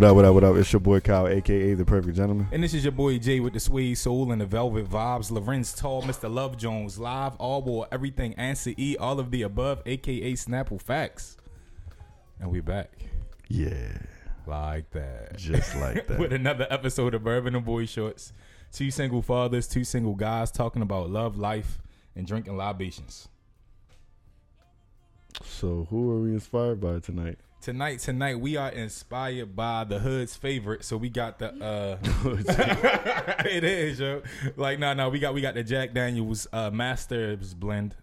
[0.00, 0.56] What up, what up, what up?
[0.56, 2.48] It's your boy Kyle, aka the Perfect Gentleman.
[2.52, 5.30] And this is your boy Jay with the suede soul and the velvet vibes.
[5.30, 6.32] Lorenz Tate, Mr.
[6.32, 11.36] Love Jones, live, all war, everything, answer E, all of the above, aka Snapple Facts.
[12.40, 12.90] And we back
[13.48, 13.98] Yeah,
[14.46, 15.36] like that.
[15.36, 16.18] just like that.
[16.18, 18.32] with another episode of Bourbon and Boy Shorts.
[18.72, 21.78] Two single fathers, two single guys talking about love, life,
[22.16, 23.28] and drinking libations.
[25.44, 27.38] so, who are we inspired by tonight?
[27.60, 30.82] Tonight, tonight we are inspired by the hood's favorite.
[30.82, 31.98] So we got the uh
[33.44, 34.22] it is, yo.
[34.56, 37.94] Like no, no, we got we got the Jack Daniels uh Masters blend,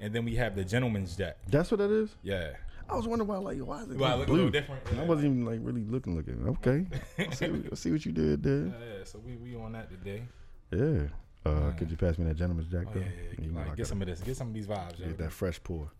[0.00, 1.38] and then we have the Gentleman's Jack.
[1.48, 2.14] That's what that is.
[2.22, 2.50] Yeah.
[2.88, 4.34] I was wondering why, like, why is it Why it a blue?
[4.36, 4.82] little different?
[4.98, 6.46] I wasn't even like really looking, looking.
[6.48, 6.86] Okay,
[7.18, 8.66] I see, I see what you did there.
[8.66, 10.22] Yeah, yeah, so we we on that today.
[10.70, 11.08] Yeah.
[11.50, 13.00] Uh, could you pass me that gentleman's jack Oh though?
[13.00, 13.44] yeah, yeah, yeah.
[13.44, 14.20] You know, Like, get gotta some of this.
[14.20, 15.06] Get some of these vibes, yo.
[15.06, 15.90] get that fresh pour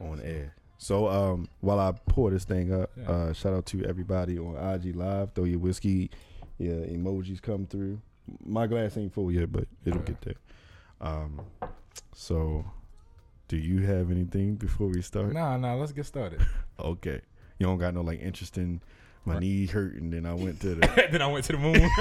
[0.00, 0.54] Yeah, on air.
[0.82, 3.10] So, um, while I pour this thing up, Yeah.
[3.10, 5.32] uh, shout out to everybody on IG Live.
[5.34, 6.10] Throw your whiskey,
[6.56, 8.00] yeah, emojis come through.
[8.46, 10.36] My glass ain't full yet, but it'll get there.
[11.02, 11.42] Um,
[12.14, 12.64] so,
[13.48, 15.34] do you have anything before we start?
[15.34, 15.74] Nah, nah.
[15.74, 16.40] Let's get started.
[16.80, 17.20] Okay,
[17.58, 18.80] you don't got no like interesting.
[19.26, 21.08] My knee hurt, and then I went to the.
[21.12, 21.76] then I went to the moon.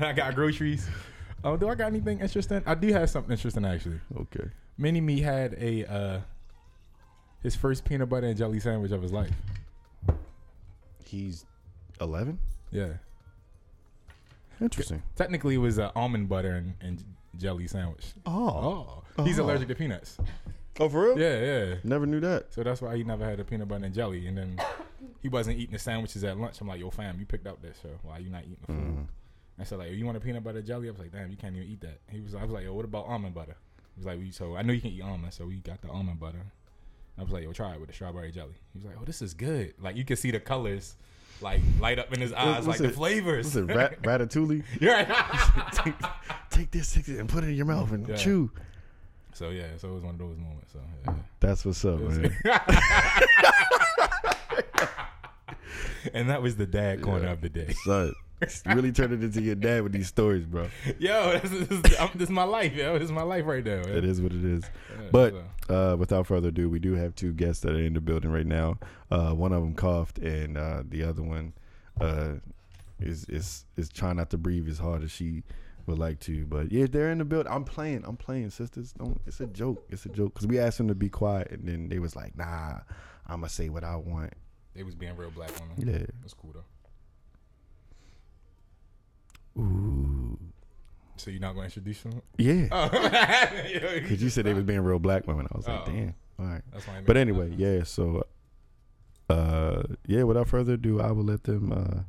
[0.00, 0.88] I got groceries.
[1.44, 2.64] Oh, do I got anything interesting?
[2.66, 4.00] I do have something interesting actually.
[4.22, 6.20] Okay, Mini Me had a uh
[7.42, 9.30] his first peanut butter and jelly sandwich of his life.
[11.04, 11.44] he's
[12.00, 12.38] eleven.
[12.70, 12.94] Yeah.
[14.60, 15.02] Interesting.
[15.16, 17.02] Technically it was an almond butter and, and
[17.38, 18.12] jelly sandwich.
[18.26, 19.24] Oh, Oh.
[19.24, 19.44] He's Oh.
[19.44, 20.18] allergic to peanuts.
[20.78, 21.18] oh, for real?
[21.18, 21.74] Yeah, yeah.
[21.84, 22.52] Never knew that.
[22.52, 24.26] So that's why he never had a peanut butter and jelly.
[24.26, 24.58] And then
[25.20, 26.60] he wasn't eating the sandwiches at lunch.
[26.60, 28.82] I'm like, yo, fam, you picked up this, so why you not eating the food?
[28.96, 29.06] Mm.
[29.58, 30.88] I said, like, you want a peanut butter jelly?
[30.88, 31.98] I was like, damn, you can't even eat that.
[32.10, 33.56] He was, I was like, yo, what about almond butter?
[33.94, 35.88] He was like, we, so I know you can eat almond, so we got the
[35.88, 36.42] almond butter.
[37.20, 38.54] I was like, yo, try it with the strawberry jelly.
[38.72, 39.74] He was like, oh, this is good.
[39.78, 40.94] Like, you can see the colors,
[41.42, 43.44] like, light up in his eyes, what's like it- the flavors.
[43.54, 44.64] What's it, rat, ratatouille?
[44.80, 45.06] You're right.
[45.74, 45.94] take,
[46.48, 48.16] take this take and put it in your mouth and Yeah.
[48.16, 48.50] chew.
[49.34, 50.72] so, yeah, so it was one of those moments.
[50.72, 51.14] So, yeah.
[51.40, 52.34] That's what's up, man.
[56.14, 57.32] and that was the dad corner Yeah.
[57.32, 57.74] of the day.
[57.84, 58.14] You
[58.66, 60.68] really turned it into your dad with these stories, bro.
[60.98, 62.94] Yo, this is, this, is, I'm- this is my life, yo.
[62.98, 63.76] This is my life right now.
[63.82, 63.96] man.
[63.96, 64.64] It is what it is.
[64.64, 65.34] Yeah, But
[65.68, 65.92] so.
[65.92, 68.46] uh, without further ado, we do have two guests that are in the building right
[68.46, 68.78] now.
[69.10, 71.52] Uh, one of them coughed, and uh, the other one
[72.00, 72.34] uh,
[73.00, 75.42] is is is trying not to breathe as hard as she
[75.86, 76.46] would like to.
[76.46, 77.52] But yeah, they're in the building.
[77.52, 78.04] I'm playing.
[78.06, 78.92] I'm playing, sisters.
[78.92, 79.20] Don't.
[79.26, 79.84] It's a joke.
[79.90, 82.36] It's a joke because we asked them to be quiet, and then they was like,
[82.36, 82.78] "Nah,
[83.26, 84.32] I'm gonna say what I want."
[84.74, 85.76] They was being real black women.
[85.78, 86.06] Yeah.
[86.20, 86.64] That's cool though.
[89.58, 90.38] Ooh.
[91.16, 92.22] So you're not gonna introduce them?
[92.38, 92.68] Yeah.
[92.72, 92.88] Oh,
[94.00, 95.46] Because you said they was being real black women.
[95.52, 95.90] I was like, Oh.
[95.90, 96.14] damn.
[96.38, 96.62] All right.
[97.04, 97.82] But anyway, yeah.
[97.84, 98.24] So,
[99.28, 100.22] uh, yeah.
[100.22, 102.00] Without further ado, I will let them uh,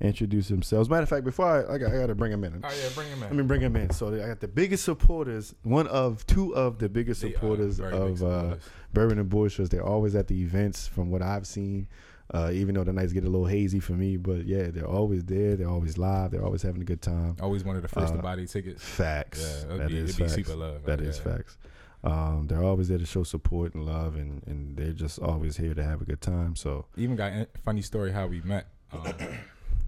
[0.00, 0.88] introduce themselves.
[0.88, 2.60] Matter of fact, before I, I got, I got to bring them in.
[2.62, 3.28] Oh yeah, bring him in.
[3.28, 3.90] Let me bring them in.
[3.90, 7.90] So I got the biggest supporters, one of two of the biggest They supporters very
[7.92, 8.64] big of uh, supporters.
[8.92, 9.70] Bourbon and Boy Shorts.
[9.70, 11.88] They're always at the events, from what I've seen.
[12.32, 15.22] Uh, even though the nights get a little hazy for me, but yeah, they're always
[15.24, 15.54] there.
[15.54, 16.30] They're always live.
[16.30, 17.36] They're always having a good time.
[17.42, 18.82] Always one of the first uh, to buy these tickets.
[18.82, 19.66] Facts.
[19.68, 20.34] Yeah, That be, is facts.
[20.34, 20.84] super love.
[20.84, 21.58] That is facts.
[22.04, 25.74] Um, they're always there to show support and love, and, and they're just always here
[25.74, 26.56] to have a good time.
[26.56, 28.66] So Even got a funny story how we met.
[28.92, 29.04] Um,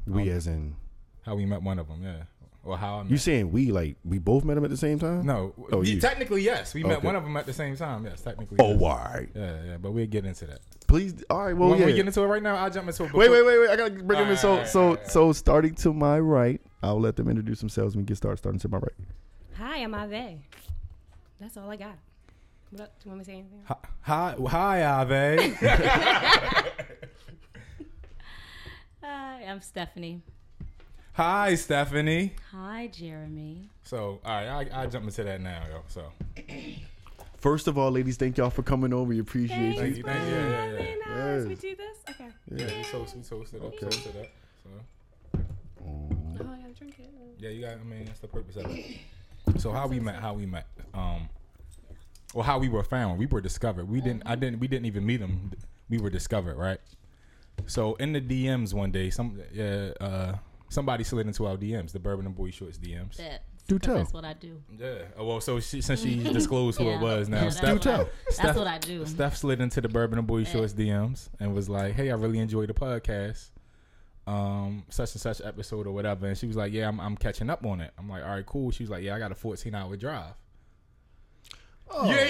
[0.06, 0.76] we, Um, as in,
[1.24, 2.24] how we met one of them, yeah,
[2.64, 3.10] or how I met.
[3.10, 5.24] you saying we like we both met him at the same time?
[5.26, 6.00] no, Oh, you.
[6.00, 7.06] technically yes, we met Okay.
[7.06, 8.04] one of them at the same time.
[8.04, 8.56] Yes, technically.
[8.60, 8.82] Oh, yes.
[8.82, 9.28] all right.
[9.34, 10.60] Yeah, yeah, but we'll get into that.
[10.86, 11.56] Please, all right.
[11.56, 11.86] Well, when yeah.
[11.86, 13.12] we get into it right now, I'll jump into it.
[13.12, 13.70] wait, before- wait, wait, wait.
[13.70, 14.36] I gotta bring them in.
[14.36, 18.02] So, Alright, so, alright, so, starting to my right, I'll let them introduce themselves and
[18.02, 18.38] we get started.
[18.38, 18.92] Starting to my right.
[19.58, 20.40] Hi, I'm Ave.
[21.40, 21.96] That's all I got.
[22.70, 22.98] What up?
[23.00, 23.62] Do you want me to say anything?
[24.02, 25.54] Hi, hi, Ave.
[29.02, 30.22] Hi, I'm Stephanie.
[31.14, 32.32] Hi, Stephanie.
[32.52, 33.70] Hi, Jeremy.
[33.82, 35.82] So, all right, I I jump into that now, yo.
[35.88, 36.12] So,
[37.38, 39.04] First of all, ladies, thank y'all for coming over.
[39.10, 39.96] We appreciate thank you.
[39.98, 40.34] you, thank you.
[40.34, 41.34] Yeah, yeah, yeah.
[41.36, 41.46] Yes.
[41.46, 41.98] we do this?
[42.10, 42.28] Okay.
[42.50, 42.66] Yeah.
[42.66, 43.78] Yeah, we toast, we toasted up, Okay.
[43.80, 44.26] toasted up.
[44.62, 45.40] So.
[45.84, 46.08] Oh,
[46.40, 47.10] I gotta drink it.
[47.38, 47.72] yeah, you got.
[47.72, 48.96] I mean, that's the purpose of it.
[49.60, 50.16] So how we met?
[50.16, 50.66] How we met?
[50.94, 51.28] Um,
[52.32, 53.18] well, how we were found?
[53.18, 53.88] We were discovered.
[53.88, 54.22] We didn't.
[54.24, 54.58] I didn't.
[54.58, 55.52] We didn't even meet them.
[55.90, 56.80] We were discovered, right?
[57.66, 60.32] So in the DMs one day, some yeah, uh,
[60.74, 63.16] somebody slid into our DMs, the Bourbon and Boy Shorts DMs.
[63.16, 63.42] That.
[63.66, 63.96] Do 'cause tell.
[63.96, 64.60] That's what I do.
[64.78, 65.04] Yeah.
[65.16, 66.96] Oh, well, so she, since she disclosed who Yeah.
[66.98, 68.06] it was, now Yeah, Steph, that's, what I,
[68.42, 69.06] that's what I do.
[69.06, 72.40] Steph slid into the Bourbon and Boy Shorts DMs and was like, "Hey, I really
[72.40, 73.48] enjoyed the podcast,
[74.26, 77.48] um, such and such episode or whatever." And she was like, "Yeah, I'm, I'm catching
[77.48, 79.34] up on it." I'm like, "All right, cool." She was like, "Yeah, I got a
[79.34, 80.34] 14 hour drive."
[81.90, 82.24] Oh, Yeah,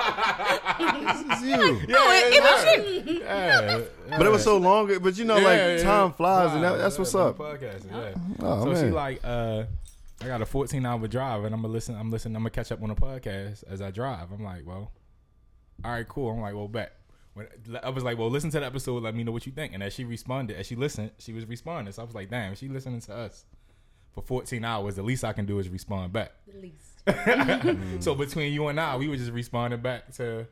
[0.00, 1.80] yeah, this is you.
[1.88, 3.20] yeah, it- it was you.
[3.20, 3.80] Yeah,
[4.18, 4.86] But it was so long.
[5.00, 7.38] But you know, Yeah, like yeah, time flies, and that, that's what's up.
[7.38, 8.14] Podcast, yeah.
[8.40, 9.64] Oh so she like, uh,
[10.22, 11.94] I got a 14 hour drive, and I'm gonna listen.
[11.96, 12.36] I'm listening.
[12.36, 14.32] I'm gonna catch up on a podcast as I drive.
[14.32, 14.90] I'm like, well,
[15.84, 16.30] all right, cool.
[16.30, 16.96] I'm like, well, bet.
[17.34, 17.46] When
[17.82, 19.02] I was like, well, listen to the episode.
[19.04, 19.72] Let me know what you think.
[19.74, 21.92] And as she responded, as she listened, she was responding.
[21.92, 23.44] So I was like, damn, she listening to us
[24.12, 24.96] for 14 hours.
[24.96, 26.32] The least I can do is respond back.
[26.48, 26.89] At least.
[27.12, 28.00] Mm-hmm.
[28.00, 30.46] So between you and I, we were just responding back to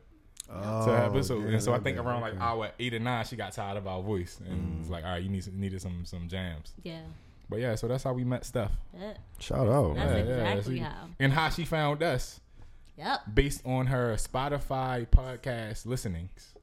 [0.51, 1.45] oh, to her episode.
[1.45, 2.05] yeah, and so I think bad.
[2.05, 2.41] around like Okay.
[2.41, 4.91] hour eight or nine, she got tired of our voice and was mm.
[4.91, 6.73] like, all right, you need needed some some jams.
[6.83, 7.01] Yeah.
[7.49, 8.71] But yeah, so that's how we met Steph.
[8.93, 9.95] That, shout out.
[9.95, 10.27] That's Yeah, it.
[10.27, 11.07] yeah, exactly she- how.
[11.19, 12.39] And how she found us
[12.97, 13.21] Yep.
[13.33, 16.53] based on her Spotify podcast listenings.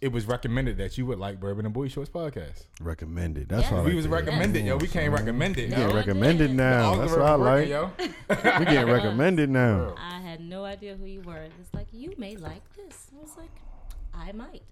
[0.00, 2.64] It was recommended that you would like Bourbon and Boy Shorts podcast.
[2.80, 3.50] Recommended.
[3.50, 3.72] That's Yes.
[3.72, 4.18] what I we like was to hear.
[4.18, 4.76] recommended, yo.
[4.78, 5.14] We can't mm-hmm.
[5.14, 5.76] recommend it, We yo.
[5.76, 5.96] getting Yeah.
[5.96, 6.94] recommended now.
[6.96, 7.68] That's what I like.
[7.68, 7.90] yo.
[7.98, 9.94] We getting recommended now.
[9.98, 11.42] I had no idea who you were.
[11.60, 13.10] It's like you may like this.
[13.14, 13.50] I was like,
[14.14, 14.62] I might.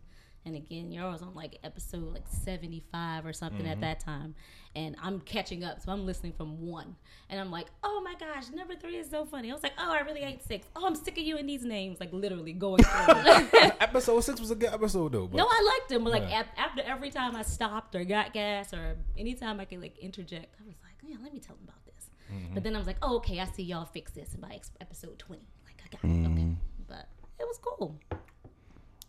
[0.45, 3.71] And again, yours on like episode like seventy five or something Mm-hmm.
[3.71, 4.35] at that time,
[4.75, 6.97] and I'm catching up, so I'm listening from one,
[7.31, 9.51] and I'm like, oh my gosh, number three is so funny.
[9.51, 10.67] I was like, oh, I really ain't six.
[10.75, 13.15] Oh, I'm sick of you and these names, like literally going through.
[13.81, 15.29] episode six was a good episode though.
[15.29, 16.43] But no, I liked them, but like Yeah.
[16.57, 20.67] after every time I stopped or got gas or anytime I could like interject, I
[20.67, 22.11] was like, yeah, let me tell them about this.
[22.35, 22.55] Mm-hmm.
[22.55, 25.41] But then I was like, oh, okay, I see y'all fix this by episode 20.
[25.65, 26.13] Like, I got it.
[26.13, 26.33] Mm-hmm.
[26.33, 26.57] Okay.
[26.89, 27.09] But
[27.39, 27.97] it was cool.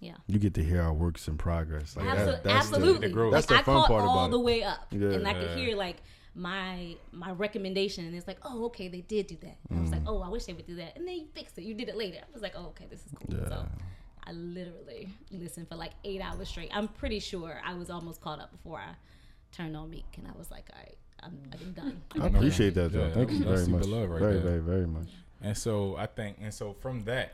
[0.04, 0.16] Yeah.
[0.28, 1.96] You get to hear our works in progress.
[1.96, 3.08] Like Absol- that, that's the- absolutely.
[3.08, 3.34] the growth.
[3.34, 5.10] That's like, the I fun caught part all about the way up, Yeah.
[5.12, 5.98] and I could hear like
[6.36, 9.58] my my recommendation, and it's like, oh, okay, they did do that.
[9.70, 9.94] And I was Mm.
[9.94, 11.64] like, oh, I wish they would do that, and then you fixed it.
[11.64, 12.18] You did it later.
[12.22, 13.38] I was like, oh, okay, this is cool.
[13.40, 13.48] Yeah.
[13.50, 13.66] So
[14.26, 16.72] I literally listened for like eight hours straight.
[16.74, 18.96] I'm pretty sure I was almost caught up before I
[19.52, 22.02] turned on Meek, and I was like, all right, I'm, I'm done.
[22.20, 23.08] I appreciate that, though.
[23.08, 23.86] Yeah, Thank you very super much.
[23.88, 24.42] love right very, there.
[24.42, 25.10] very, very much.
[25.42, 27.34] And so I think, and so from that,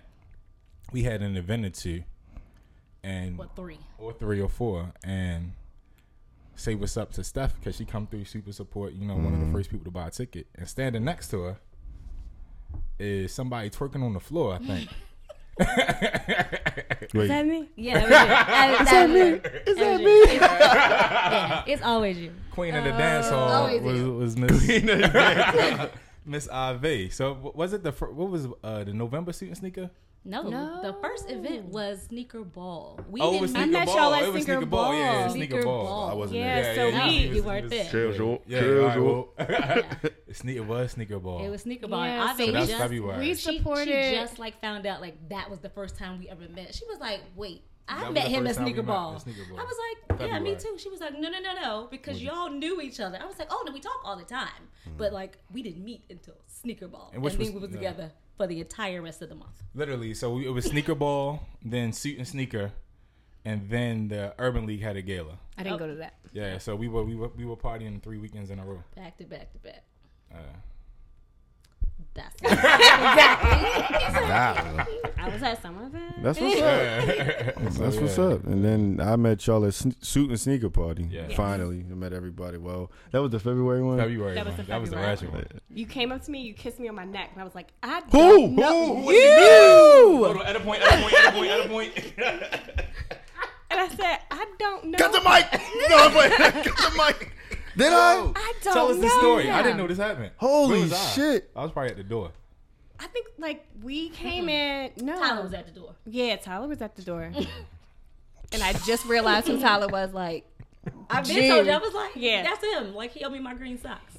[0.92, 2.04] we had an event or two,
[3.04, 3.80] and What three?
[3.98, 5.54] or three or four, and
[6.56, 8.94] say what's up to Steph because she come through super support.
[8.94, 11.42] You know, one of the first people to buy a ticket, and standing next to
[11.44, 11.57] her
[13.00, 14.56] is somebody twerking on the floor.
[14.56, 14.90] I think.
[17.13, 17.69] Wait, Is that me?
[17.75, 18.86] Yeah, that was it.
[18.86, 19.63] That, that was it.
[19.68, 20.12] Is That that me?
[20.12, 20.41] it.
[20.41, 22.32] yeah, it's always you.
[22.51, 24.13] Queen of the dance hall Always was, you.
[24.13, 25.89] was Miss
[26.25, 27.10] Miss Ave.
[27.10, 29.89] So was it the fir- what was uh, the November suit and sneaker?
[30.25, 30.81] No, No.
[30.83, 32.99] the first event was sneaker ball.
[33.09, 33.95] We Oh, it didn't was I sneaker met ball.
[33.95, 34.93] y'all at it was Sneaker sneaker ball.
[34.93, 35.29] Yeah, Ball.
[35.29, 35.85] sneaker, Sneaker ball.
[35.85, 36.09] ball.
[36.09, 36.75] I wasn't Yeah, there.
[36.75, 38.11] so yeah, we- he you weren't he was- there.
[38.11, 38.41] Casual.
[38.45, 39.33] Yeah, all right, Casual.
[39.39, 39.83] well,
[40.31, 41.43] Sne- it was sneaker ball.
[41.45, 42.05] It was sneaker ball.
[42.05, 43.19] Yeah, and so Ave that's just, February.
[43.19, 43.85] We supported.
[43.85, 46.75] she just like found out like that was the first time we ever met.
[46.75, 49.15] She was like, "Wait, I met him at first time we sneaker met ball.
[49.15, 49.59] at Sneaker Ball.
[49.59, 49.75] I was
[50.19, 52.99] like, "Yeah, me too." She was like, "No, no, no, no," because y'all knew each
[52.99, 53.17] other.
[53.21, 55.15] I was like, "Oh no, we talk all the time," but mm.
[55.15, 57.75] like we didn't meet until sneaker ball, And and, which then we was yeah.
[57.77, 59.62] together for the entire rest of the month.
[59.75, 62.72] Literally, so it was sneaker ball, then suit and sneaker,
[63.43, 65.38] and then the Urban League had a gala.
[65.58, 66.13] I didn't go to that.
[66.31, 68.81] Yeah, so we were we were we were partying three weekends in a row.
[68.96, 69.84] Back to back to back.
[70.34, 70.38] Uh,
[72.13, 72.50] That's Nah,
[75.18, 76.01] I was at some of it.
[76.22, 77.06] That's what's up.
[77.78, 78.44] That's what's up.
[78.46, 81.08] And then I met y'all at sn- suit and sneaker party.
[81.10, 81.28] Yeah.
[81.36, 82.58] Finally, I met everybody.
[82.58, 83.98] Well, that was the February one.
[83.98, 84.36] February.
[84.36, 84.66] That was one.
[84.66, 85.46] the that was the February ratchet one.
[85.74, 87.70] You came up to me, you kissed me on my neck, and I was like,
[87.84, 88.18] I Who?
[88.18, 89.12] don't know Who?
[89.12, 90.25] you.
[90.25, 91.94] Hold on, at a point, at a point, at a point, at a point.
[93.72, 94.98] And I said, I don't know.
[95.01, 95.46] Cut the mic.
[95.92, 96.32] no, I'm playing.
[96.63, 97.32] Cut the mic.
[97.77, 98.31] Did I?
[98.35, 99.01] I don't Tell us know.
[99.01, 99.49] the story.
[99.49, 99.63] I him.
[99.65, 100.31] didn't know this happened.
[100.38, 101.05] Holy was I?
[101.11, 101.51] shit.
[101.55, 102.31] I was probably at the door.
[102.99, 104.91] I think like we came in.
[104.97, 105.95] No, Tyler was at the door.
[106.05, 107.21] Yeah, Tyler was at the door,
[108.51, 110.13] and I just realized who Tyler was.
[110.13, 110.45] Like,
[111.09, 111.71] I've been told you.
[111.71, 112.43] I was like, Yeah.
[112.43, 112.93] that's him.
[112.93, 114.17] Like he owed me my green socks.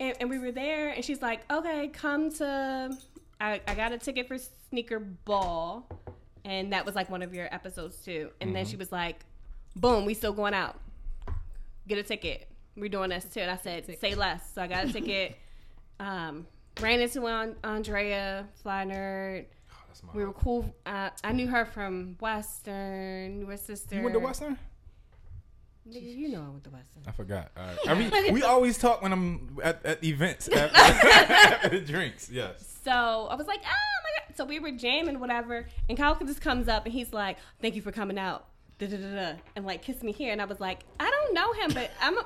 [0.00, 2.96] and, and we were there, and she's like, "Okay, come to."
[3.40, 4.36] I, I got a ticket for
[4.68, 5.88] sneaker ball,
[6.44, 8.30] and that was like one of your episodes too.
[8.40, 8.70] And then mm-hmm.
[8.72, 9.20] she was like,
[9.76, 10.76] "Boom, we still going out.
[11.86, 12.48] Get a ticket.
[12.78, 15.36] We're doing this too." And I said, "Say less." So I got a ticket.
[16.00, 16.46] Um,
[16.80, 19.46] ran into An- Andrea, Fly Nerd,
[19.88, 20.72] That's We were cool.
[20.86, 23.40] Uh, I knew her from Western.
[23.46, 23.96] Your sister.
[23.96, 24.58] You went to Western?
[25.88, 27.02] Nigga, you know I went to Western.
[27.06, 27.50] I forgot.
[27.56, 27.78] All right.
[27.88, 32.30] I mean, we always talk when I'm at, at events after, after drinks.
[32.30, 32.78] Yes.
[32.84, 34.36] So I was like, oh my god.
[34.36, 35.66] So we were jamming, whatever.
[35.88, 38.46] And Kyle just comes up and he's like, thank you for coming out.
[38.78, 40.30] Da, da, da, da, and like kiss me here.
[40.30, 42.18] And I was like, I don't know him, but I'm.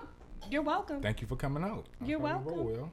[0.53, 1.01] A, you're welcome.
[1.01, 1.87] Thank you for coming out.
[2.05, 2.45] You're welcome.
[2.47, 2.91] roll, yo.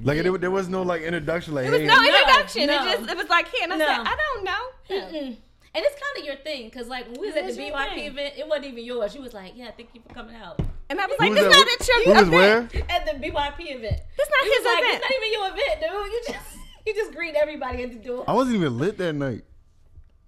[0.00, 1.54] Like there, there was no like introduction.
[1.54, 2.66] Like, There was hey, no introduction.
[2.66, 2.74] no.
[2.74, 3.86] It just it was like here, and I No.
[3.86, 5.36] said, I don't know him.
[5.74, 8.04] And it's kind of your thing, cause like when we was at the BYP thing.
[8.06, 9.14] event, it wasn't even yours.
[9.14, 11.54] You was like, "Yeah, thank you for coming out." And I was like, was this
[11.54, 11.66] that?
[11.66, 12.72] not at your Who was event.
[12.72, 12.82] where?
[12.90, 14.94] At the BYP event, This not you was his like, event.
[14.94, 16.12] "It's not even your event, dude.
[16.12, 19.44] You just you just greet everybody at the door." I wasn't even lit that night.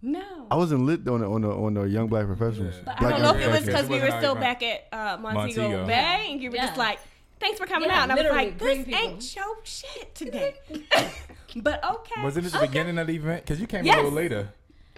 [0.02, 0.46] No.
[0.50, 2.74] I wasn't lit on the on the on the young black professionals.
[2.76, 2.82] Yeah.
[2.98, 5.18] But I don't know if it was because we were still our back at uh,
[5.20, 5.86] Montego, Montego.
[5.86, 6.98] Bay, and you were just like,
[7.38, 10.54] "Thanks for coming Yeah, out." And I was like, "This ain't your shit today."
[11.56, 12.22] but okay.
[12.24, 12.66] Was it at the Okay.
[12.68, 13.42] beginning of the event?
[13.44, 13.96] Because you came Yes.
[13.96, 14.48] a little later.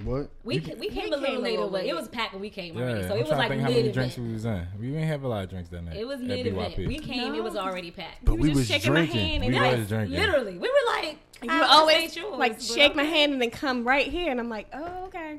[0.04, 0.30] What?
[0.44, 2.50] We ca- we came a little came a later, but it was packed when we
[2.50, 2.82] came Yeah.
[2.82, 3.02] already.
[3.09, 3.94] So I'm it was like to think how mid many event.
[3.94, 4.66] drinks we was in.
[4.80, 5.97] We didn't have a lot of drinks that night.
[5.97, 6.76] It was at mid event.
[6.78, 8.25] We came, it was already packed.
[8.25, 9.16] But You we was was just shaking drinking.
[9.21, 10.18] my hand, and We like, was drinking.
[10.18, 13.32] Literally, we were like, you "Ah, would always ain't yours," like but shake my hand
[13.32, 15.38] and then come right here, and I'm like, "Oh, okay.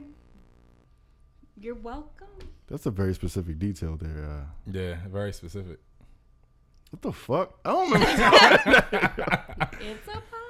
[1.60, 2.27] You're welcome."
[2.67, 4.25] That's a very specific detail there.
[4.25, 5.79] Uh, Yeah, very specific.
[6.91, 7.60] what the fuck?
[7.65, 9.67] I don't remember.
[9.82, 10.42] It's a podcast.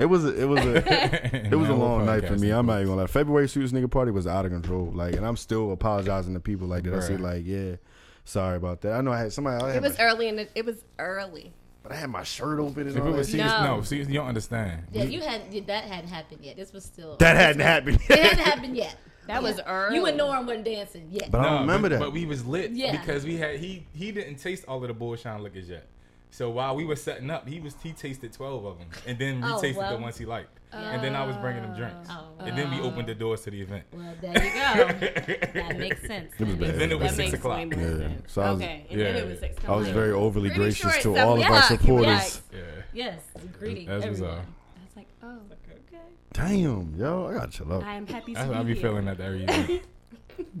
[0.00, 2.50] It was a, it was a it was a long night for me.
[2.50, 3.06] I'm not even gonna lie.
[3.06, 4.90] February Suit and Sneaker party was out of control.
[4.94, 6.66] Like, and I'm still apologizing to people.
[6.68, 7.76] Like, did I say like, yeah,
[8.24, 8.94] sorry about that.
[8.94, 9.62] I know I had somebody.
[9.62, 11.52] I It was my, early, and it, it was early.
[11.82, 13.32] but I had my shirt open and If it was that.
[13.32, 13.76] serious, No.
[13.76, 14.84] no, see, you don't understand.
[14.92, 16.56] Yeah, you had that hadn't happened yet.
[16.56, 18.00] This was still That hadn't happened.
[18.08, 18.96] It hadn't happened yet.
[19.26, 19.94] That was early.
[19.94, 21.30] You and Norm weren't dancing yet.
[21.30, 22.04] But I don't remember but, that.
[22.06, 22.90] But we was lit Yeah.
[22.98, 25.86] because we had he he didn't taste all of the bullshine liquors yet.
[26.32, 29.40] So while we were setting up, he was he tasted twelve of them, and then
[29.40, 29.96] we Oh, tasted well.
[29.96, 32.44] the ones he liked, and then I was bringing him drinks, oh, oh.
[32.44, 33.84] and then we opened the doors to the event.
[33.92, 35.52] Well, there you go.
[35.60, 36.32] that makes sense.
[36.38, 36.60] It was bad.
[36.60, 37.58] makes Then it was That six makes o'clock.
[37.58, 37.98] way more Yeah.
[37.98, 38.32] sense.
[38.32, 39.20] So I was- okay, and then Yeah.
[39.22, 39.64] it was six.
[39.66, 41.70] I was I'm very overly pretty gracious sure to all seven of our o'clock.
[41.70, 42.42] You supporters.
[42.52, 42.58] Yeah,
[42.92, 43.20] Yes,
[43.58, 44.30] greeting As was everyone.
[44.30, 44.38] all.
[44.38, 46.00] I was like, oh, okay.
[46.32, 47.82] Damn, yo, I gotta chill out.
[47.82, 48.82] I am happy to That's be how I be here.
[48.82, 49.82] feeling at every event.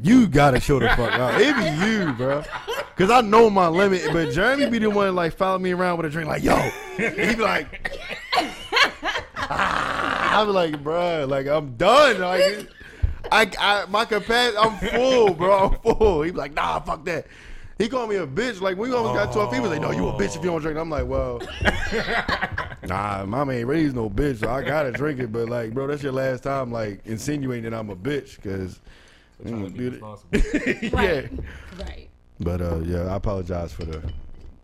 [0.02, 1.40] You gotta show the fuck out.
[1.40, 2.42] It be you, bro.
[2.96, 6.06] Cause I know my limit, but Jeremy be the one like follow me around with
[6.06, 6.54] a drink, like yo.
[6.98, 7.98] And he be like,
[9.36, 12.20] ah, I be like, bro, like I'm done.
[12.20, 12.68] Like,
[13.32, 15.68] I, I, my capacity, I'm full, bro.
[15.68, 16.22] I'm full.
[16.22, 17.26] He be like, nah, fuck that.
[17.78, 18.60] He called me a bitch.
[18.60, 20.50] Like we almost got to a he was like, no, you a bitch if you
[20.50, 20.76] don't drink.
[20.76, 21.40] I'm like, well,
[22.86, 25.32] nah, mama ain't raised no bitch, so I gotta drink it.
[25.32, 28.80] But like, bro, that's your last time like insinuating that I'm a bitch, cause.
[29.42, 29.92] Trying to Mm, be dude.
[29.92, 30.38] responsible.
[31.02, 31.26] yeah.
[31.84, 32.08] Right.
[32.40, 34.02] But uh, yeah, I apologize for the It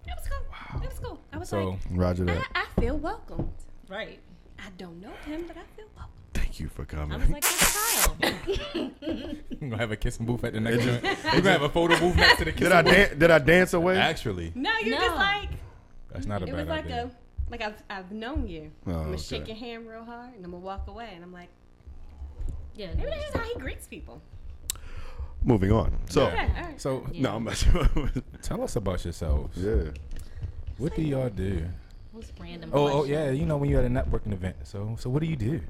[0.06, 0.82] was cool.
[0.82, 1.20] It was cool.
[1.32, 2.46] I was So like, Roger that.
[2.54, 3.50] I feel welcomed.
[3.88, 4.18] Right.
[4.58, 6.12] I don't know him, but I feel welcome.
[6.34, 7.12] Thank you for coming.
[7.12, 7.34] I coming.
[7.34, 8.90] was like, that's Kyle.
[9.60, 11.02] We're gonna have a kissing booth at the next joint.
[11.02, 12.92] We're gonna have a photo booth next to the kissing Did I booth.
[12.92, 13.96] dan- did I dance away?
[13.98, 15.04] Actually, No, you're No.
[15.04, 15.48] just like
[16.12, 17.04] that's not a it bad was like idea.
[17.04, 18.70] a like I've I've known you.
[18.86, 19.22] Oh, I'm gonna okay.
[19.22, 21.48] shake your hand real hard, and I'm gonna walk away, and I'm like,
[22.74, 22.94] Yeah.
[22.94, 24.20] maybe that's just how he greets people.
[25.44, 25.92] Moving on.
[26.08, 26.32] So Yeah.
[26.32, 26.80] Okay, all right.
[26.80, 27.22] So Yeah.
[27.22, 27.88] no, I'm not sure.
[28.42, 29.56] tell us about yourselves.
[29.56, 29.90] yeah.
[30.78, 31.66] What do y'all do?
[32.12, 32.70] What's random?
[32.72, 34.56] Oh, oh yeah, you know when you're at a networking event.
[34.64, 35.60] So, so what do you do?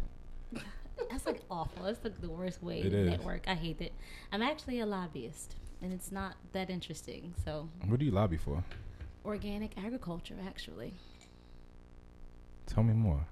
[1.10, 1.84] That's like awful.
[1.84, 3.10] That's like the worst way It to is.
[3.10, 3.46] network.
[3.46, 3.92] I hate it.
[4.32, 7.34] I'm actually a lobbyist, and it's not that interesting.
[7.44, 8.64] So, What do you lobby for?
[9.24, 10.94] organic agriculture, actually.
[12.66, 13.26] Tell me more.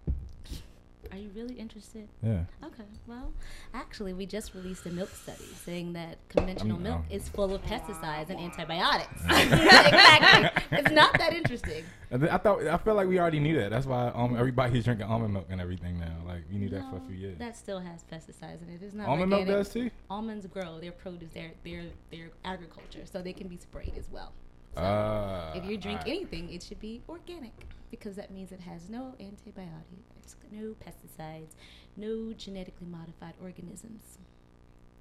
[1.12, 2.08] Are you really interested?
[2.22, 2.44] Yeah.
[2.64, 2.84] Okay.
[3.06, 3.32] Well,
[3.72, 7.54] actually, we just released a milk study saying that conventional I'm- milk I'm- is full
[7.54, 9.22] of pesticides and antibiotics.
[9.28, 10.78] exactly.
[10.78, 11.84] It's not that interesting.
[12.12, 13.70] I, thought I felt like we already knew that.
[13.70, 16.16] That's why um, everybody's drinking almond milk and everything now.
[16.26, 17.38] Like we knew that for a few years.
[17.38, 18.82] That still has pesticides in it.
[18.82, 19.90] It's not Almond milk does too.
[20.10, 20.78] Almonds grow.
[20.80, 21.32] Their produce.
[21.32, 23.02] Their their their agriculture.
[23.04, 24.32] So they can be sprayed as well.
[24.74, 26.16] So Uh, if you drink alright.
[26.16, 27.52] anything, it should be organic
[27.98, 31.54] because that means it has no antibiotics, no pesticides,
[31.96, 34.18] no genetically modified organisms.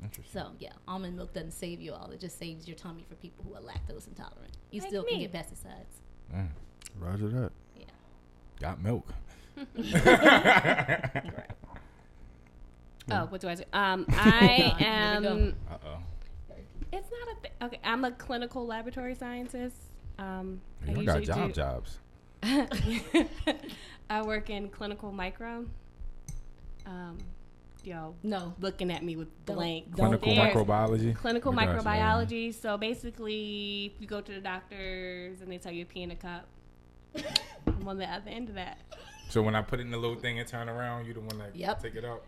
[0.04, 0.42] Interesting.
[0.42, 2.12] So yeah, almond milk doesn't save you all.
[2.12, 4.58] It just saves your tummy for people who are lactose intolerant.
[4.72, 6.02] You Like still can get pesticides.
[6.36, 6.48] Mm,
[7.00, 7.52] Roger that.
[7.78, 7.86] Yeah.
[8.60, 9.08] got milk.
[13.12, 13.64] Oh, what do I do?
[13.74, 15.26] Um, I am.
[15.70, 15.98] Uh oh.
[16.94, 17.52] It's not a thing.
[17.64, 19.76] Okay, I'm a clinical laboratory scientist.
[20.18, 22.00] Um, I You got job do- jobs.
[24.10, 25.66] I work in clinical micro.
[26.86, 27.18] Um,
[27.84, 28.54] yo, No.
[28.60, 29.86] looking at me with Don't- blank.
[29.96, 30.56] don't Clinical stares.
[30.56, 31.16] microbiology.
[31.16, 31.82] Clinical I got you.
[31.82, 32.54] microbiology.
[32.54, 36.16] So basically, you go to the doctors and they tell you to pee in a
[36.16, 36.46] cup.
[37.68, 38.80] I'm on the other end of that.
[39.30, 41.38] So when I put it in the little thing and turn around, you the one
[41.40, 41.82] that Yep.
[41.82, 42.24] take it out.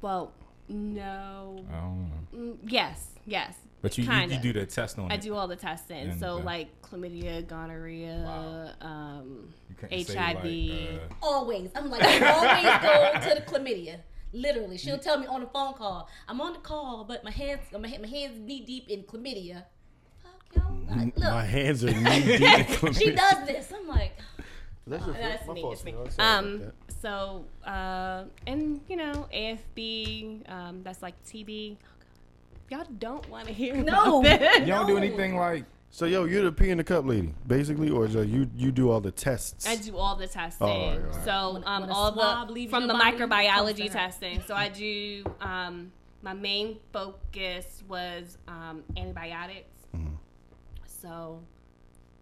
[0.00, 0.32] Well,
[0.68, 1.56] no.
[1.70, 2.38] I don't know.
[2.54, 3.56] Mm, yes, yes.
[3.84, 5.12] But you, you, you do the test on it.
[5.12, 5.20] I it.
[5.20, 6.08] do all the testing.
[6.08, 10.44] And, so uh, like chlamydia, gonorrhea, um, You couldn't say, HIV.
[10.44, 11.70] like, uh, Always.
[11.76, 13.98] I'm like, you always go to the chlamydia.
[14.32, 16.08] Literally, she'll tell me on the phone call.
[16.26, 19.64] I'm on the call, but my hands, my, my hands knee deep in chlamydia.
[20.22, 23.70] Fuck yo, I- My hands are knee deep in she does this.
[23.70, 24.16] I'm like,
[24.86, 25.56] That's your That's fault.
[25.56, 26.24] me, it's fault, me.
[26.24, 26.74] Um, about
[27.04, 31.76] so uh, and you know AFB, um, that's like TB.
[32.70, 34.20] Y'all don't want to hear No.
[34.20, 34.60] about that.
[34.60, 35.64] you don't do anything like.
[35.90, 38.72] So yo, you're the pee in the cup lady, basically, or is uh, you you
[38.72, 39.64] do all the tests?
[39.66, 40.66] I do all the testing.
[40.66, 41.24] Oh, all right, all right.
[41.24, 44.42] So um, all swab the from the body, comes to microbiology testing.
[44.44, 45.92] So I do um,
[46.22, 49.70] my main focus was um, antibiotics.
[49.94, 50.14] Mm-hmm.
[50.86, 51.42] So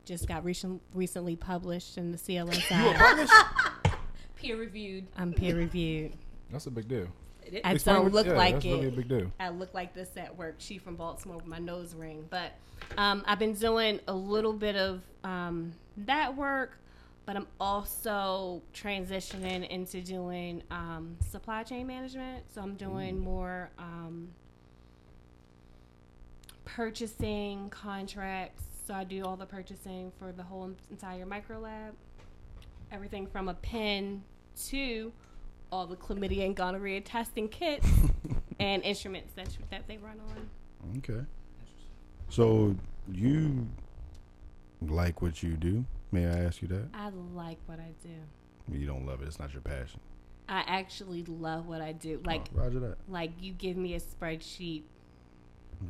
[0.04, 2.70] just got recent, recently published in the CLSI.
[2.84, 3.32] you a published?
[4.36, 5.06] peer reviewed.
[5.16, 6.12] I'm peer reviewed.
[6.50, 7.06] That's a big deal.
[7.64, 8.70] I Explain don't what- look yeah, like that's it.
[8.72, 9.32] really a big deal.
[9.38, 10.54] I look like this at work.
[10.58, 12.26] She from Baltimore with my nose ring.
[12.30, 12.52] But
[12.98, 16.78] um, I've been doing a little bit of um, that work,
[17.26, 22.44] but I'm also transitioning into doing um, supply chain management.
[22.52, 24.28] So I'm doing more um,
[26.64, 28.64] purchasing contracts.
[28.86, 31.94] So I do all the purchasing for the whole entire micro lab.
[32.90, 34.22] Everything from a pen
[34.68, 35.12] to
[35.72, 37.88] all the chlamydia and gonorrhea testing kits
[38.60, 40.98] and instruments that that they run on.
[40.98, 41.24] Okay.
[42.28, 42.76] So
[43.10, 43.66] you
[44.82, 45.84] like what you do?
[46.12, 46.88] May I ask you that?
[46.94, 48.76] I like what I do.
[48.78, 49.28] You don't love it.
[49.28, 49.98] It's not your passion.
[50.48, 52.20] I actually love what I do.
[52.24, 52.96] Like Oh, Roger that.
[53.08, 54.82] like you give me a spreadsheet,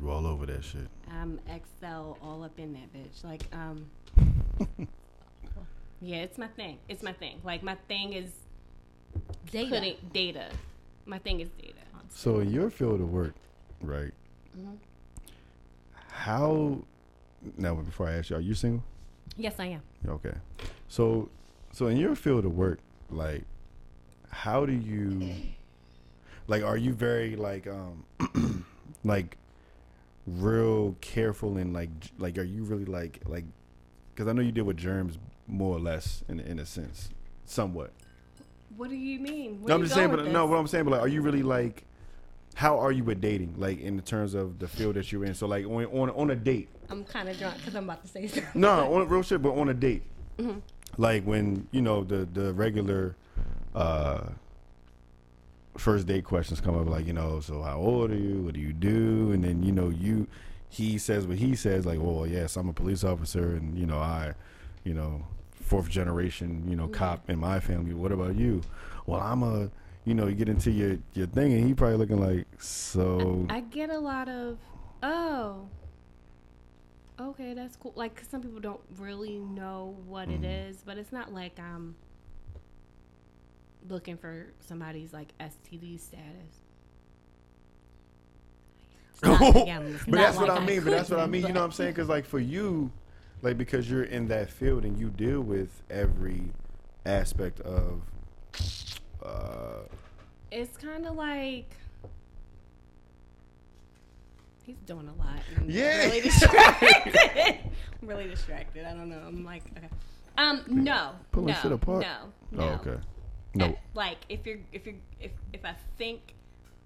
[0.01, 0.87] You all over that shit.
[1.11, 3.23] I'm Excel all up in that bitch.
[3.23, 3.87] Like um
[6.01, 6.79] Yeah, it's my thing.
[6.89, 7.39] It's my thing.
[7.43, 8.29] Like my thing is
[9.51, 9.69] Data.
[9.69, 10.49] putting data.
[11.05, 11.73] My thing is data.
[12.15, 13.33] So in your field of work,
[13.81, 14.11] right?
[16.09, 16.77] How?
[17.57, 18.83] Now, before I ask you, are you single?
[19.35, 19.81] Yes, I am.
[20.07, 20.33] Okay.
[20.87, 21.29] So,
[21.71, 22.79] so in your field of work,
[23.09, 23.43] like,
[24.29, 25.33] how do you,
[26.47, 28.65] like, are you very like, um,
[29.03, 29.37] like,
[30.25, 33.43] real careful and like, like, are you really like, like,
[34.13, 37.09] because I know you deal with germs more or less in in a sense,
[37.45, 37.91] somewhat.
[38.77, 39.61] What do you mean?
[39.61, 41.43] Where No, I'm just saying, but no, what I'm saying, but like, are you really
[41.43, 41.85] like,
[42.55, 45.33] how are you with dating, like, in terms of the field that you're in?
[45.33, 48.07] So, like, on on on a date, I'm kind of drunk because I'm about to
[48.07, 48.61] say something.
[48.61, 50.03] no, on real shit, but on a date,
[50.39, 50.59] Mm-hmm.
[50.97, 53.15] like when you know the the regular
[53.75, 54.21] uh
[55.77, 58.41] first date questions come up, like you know, so how old are you?
[58.41, 59.31] What do you do?
[59.31, 60.27] And then you know you
[60.69, 63.99] he says what he says, like, well, yes, I'm a police officer, and you know
[63.99, 64.33] I,
[64.83, 65.23] you know,
[65.63, 67.93] fourth generation, you know, cop in my family.
[67.93, 68.61] What about you?
[69.05, 69.69] Well, I'm a
[70.05, 73.49] you know, you get into your your thing, and he probably looking like so.
[73.49, 74.57] I get a lot of,
[75.01, 75.69] oh,
[77.19, 77.93] okay, that's cool.
[77.95, 80.43] Like, 'cause some people don't really know what it Mm-hmm.
[80.43, 81.95] is, but it's not like I'm
[83.89, 86.61] looking for somebody's like STD status.
[89.11, 90.83] It's not- yeah, but that's what like I mean.
[90.83, 91.45] But that's what I mean.
[91.45, 91.91] You know what I'm saying?
[91.95, 92.91] Because like for you,
[93.43, 96.41] like because you're in that field and you deal with every
[97.05, 98.01] aspect of.
[99.23, 99.83] Uh,
[100.51, 101.69] It's kind of like
[104.63, 105.39] he's doing a lot.
[105.57, 106.05] I'm Yeah.
[106.05, 107.59] really distracted.
[108.01, 108.85] I'm really distracted.
[108.85, 109.21] I don't know.
[109.25, 109.89] I'm like, okay.
[110.37, 112.01] Um, no, Pulling no, shit apart?
[112.01, 112.17] no,
[112.51, 112.63] no.
[112.63, 112.99] Oh, okay.
[113.55, 113.77] No.
[113.93, 116.33] Like if you're if you're if if I think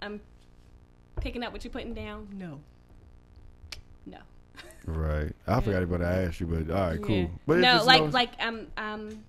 [0.02, 0.20] I'm
[1.20, 2.60] picking up what you're putting down, no,
[4.04, 4.18] no.
[4.88, 5.32] Right.
[5.46, 7.16] I forgot about to ask you, but all right, cool.
[7.16, 7.26] Yeah.
[7.46, 9.24] But no, like no- like I'm um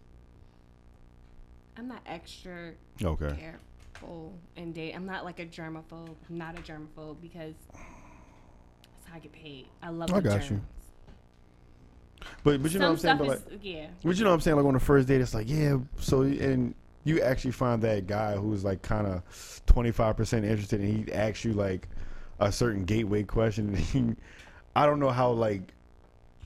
[1.77, 3.35] I'm not extra Okay.
[3.39, 4.93] careful and date.
[4.93, 6.15] I'm not like a germaphobe.
[6.29, 9.67] I'm not a germaphobe because that's how I get paid.
[9.81, 10.13] I love.
[10.13, 10.61] I got you.
[12.43, 13.17] But but you know what I'm saying.
[13.17, 13.87] But like, is yeah.
[14.03, 14.57] but you know what I'm saying.
[14.57, 15.77] Like on the first date, it's like yeah.
[15.99, 16.73] So and
[17.05, 21.45] you actually find that guy who's like kind of 25 percent interested, and he asks
[21.45, 21.87] you like
[22.39, 23.69] a certain gateway question.
[23.69, 24.15] And he,
[24.75, 25.73] I don't know how like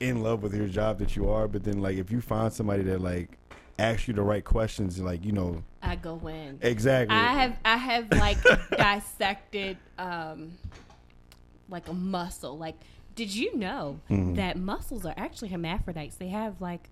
[0.00, 2.82] in love with your job that you are, but then like if you find somebody
[2.84, 3.38] that like
[3.78, 6.58] asks you the right questions, like you know I go in.
[6.62, 7.16] exactly.
[7.16, 8.38] I have I have like
[8.70, 10.52] dissected um
[11.68, 12.56] like a muscle.
[12.58, 12.76] Like,
[13.14, 14.34] did you know Mm-hmm.
[14.34, 16.16] that muscles are actually hermaphrodites?
[16.16, 16.90] They have like,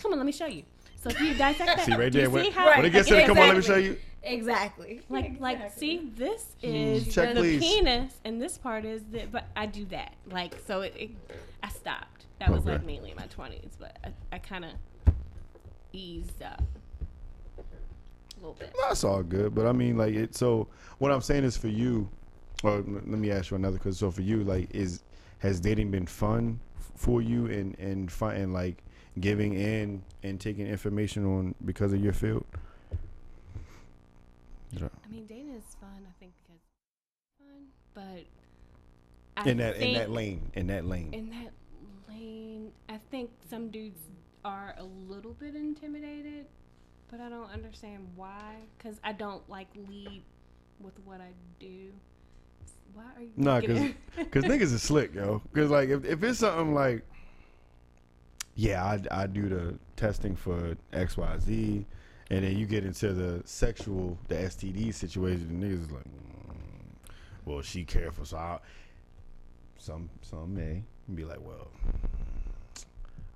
[0.00, 0.64] come on, let me show you.
[1.04, 3.14] So if you dissect that, See right there when, see how when it gets to
[3.14, 3.98] the come on, let me show you.
[4.22, 5.02] Exactly.
[5.10, 7.60] like like see this is Check, the please.
[7.60, 11.10] penis and this part is the but I do that like so it, it
[11.62, 14.70] I stopped that was like mainly in my 20s but I, I kind of
[15.92, 16.62] eased up
[17.58, 18.74] a little bit.
[18.80, 20.34] That's all good, but I mean, like, it.
[20.34, 22.08] So what I'm saying is for you,
[22.62, 23.78] or l- let me ask you another.
[23.78, 25.02] Cause so for you, like, is
[25.38, 28.82] has dating been fun f- for you and and fun and like
[29.20, 32.44] giving in and taking information on because of your field?
[34.72, 34.88] Yeah.
[35.04, 36.06] I mean, dating is fun.
[36.06, 36.60] I think because
[37.38, 38.24] fun, but
[39.36, 41.12] I In that in that lane, in that lane.
[41.12, 41.52] in that
[42.08, 44.00] lane, I think some dudes
[44.44, 46.46] are a little bit intimidated,
[47.10, 48.56] but I don't understand why.
[48.78, 50.22] Cause I don't like lead
[50.80, 51.92] with what I do.
[52.94, 53.30] Why are you?
[53.36, 53.78] Nah, cause,
[54.30, 55.40] cause niggas is slick, yo.
[55.54, 57.04] Cause like if, if it's something like,
[58.54, 61.86] yeah, I, I do the testing for X Y Z,
[62.30, 66.54] and then you get into the sexual, the STD situation, the niggas is like, mm,
[67.44, 68.58] well, she careful, so I,
[69.78, 70.82] some some may
[71.14, 71.68] be like, well,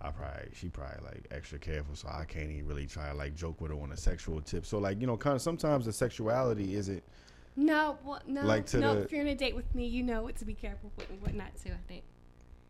[0.00, 3.34] I probably she probably like extra careful, so I can't even really try to like
[3.34, 4.64] joke with her on a sexual tip.
[4.64, 7.02] So like you know, kind of sometimes the sexuality isn't.
[7.56, 8.94] no, well, no, Like to no.
[8.94, 11.10] the- If you're on a date with me, you know what to be careful with
[11.10, 11.70] and what not to.
[11.70, 12.04] I think.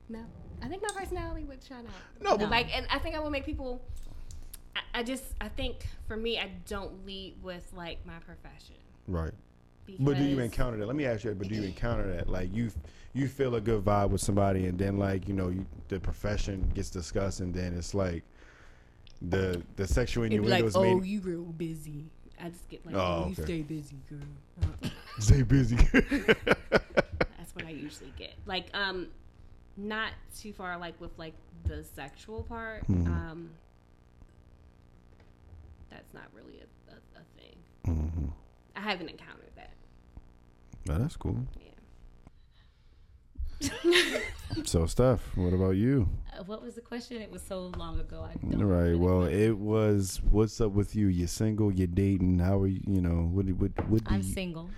[0.09, 0.21] No,
[0.63, 2.23] I think my personality would shine out.
[2.23, 3.83] No, but- like, and I think I will make people.
[4.77, 8.77] I, I just, I think for me, I don't lead with like my profession.
[9.07, 9.33] Right.
[9.87, 10.87] Because But do you encounter that?
[10.87, 11.31] Let me ask you.
[11.31, 12.29] that, But do you encounter that?
[12.29, 12.71] Like you,
[13.15, 16.71] you feel a good vibe with somebody, and then like you know, you, the profession
[16.75, 18.23] gets discussed, and then it's like
[19.23, 21.07] the the sexual It'd be like, innuendos oh, made.
[21.07, 22.05] you real busy.
[22.41, 23.43] I just get like, Oh, oh, you okay.
[23.43, 24.21] stay busy, girl.
[24.85, 25.75] Uh, Stay busy.
[25.93, 28.35] That's what I usually get.
[28.47, 29.09] Like, um,
[29.79, 31.35] not too far like with like
[31.67, 32.87] the sexual part.
[32.89, 33.07] Mhm.
[33.07, 33.51] Um,
[35.91, 37.57] that's not really a, a, a thing.
[37.85, 38.29] hmm
[38.77, 39.73] I haven't encountered that.
[40.87, 41.37] No, that's cool.
[43.61, 43.71] Yeah.
[44.65, 46.09] So, Steph, what about you?
[46.39, 47.21] Uh, what was the question?
[47.21, 48.23] It was so long ago.
[48.29, 48.97] I don't right.
[48.97, 49.37] Well, remember.
[49.37, 50.21] it was.
[50.31, 51.09] What's up with you?
[51.09, 51.73] You're single?
[51.73, 52.39] You're dating?
[52.39, 52.81] How are you?
[52.87, 53.47] You know, what?
[53.47, 53.89] What?
[53.89, 54.05] What?
[54.05, 54.71] Do I'm you, single.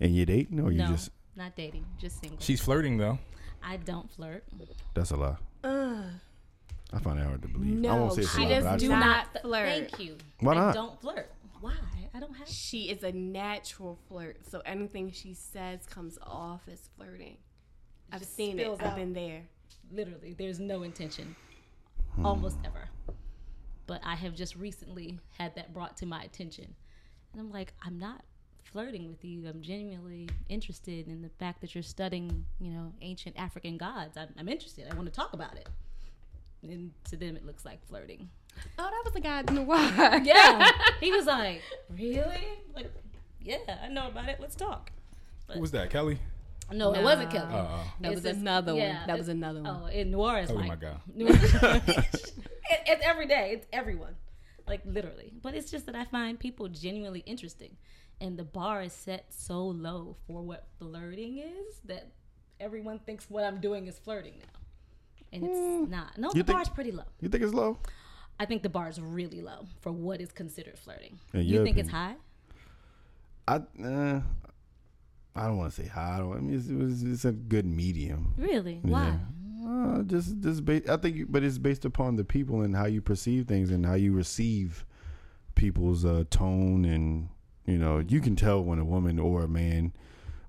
[0.00, 1.10] And you dating, or you no, just?
[1.36, 1.86] not dating.
[1.98, 2.38] Just single.
[2.40, 3.18] She's flirting though.
[3.62, 4.44] I don't flirt.
[4.94, 5.36] That's a lie.
[5.64, 6.04] Ugh.
[6.92, 7.72] I find that hard to believe.
[7.76, 9.68] I No, won't say it's a she lie, does but I do not th- flirt.
[9.68, 10.16] Thank you.
[10.40, 10.74] Why I not?
[10.74, 11.30] don't flirt.
[11.60, 11.74] Why?
[12.14, 12.48] I don't have.
[12.48, 17.36] She is a natural flirt, so anything she says comes off as flirting.
[18.10, 18.62] I've seen it.
[18.62, 19.42] spills I've been there.
[19.92, 21.36] Literally, there's no intention.
[22.14, 22.24] Hmm.
[22.26, 22.88] Almost ever.
[23.86, 26.74] But I have just recently had that brought to my attention.
[27.32, 28.22] And I'm like, I'm not
[28.72, 29.46] flirting with you.
[29.48, 34.16] I'm genuinely interested in the fact that you're studying, you know, ancient African gods.
[34.16, 34.86] I'm, I'm interested.
[34.90, 35.68] I want to talk about it.
[36.62, 38.28] And to them, it looks like flirting.
[38.78, 40.18] Oh, that was the guy in the water.
[40.24, 40.70] Yeah.
[41.00, 42.48] he was like, Really?
[42.74, 42.92] Like,
[43.40, 44.38] yeah, I know about it.
[44.40, 44.90] Let's talk.
[45.52, 45.90] Who was that?
[45.90, 46.18] Kelly.
[46.70, 47.54] No, it wasn't Kelly.
[47.54, 48.96] Uh, That was just- another one.
[49.06, 49.80] That was another one.
[49.84, 51.00] Oh, in Noir is oh like my god.
[51.16, 52.06] it,
[52.86, 53.52] it's every day.
[53.54, 54.16] It's everyone,
[54.66, 55.32] like literally.
[55.40, 57.76] But it's just that I find people genuinely interesting,
[58.20, 62.12] and the bar is set so low for what flirting is that
[62.60, 64.60] everyone thinks what I'm doing is flirting now,
[65.32, 66.18] and it's not.
[66.18, 67.04] No, You the think- bar's pretty low.
[67.20, 67.78] You think it's low?
[68.40, 71.18] I think the bar is really low for what is considered flirting.
[71.34, 72.14] In you your think it's high?
[73.48, 74.20] I uh,
[75.34, 76.18] I don't want to say high.
[76.18, 78.34] I, I mean, it's, it was, it's a good medium.
[78.36, 78.80] Really?
[78.84, 78.90] Yeah.
[78.90, 79.18] Why?
[79.66, 82.86] Uh, just just ba- I think, you- but it's based upon the people and how
[82.86, 84.84] you perceive things and how you receive
[85.54, 87.28] people's uh, tone and
[87.68, 89.92] you know you can tell when a woman or a man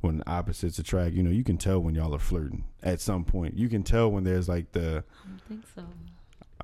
[0.02, 1.14] when opposites attract.
[1.14, 3.58] You know you can tell when y'all are flirting at some point.
[3.58, 5.84] You can tell when there's like the I don't think so.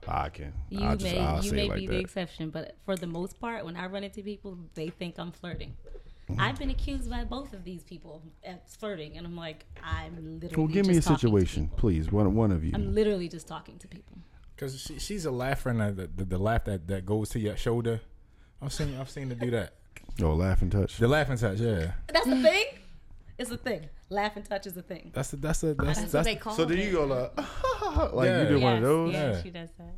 [0.07, 0.53] I can.
[0.69, 1.93] You I'll just, may I'll you say may it like be that.
[1.93, 5.31] the exception, but for the most part, when I run into people, they think I'm
[5.31, 5.75] flirting.
[6.29, 6.41] Mm-hmm.
[6.41, 10.55] I've been accused by both of these people of flirting, and I'm like, I'm literally.
[10.55, 12.11] well, give me a just talking to situation, please.
[12.11, 12.71] One one of you.
[12.73, 14.17] I'm literally just talking to people.
[14.57, 17.57] Cause she, she's a laugher, and the, the, the laugh that, that goes to your
[17.57, 17.99] shoulder.
[18.61, 19.73] I've seen I've seen her do that.
[20.21, 20.97] Oh, laugh and touch.
[20.97, 21.91] The laughing touch, yeah.
[22.07, 22.65] That's a thing.
[23.37, 23.89] It's a thing.
[24.09, 25.11] Laugh and touch is a thing.
[25.13, 26.85] That's a, that's a that's That's, that's, what they call So did it.
[26.85, 27.37] you go like,
[28.13, 28.41] like Yeah.
[28.43, 29.13] you did one of Yes, those?
[29.13, 29.41] Yeah, Yeah.
[29.43, 29.95] she does that.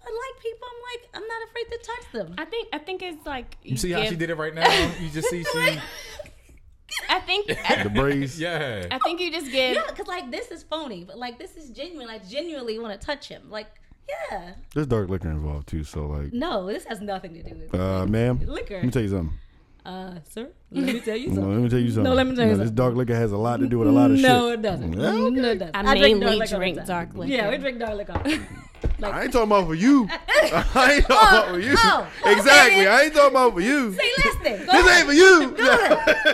[0.00, 0.68] I like people.
[0.70, 2.34] I'm like, I'm not afraid to touch them.
[2.38, 4.68] I think I think it's like you see how she did it right now?
[5.00, 5.78] You just see she
[7.10, 8.38] I think The braids.
[8.40, 8.86] yeah.
[8.90, 11.70] I think you just give Yeah, because like this is phony, but like this is
[11.70, 12.08] genuine.
[12.08, 13.50] I genuinely want to touch him.
[13.50, 13.68] Like,
[14.08, 14.52] yeah.
[14.74, 18.06] There's dark liquor involved too, so like, No, this has nothing to do with uh,
[18.06, 18.76] ma'am, liquor.
[18.76, 19.38] let me tell you something.
[19.84, 21.52] Uh, sir, let me tell you No, something.
[21.54, 22.04] let me tell you something.
[22.04, 22.66] No, let me tell you This something.
[22.66, 24.28] This dark liquor has a lot to do with a lot of no, shit.
[24.28, 24.92] No, it doesn't.
[24.92, 25.76] Yeah, No, it doesn't.
[25.76, 27.32] I drink mainly dark liquor drink dark liquor.
[27.32, 28.12] Yeah, we drink dark liquor.
[28.98, 30.06] like, I ain't talking about for you.
[30.10, 31.74] I ain't talking about for you.
[31.76, 32.84] oh, exactly.
[32.84, 32.92] then.
[32.92, 33.92] I ain't talking about for you.
[33.94, 34.58] say less then.
[34.60, 34.98] This ahead.
[34.98, 35.56] ain't for you.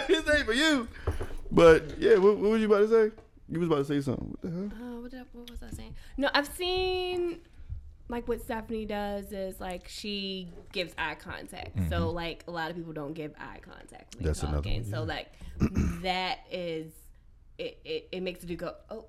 [0.08, 0.88] this ain't for you.
[1.52, 3.14] But yeah, what, what was you about to say?
[3.48, 4.26] You was about to say something.
[4.30, 4.70] What the hell?
[4.82, 5.94] Oh, what, did I, what was I saying?
[6.16, 7.38] No, I've seen
[8.08, 11.78] like what Stephanie does is like she gives eye contact.
[11.88, 14.82] So like a lot of people don't give eye contact when That's they're another talking.
[14.82, 15.32] one, So like
[16.02, 16.92] that is
[17.58, 18.08] it, it.
[18.12, 19.06] It makes you go oh.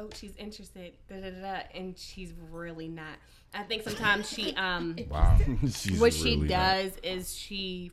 [0.00, 3.16] Oh, she's interested, da, da, da, da, and she's really not.
[3.52, 5.36] I think sometimes she, um, Wow.
[5.72, 7.90] She's what she really not- does is she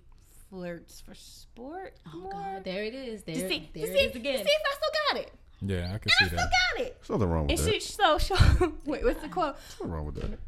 [0.52, 1.96] flirts for sport.
[2.14, 2.32] Oh more.
[2.32, 3.24] God, there it is.
[3.24, 4.38] There, see, there it see, is again.
[4.38, 5.34] see if I still got it.
[5.68, 6.26] Yeah, I can see that.
[6.26, 6.98] I see still got it.
[7.00, 7.74] There's nothing wrong with And that.
[7.74, 8.36] she so so.
[8.86, 9.56] wait, what's the quote?
[9.80, 10.40] Nothing wrong with that.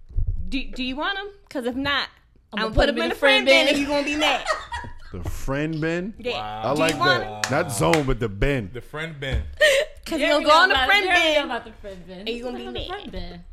[0.50, 1.28] Do, do you want them?
[1.48, 2.10] Because if not,
[2.54, 4.46] I'm, I'ma put them in the friend bin, and you're gonna be mad.
[5.14, 6.14] The friend Ben.
[6.20, 6.34] Yeah.
[6.66, 7.52] I like you want that.
[7.52, 8.70] Not zone, but the Ben.
[8.74, 9.44] The friend Ben.
[10.04, 10.92] Because There you'll go on the about it.
[10.92, 12.20] friend There we go bin, about the friend bin.
[12.20, 12.88] And you're gonna be On the mad.
[12.90, 13.44] friend bin.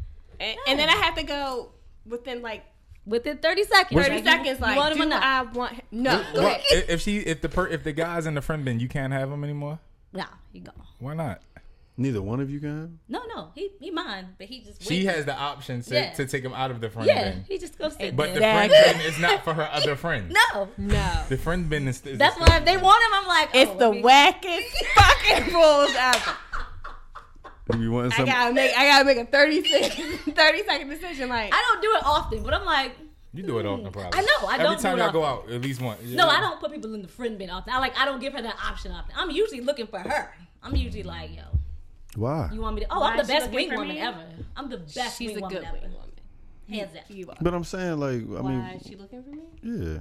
[0.40, 1.70] and, and then I have to go
[2.06, 2.64] within like
[3.06, 4.00] Within 30 seconds.
[4.02, 4.58] 30 Like, seconds.
[4.60, 5.16] You, Like, you want do?
[5.20, 5.72] I want?
[5.74, 5.82] Him?
[5.92, 6.24] No.
[6.34, 6.62] Go Well, ahead.
[6.70, 9.12] if if she if the per, if the guy's in the friend bin, you can't
[9.12, 9.78] have him anymore.
[10.14, 10.24] Nah,
[10.54, 10.72] he go.
[11.00, 11.42] Why not?
[11.96, 12.98] Neither one of you can.
[13.08, 16.12] No, no, he he mine, but he just She went- has the option to, Yeah.
[16.14, 17.16] to take him out of the friend bin.
[17.16, 17.44] Yeah, bin.
[17.48, 20.34] he just goes sit But the friend bin is not for her other friends.
[20.52, 21.22] no, No.
[21.28, 22.04] The friend bin is.
[22.04, 24.70] is that's why if they want him, I'm like, It's oh, the let me- wackest
[24.96, 26.36] fucking rules ever.
[27.78, 28.76] You want I gotta make.
[28.76, 31.28] I gotta make a 30 second, 30 second decision.
[31.30, 32.92] Like, I don't do it often, but I'm like,
[33.32, 34.18] You do it often, hmm, probably.
[34.18, 36.02] I know, I Every don't do time it y'all go out, at least once.
[36.02, 37.72] no, I don't put people in the friend bin often.
[37.72, 39.14] I like, I don't give her that option often.
[39.16, 40.34] I'm usually looking for her.
[40.62, 41.42] I'm usually like, yo,
[42.16, 42.50] why?
[42.52, 42.86] you want me to?
[42.90, 43.98] Oh, Why I'm the best wing woman me?
[44.00, 44.24] ever.
[44.56, 45.72] I'm the best she's wing a woman good ever.
[45.80, 46.10] wing woman.
[46.68, 47.02] Hands down.
[47.08, 47.26] You.
[47.40, 49.42] But I'm saying, like, I Why mean, is she looking for me?
[49.62, 49.98] yeah.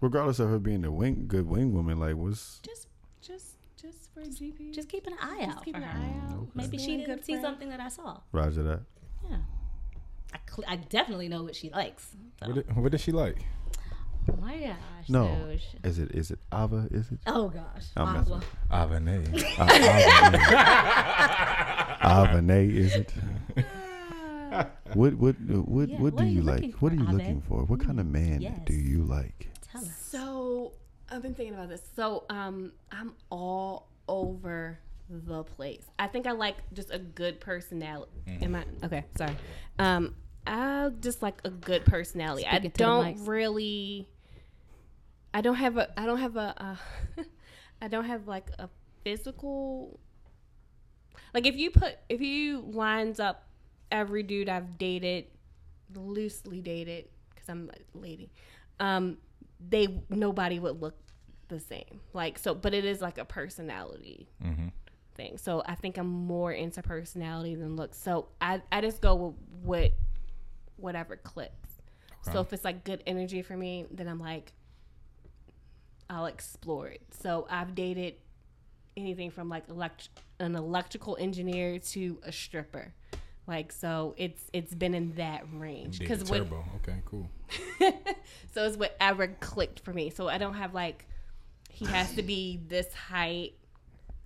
[0.00, 2.86] Regardless of her being a wing, good wing woman, like, what's Just,
[3.20, 4.72] just, just for GP.
[4.72, 6.46] Just keeping an eye out keeping an eye out.
[6.46, 7.44] Mm, Maybe she being didn't see friend.
[7.44, 8.18] something that I saw.
[8.32, 8.80] Roger that?
[9.28, 9.36] Yeah.
[10.32, 12.14] I, cl- I definitely know what she likes.
[12.40, 12.46] So.
[12.48, 13.38] What, did- what does she like?
[14.30, 15.08] Oh my gosh.
[15.08, 15.26] No.
[15.50, 16.88] so sh- Is it is it Ava?
[16.90, 17.18] Is it?
[17.26, 17.86] oh gosh.
[17.96, 18.88] I'm messing Aqua.
[18.88, 19.44] Avene.
[22.00, 23.12] Uh, Avene, is it?
[24.94, 26.54] What what what Yeah, what do what are you you like?
[26.62, 27.12] looking What are you Ave?
[27.12, 27.64] looking for?
[27.64, 28.58] What kind of man yes.
[28.64, 29.48] do you like?
[29.70, 29.90] Tell us.
[30.10, 30.72] So
[31.10, 31.82] I've been thinking about this.
[31.96, 34.78] So um, I'm all over
[35.10, 35.82] the place.
[35.98, 38.12] I think I like just a good personality.
[38.42, 39.04] Am I okay?
[39.16, 39.36] Sorry.
[39.78, 40.14] Um,
[40.46, 42.42] I just like a good personality.
[42.48, 43.28] Speaking I don't mics.
[43.28, 44.08] really.
[45.38, 45.88] I don't have a.
[45.96, 46.52] I don't have a.
[47.16, 47.22] Uh,
[47.82, 48.68] I don't have like a
[49.04, 50.00] physical.
[51.32, 53.46] Like if you put if you lines up
[53.92, 55.26] every dude I've dated,
[55.94, 58.32] loosely dated, because I'm a lady,
[58.80, 59.18] um,
[59.60, 60.96] they nobody would look
[61.46, 62.00] the same.
[62.12, 64.68] Like so, but it is like a personality Mm-hmm.
[65.14, 65.38] thing.
[65.38, 67.96] So I think I'm more into personality than looks.
[67.96, 69.92] So I I just go with what
[70.78, 71.52] whatever clicks.
[72.22, 74.52] So if it's like good energy for me, then I'm like
[76.10, 77.02] I'll explore it.
[77.20, 78.14] So I've dated
[78.96, 80.08] anything from like elect-
[80.40, 82.94] an electrical engineer to a stripper.
[83.46, 86.64] Like so it's it's been in that range Because turbo.
[86.76, 87.30] Okay, cool.
[88.52, 90.10] so it's whatever clicked for me.
[90.10, 91.06] So I don't have like
[91.70, 93.54] he has to be this height.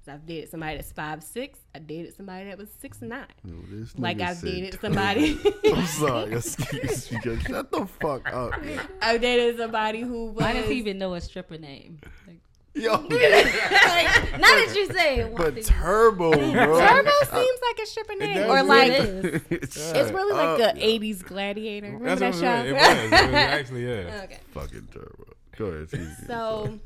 [0.05, 1.61] 'Cause I've dated somebody that's five six.
[1.75, 3.27] I dated somebody that was six nine.
[3.45, 5.39] Yo, this Like I've said dated somebody.
[5.67, 7.19] I'm sorry, excuse me.
[7.23, 7.43] guys.
[7.43, 8.53] Shut the fuck up.
[9.03, 10.43] I've dated somebody who was.
[10.43, 12.01] Why does he even know a stripper name?
[12.27, 12.41] Like,
[12.75, 16.79] Yo, now that you say it, but did- turbo, bro.
[16.79, 19.43] Turbo seems like a stripper name, or like is.
[19.51, 19.77] it's
[20.11, 21.89] really like a '80s gladiator.
[21.93, 22.69] Remember That's that what show?
[22.71, 23.21] it was.
[23.21, 24.21] It was, actually, yeah.
[24.25, 24.39] okay.
[24.53, 25.25] fucking turbo.
[25.59, 25.83] Go ahead.
[25.83, 26.15] excuse me.
[26.27, 26.79] So,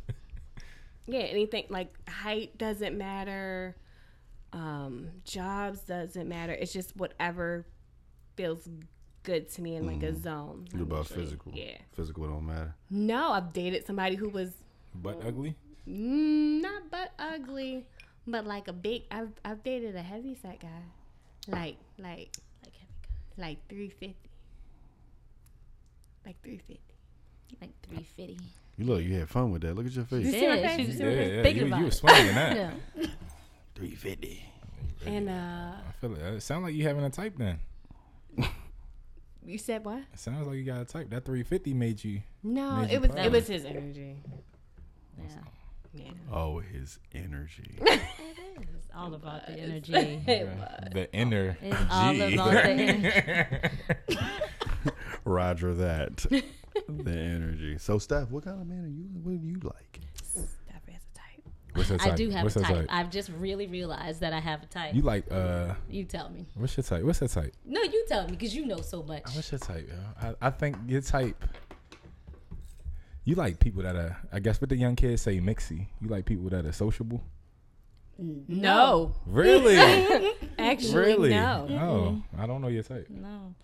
[1.06, 3.76] yeah, anything like height doesn't matter.
[4.52, 6.52] Um, jobs doesn't matter.
[6.52, 7.66] It's just whatever
[8.36, 8.68] feels
[9.22, 10.66] good to me in like a zone.
[10.72, 11.52] You're about physical.
[11.54, 11.76] Yeah.
[11.92, 12.74] Physical don't matter.
[12.90, 14.52] No, I've dated somebody who was
[14.94, 15.56] But ugly?
[15.88, 17.86] mm, not butt ugly,
[18.26, 19.02] but like a big.
[19.10, 20.82] I've I've dated a heavy set guy,
[21.48, 24.30] like like Like heavy guy, like three fifty,
[26.24, 26.80] like three fifty.
[27.60, 28.38] Like 350.
[28.78, 29.74] You look, you had fun with that.
[29.74, 30.30] Look at your You face.
[30.32, 30.76] see my Yeah, face?
[30.76, 31.32] she's- You see Yeah, my face?
[31.36, 31.42] yeah.
[31.42, 31.86] Thinking You, about you it.
[31.86, 32.56] was swinging that.
[32.96, 33.06] Yeah.
[33.74, 34.42] Three fifty.
[35.04, 35.32] And uh,
[35.88, 36.20] I feel it.
[36.22, 37.58] It sounds like you having a type then.
[39.46, 39.98] you said what?
[40.12, 41.10] It sounds like you got a type.
[41.10, 42.22] That 350 made you.
[42.42, 43.26] No, Made you it was proud.
[43.26, 44.16] it was his energy.
[45.18, 45.24] Yeah.
[45.94, 46.10] Yeah.
[46.32, 47.78] Oh, his energy.
[48.58, 49.92] It's all about the energy.
[50.24, 51.58] The inner.
[51.60, 52.34] It's all G.
[52.34, 53.68] about the energy.
[55.24, 56.24] Roger that.
[56.88, 57.78] The energy.
[57.78, 59.04] So, Steph, what kind of man are you?
[59.22, 60.00] What do you like?
[60.68, 61.42] That has a type.
[61.74, 62.86] What's your I do have What's a your type.
[62.88, 64.94] I've just really realized that I have a type.
[64.94, 65.74] You You, like uh?
[65.88, 66.46] You tell me.
[66.54, 67.02] What's your type?
[67.04, 67.52] What's your type?
[67.64, 69.24] No, you tell me because you know so much.
[69.34, 69.88] What's your type?
[69.88, 70.28] Yo?
[70.40, 71.44] I, I think your type.
[73.24, 75.88] You like people that are, I guess, what the young kids say, mixy.
[76.00, 77.24] You like people that are sociable.
[78.18, 79.76] No, Really?
[80.58, 81.30] actually, really?
[81.30, 81.66] no.
[81.70, 83.08] Oh, I don't know your type.
[83.10, 83.54] No.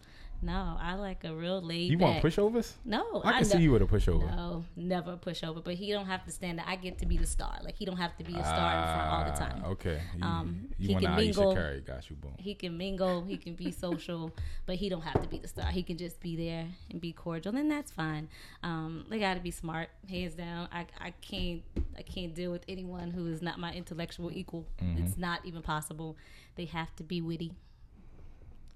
[0.44, 2.22] No, I like a real laid You back.
[2.22, 2.72] want pushovers?
[2.84, 4.28] No, I can see ne- you with a pushover.
[4.34, 5.60] No, never push over.
[5.60, 6.60] But he don't have to stand.
[6.66, 7.58] I get to be the star.
[7.62, 9.64] Like he don't have to be a star in front all the Ah, time.
[9.66, 10.00] Okay.
[10.16, 11.54] You, Um, you he want can mingle.
[11.54, 11.80] Curry?
[11.82, 12.34] Got you, boom.
[12.38, 13.22] He can mingle.
[13.22, 14.32] He can be social,
[14.66, 15.66] but he don't have to be the star.
[15.70, 18.28] He can just be there and be cordial, and that's fine.
[18.64, 20.68] Um, they got to be smart, hands down.
[20.72, 21.62] I, I can't
[21.96, 24.66] I can't deal with anyone who is not my intellectual equal.
[24.98, 26.16] It's not even possible.
[26.56, 27.52] They have to be witty.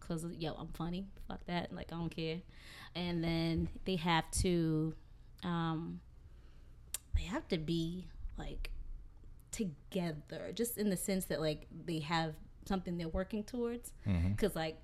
[0.06, 1.06] Cause yo, I'm funny.
[1.28, 1.72] Fuck that.
[1.72, 2.38] Like I don't care.
[2.94, 4.94] And then they have to,
[5.42, 6.00] um,
[7.16, 8.06] they have to be
[8.38, 8.70] like
[9.50, 12.34] together, just in the sense that like they have
[12.66, 13.92] something they're working towards.
[14.30, 14.76] Because like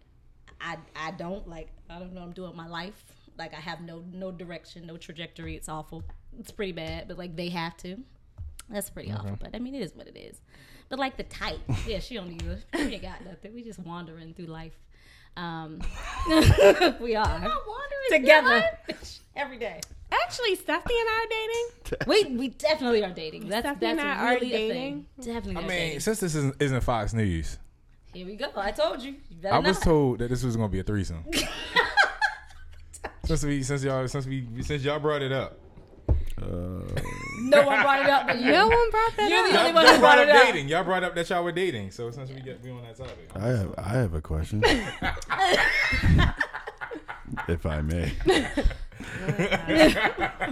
[0.60, 3.04] I I don't like I don't know I'm doing my life.
[3.38, 5.56] Like I have no no direction, no trajectory.
[5.56, 6.02] It's awful.
[6.38, 7.08] It's pretty bad.
[7.08, 7.96] But like they have to.
[8.70, 9.36] That's pretty awful.
[9.40, 10.40] But I mean it is what it is.
[10.88, 12.58] But like the type, yeah, she don't either.
[12.74, 13.54] We ain't got nothing.
[13.54, 14.78] We just wandering through life.
[15.36, 15.80] Um,
[17.00, 18.62] we are wandering together
[19.36, 19.80] every day.
[20.10, 22.06] Actually, Stephanie and I are dating.
[22.06, 23.48] We we definitely are dating.
[23.48, 25.06] That's Stephanie that's and I are really a dating.
[25.18, 25.24] thing.
[25.34, 25.56] Definitely.
[25.56, 26.00] I mean, dating.
[26.00, 27.58] since this isn't, isn't Fox News,
[28.12, 28.50] Here we go.
[28.56, 29.14] I told you.
[29.30, 29.82] you I was not.
[29.84, 31.24] told that this was gonna be a threesome.
[33.24, 35.58] since we since y'all since we since y'all brought it up,
[36.42, 37.00] Uh,
[37.42, 38.50] no one brought it up, but you.
[38.52, 39.50] No one brought that You're up.
[39.52, 40.42] the only y'all, one who brought brought up it up.
[40.46, 40.68] dating.
[40.68, 41.90] Y'all brought up that y'all were dating.
[41.92, 44.62] So since we get we on that topic, I have I have a question,
[47.48, 48.12] if I may.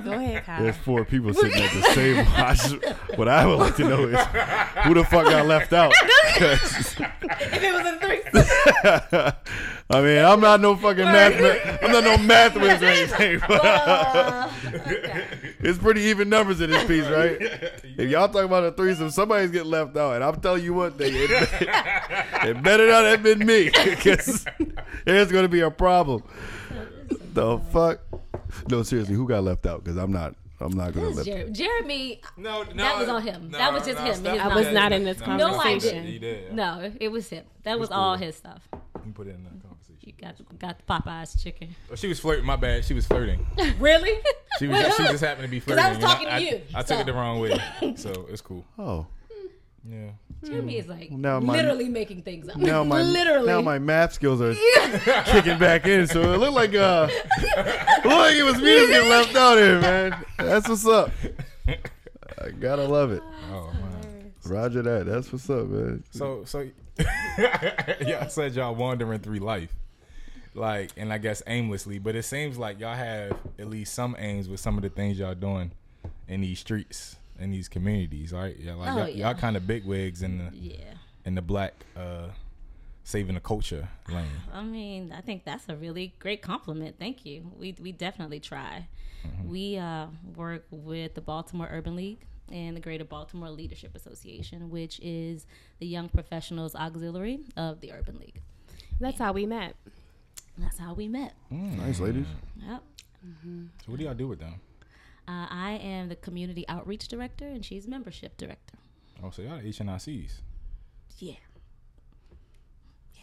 [0.04, 0.62] Go ahead, Kyle.
[0.62, 2.30] There's four people sitting at the table.
[2.36, 4.20] I just, what I would like to know is
[4.84, 5.92] who the fuck got left out?
[7.42, 9.32] If it was a threesome,
[9.90, 11.82] I mean, I'm not no fucking math.
[11.82, 13.40] I'm not no math whiz or anything.
[13.46, 15.26] But uh, okay.
[15.60, 17.38] it's pretty even numbers in this piece, right?
[17.40, 20.92] If y'all talk about a threesome, somebody's getting left out, and I'm telling you one
[20.92, 24.44] thing: it, it better not have been me, because
[25.04, 26.22] there's gonna be a problem.
[27.32, 28.00] The fuck?
[28.68, 29.82] No, seriously, who got left out?
[29.84, 30.34] Because I'm not.
[30.62, 31.26] I'm not gonna This let.
[31.26, 32.20] Jer- Jeremy.
[32.36, 33.50] no, no, That was on him.
[33.52, 34.14] That was just him.
[34.16, 35.96] stop I was not in this No, No, I conversation.
[36.04, 36.12] didn't.
[36.12, 36.52] You did.
[36.54, 37.44] No, it was him.
[37.62, 37.96] That was cool.
[37.98, 38.68] all his stuff.
[39.06, 39.96] You put it in that conversation.
[40.02, 41.74] You got got the Popeyes chicken.
[41.90, 42.44] Oh, she was flirting.
[42.44, 42.84] My bad.
[42.84, 43.46] She was flirting.
[43.78, 44.20] Really?
[44.58, 44.84] She was.
[44.96, 45.82] she just happened to be flirting.
[45.82, 47.58] I was and talking to I, you, I, took it the wrong way,
[47.96, 48.66] so it's cool.
[48.78, 49.06] Oh,
[49.88, 50.10] Yeah.
[50.44, 52.57] Jeremy is like Now my- literally making things up.
[52.57, 53.46] now my literally.
[53.46, 54.55] now my math skills are
[55.24, 58.87] kicking back in, so it looked like uh, it looked like it was me that's
[58.88, 60.24] getting left out here, man.
[60.38, 61.11] That's what's up.
[61.68, 63.22] I gotta love it.
[63.53, 64.33] Oh man.
[64.46, 65.07] Roger that.
[65.07, 66.05] That's what's up, man.
[66.11, 66.66] So so
[68.07, 69.74] y'all said y'all wandering through life.
[70.55, 74.48] Like and I guess aimlessly, but it seems like y'all have at least some aims
[74.48, 75.70] with some of the things y'all doing
[76.29, 78.57] in these streets, in these communities, right?
[78.59, 79.29] Yeah, like Oh, y'all, yeah.
[79.31, 80.94] y'all kind of big wigs in the yeah.
[81.24, 82.29] in the black uh
[83.03, 84.26] saving the culture lane.
[84.53, 86.96] I mean, I think that's a really great compliment.
[86.98, 87.50] Thank you.
[87.59, 88.87] We we definitely try.
[89.44, 94.98] We uh, work with the Baltimore Urban League and the Greater Baltimore Leadership Association, which
[95.03, 95.44] is
[95.79, 98.40] the young professionals auxiliary of the Urban League.
[98.98, 99.76] That's how we met.
[100.57, 101.35] That's how we met.
[101.50, 102.24] Nice, ladies.
[102.66, 102.83] Yep.
[103.22, 104.55] So what do y'all do with them?
[105.30, 108.78] Uh, I am the community outreach director, and she's membership director.
[109.22, 110.32] Oh, so y'all are HNICs.
[111.18, 111.34] Yeah.
[113.14, 113.22] Yeah.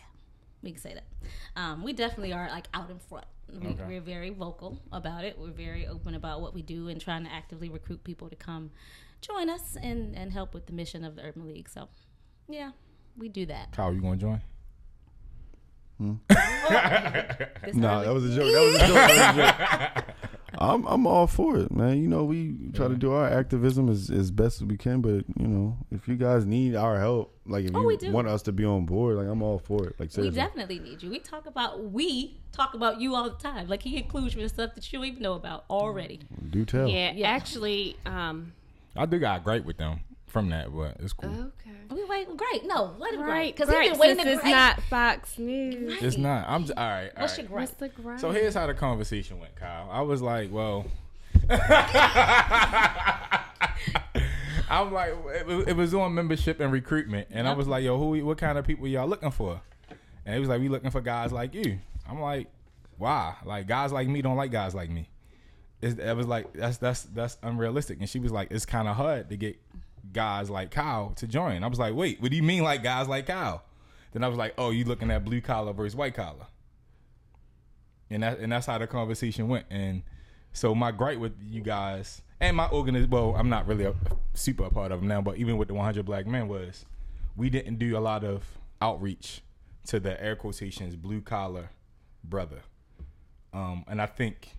[0.63, 1.03] We can say that.
[1.57, 3.25] Um, we definitely are like out in front.
[3.51, 3.83] We, Okay.
[3.87, 5.37] We're very vocal about it.
[5.37, 8.71] We're very open about what we do and trying to actively recruit people to come
[9.21, 11.67] join us and, and help with the mission of the Urban League.
[11.67, 11.89] So,
[12.47, 12.71] yeah,
[13.17, 13.73] we do that.
[13.73, 14.41] Kyle, you gonna join?
[17.65, 18.53] This No, Urban- that was a joke.
[18.53, 18.95] That was a joke.
[18.95, 20.13] That was a joke.
[20.59, 22.01] I'm I'm all for it, man.
[22.01, 25.25] You know, we try to do our activism as, as best as we can, but
[25.37, 28.12] you know, if you guys need our help, like if Oh, we you do.
[28.12, 29.95] want us to be on board, like I'm all for it.
[29.99, 31.10] Like we definitely need you.
[31.10, 33.67] We talk about we talk about you all the time.
[33.67, 36.19] Like he includes you in stuff that you don't even know about already.
[36.49, 36.87] Do tell.
[36.87, 37.27] Yeah, Yeah.
[37.29, 38.53] actually, um,
[38.95, 39.99] I do got great with them
[40.38, 41.29] from that, but it's cool.
[41.29, 41.71] okay.
[41.90, 42.65] We wait, great.
[42.65, 44.52] No, let him Right, great because great, he's been waiting since to it's great.
[44.52, 46.02] not Fox News.
[46.04, 46.46] It's not.
[46.48, 47.12] I'm j- all right.
[47.15, 47.40] All What's right.
[47.40, 47.62] your great?
[47.69, 48.19] What's the grind?
[48.21, 49.90] So here's how the conversation went, Kyle.
[49.92, 50.85] I was like, well,
[54.69, 57.98] I'm like, it, was- it was on membership and recruitment, and I was like, yo,
[57.98, 59.62] who, what kind of people y'all looking for?
[60.25, 61.79] And he was like, we looking for guys like you.
[62.10, 62.48] I'm like,
[62.98, 63.35] why?
[63.46, 65.10] Like guys like me don't like guys like me.
[65.81, 68.00] It's, it was like that's that's that's unrealistic.
[68.00, 69.58] And she was like, it's kind of hard to get
[70.12, 71.63] guys like Kyle to join.
[71.63, 73.63] I was like, wait, what do you mean like guys like Kyle?
[74.13, 76.47] Then I was like, oh, you looking at blue collar versus white collar
[78.10, 79.65] and that and that's how the conversation went.
[79.69, 80.03] And
[80.53, 83.93] so my gripe with you guys and my organization, well, I'm not really a
[84.33, 86.85] super a part of them now, but even with the 100 Black Men was
[87.35, 88.43] we didn't do a lot of
[88.81, 89.41] outreach
[89.87, 91.69] to the air quotations blue collar
[92.23, 92.62] brother.
[93.53, 94.49] Um, and I think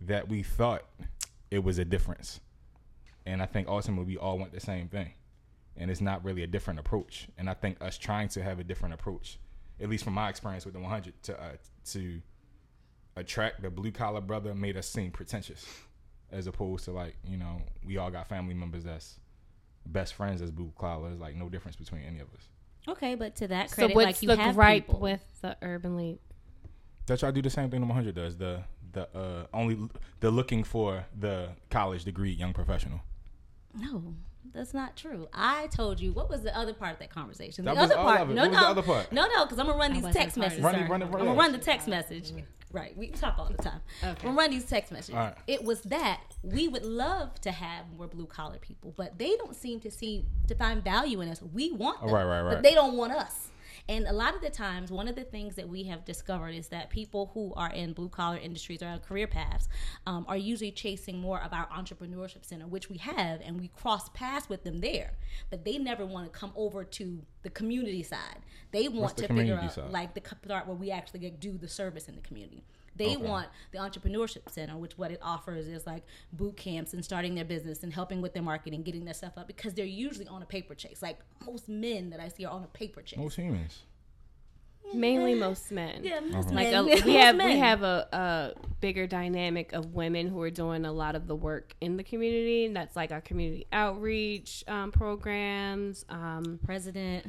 [0.00, 0.84] that we thought
[1.50, 2.40] it was a difference.
[3.26, 5.12] And I think ultimately we all want the same thing.
[5.76, 7.28] And it's not really a different approach.
[7.36, 9.38] And I think us trying to have a different approach,
[9.80, 11.48] at least from my experience with the 100, to uh,
[11.92, 12.22] to
[13.16, 15.66] attract the blue collar brother made us seem pretentious,
[16.32, 19.20] as opposed to like you know we all got family members that's
[19.84, 21.08] best friends as blue collar.
[21.08, 22.48] There's like no difference between any of us.
[22.88, 25.00] Okay, but to that So credit, what's like you the have gripe people.
[25.00, 26.20] with the Urban League?
[27.06, 28.36] That y'all do the same thing the 100 does.
[28.36, 28.62] The
[28.92, 29.78] the uh, only
[30.20, 33.00] the looking for the college degree young professional.
[33.78, 34.14] No,
[34.54, 35.28] that's not true.
[35.32, 37.64] I told you what was the other part of that conversation.
[37.64, 38.20] That the was other all part.
[38.22, 38.34] of it.
[38.34, 39.12] No, What was no, the other part?
[39.12, 40.58] no, no, because I'm gonna run these text messages.
[40.64, 40.66] it.
[40.66, 42.32] Run run run I'm gonna run the text message.
[42.72, 43.80] Right, we talk all the time.
[44.02, 44.10] Okay.
[44.10, 45.14] I'm gonna run these text messages.
[45.14, 45.34] All right.
[45.46, 49.54] It was that we would love to have more blue collar people, but they don't
[49.54, 51.40] seem to see to find value in us.
[51.40, 52.54] We want oh, them, Right, right, right.
[52.54, 53.48] but they don't want us.
[53.88, 56.68] And a lot of the times, one of the things that we have discovered is
[56.68, 59.68] that people who are in blue collar industries or on career paths
[60.06, 64.08] um, are usually chasing more of our entrepreneurship center, which we have, and we cross
[64.10, 65.12] paths with them there.
[65.50, 68.38] But they never want to come over to the community side.
[68.72, 69.90] They want the to figure out side?
[69.90, 72.64] like the part where we actually get, do the service in the community.
[72.96, 73.16] They Okay.
[73.16, 77.44] want the entrepreneurship center, which what it offers is like boot camps and starting their
[77.44, 80.46] business and helping with their marketing, getting their stuff up because they're usually on a
[80.46, 81.02] paper chase.
[81.02, 83.18] Like most men that I see are on a paper chase.
[83.18, 83.82] Most humans.
[84.94, 86.04] Mainly most men.
[86.04, 86.74] yeah, most Like men.
[86.74, 90.92] a, we have we have a, a bigger dynamic of women who are doing a
[90.92, 92.64] lot of the work in the community.
[92.66, 96.04] And that's like our community outreach um, programs.
[96.08, 97.26] Um, president,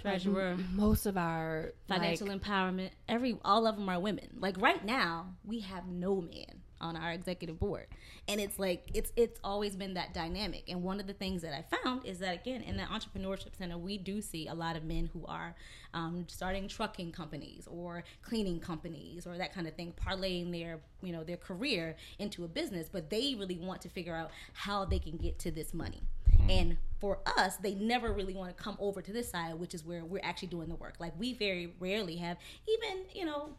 [0.00, 2.90] treasurer, most of our financial like, empowerment.
[3.08, 4.28] Every all of them are women.
[4.38, 7.86] Like right now, we have no man on our executive board,
[8.28, 10.64] and it's like it's it's always been that dynamic.
[10.68, 13.78] And one of the things that I found is that again in the entrepreneurship center,
[13.78, 15.54] we do see a lot of men who are
[15.94, 21.12] um, starting trucking companies or cleaning companies or that kind of thing, parlaying their you
[21.12, 24.98] know their career into a business, but they really want to figure out how they
[24.98, 26.02] can get to this money.
[26.48, 29.84] And for us, they never really want to come over to this side, which is
[29.84, 30.94] where we're actually doing the work.
[30.98, 33.50] Like we very rarely have even, you know,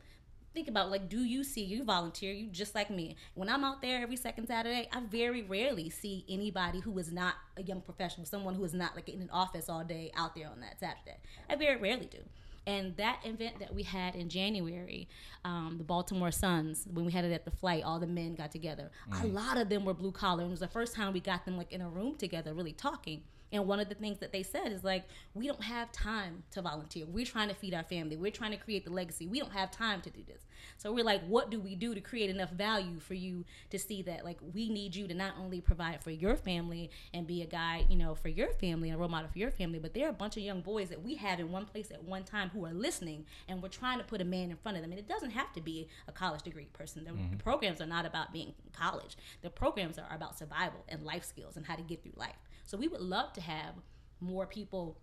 [0.53, 3.81] think about like do you see you volunteer you just like me when i'm out
[3.81, 8.25] there every second saturday i very rarely see anybody who is not a young professional
[8.25, 11.17] someone who is not like in an office all day out there on that saturday
[11.49, 12.19] i very rarely do
[12.67, 15.07] and that event that we had in January,
[15.43, 18.51] um, the Baltimore Suns, when we had it at the flight, all the men got
[18.51, 18.91] together.
[19.23, 21.43] A lot of them were blue collar, and it was the first time we got
[21.45, 23.23] them like in a room together, really talking.
[23.51, 26.61] And one of the things that they said is like, we don't have time to
[26.61, 27.05] volunteer.
[27.05, 28.15] We're trying to feed our family.
[28.15, 29.27] We're trying to create the legacy.
[29.27, 30.41] We don't have time to do this.
[30.77, 34.01] So we're like, what do we do to create enough value for you to see
[34.03, 37.45] that like we need you to not only provide for your family and be a
[37.45, 40.05] guide, you know, for your family and a role model for your family, but there
[40.05, 42.49] are a bunch of young boys that we have in one place at one time
[42.49, 44.91] who are listening and we're trying to put a man in front of them.
[44.91, 47.03] And it doesn't have to be a college degree person.
[47.03, 49.17] The, the programs are not about being in college.
[49.41, 52.35] The programs are about survival and life skills and how to get through life.
[52.71, 53.73] So we would love to have
[54.21, 54.97] more people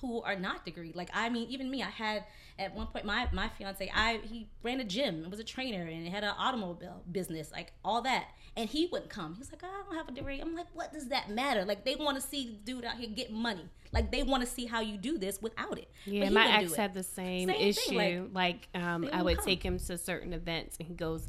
[0.00, 0.92] who are not degree.
[0.94, 2.24] Like I mean, even me, I had
[2.58, 5.82] at one point my my fiance, I he ran a gym and was a trainer
[5.82, 8.28] and had an automobile business, like all that.
[8.56, 9.34] And he wouldn't come.
[9.34, 10.40] He's like, I don't have a degree.
[10.40, 11.66] I'm like, what does that matter?
[11.66, 13.68] Like they want to see the dude out here get money.
[13.92, 15.90] Like they want to see how you do this without it.
[16.06, 18.30] Yeah, my ex had the same, Same thing, issue.
[18.32, 19.44] like, um, I would come.
[19.44, 21.28] take him to certain events, and he goes,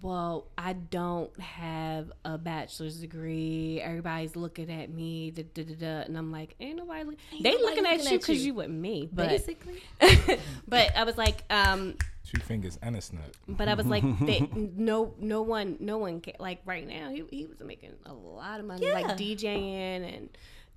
[0.00, 3.80] "Well, I don't have a bachelor's degree.
[3.80, 5.86] Everybody's looking at me, da, da, da, da.
[6.06, 7.04] and I'm like, ain't nobody.
[7.04, 8.46] Look- they nobody looking, at you because you.
[8.46, 9.82] you with me, but basically.
[10.68, 13.24] but I was like, um, Two fingers and a snap.
[13.48, 16.20] but I was like, they, no, no one, no one.
[16.20, 18.92] Ca- like right now, he he was making a lot of money, Yeah.
[18.92, 20.28] like DJing and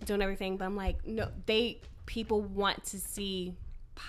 [0.06, 0.58] doing everything.
[0.58, 3.54] But I'm like, no, they people want to see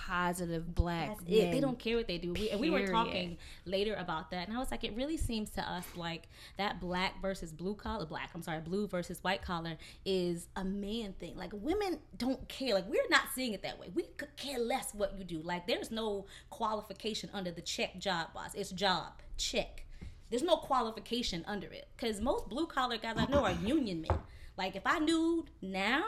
[0.05, 1.17] positive black.
[1.25, 2.33] They don't care what they do.
[2.33, 5.49] We, and we were talking later about that, and I was like, it really seems
[5.51, 6.27] to us like
[6.57, 11.13] that black versus blue collar, black, I'm sorry, blue versus white collar is a man
[11.19, 11.35] thing.
[11.35, 12.73] Like women don't care.
[12.73, 13.89] Like we're not seeing it that way.
[13.93, 15.41] We could care less what you do.
[15.41, 18.53] Like there's no qualification under the check job boss.
[18.55, 19.85] It's job check.
[20.29, 24.17] There's no qualification under it because most blue collar guys I know are union men.
[24.57, 26.03] Like if I knew now,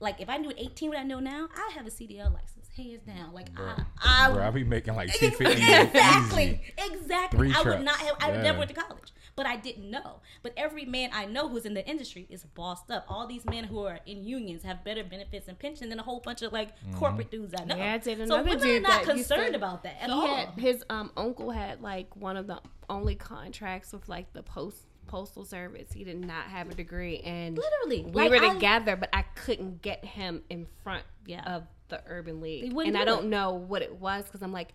[0.00, 2.59] like if I knew at 18 what I know now, I have a CDL license.
[2.76, 3.32] Hands down.
[3.32, 5.44] Like I, I Bro, I be making like two fifty.
[5.62, 7.38] exactly, exactly.
[7.50, 8.16] Three I would not have.
[8.20, 8.42] I would Yeah.
[8.42, 10.20] never went to college, but I didn't know.
[10.42, 13.04] But every man I know who's in the industry is bossed up.
[13.08, 16.20] All these men who are in unions have better benefits and pension than a whole
[16.20, 16.98] bunch of like Mm-hmm.
[16.98, 17.76] corporate dudes I know.
[17.76, 20.06] Yeah, I did so another women are not that used to- concerned about that at
[20.08, 20.26] he all.
[20.26, 24.86] had his um uncle had like one of the only contracts with like the post
[25.08, 25.92] postal service.
[25.92, 29.22] He did not have a degree, and Literally, we Like, were I- together, but I
[29.34, 31.42] couldn't get him in front Yeah.
[31.42, 33.28] of the Urban League, wouldn't and I do don't it.
[33.28, 34.72] know what it was because I'm like.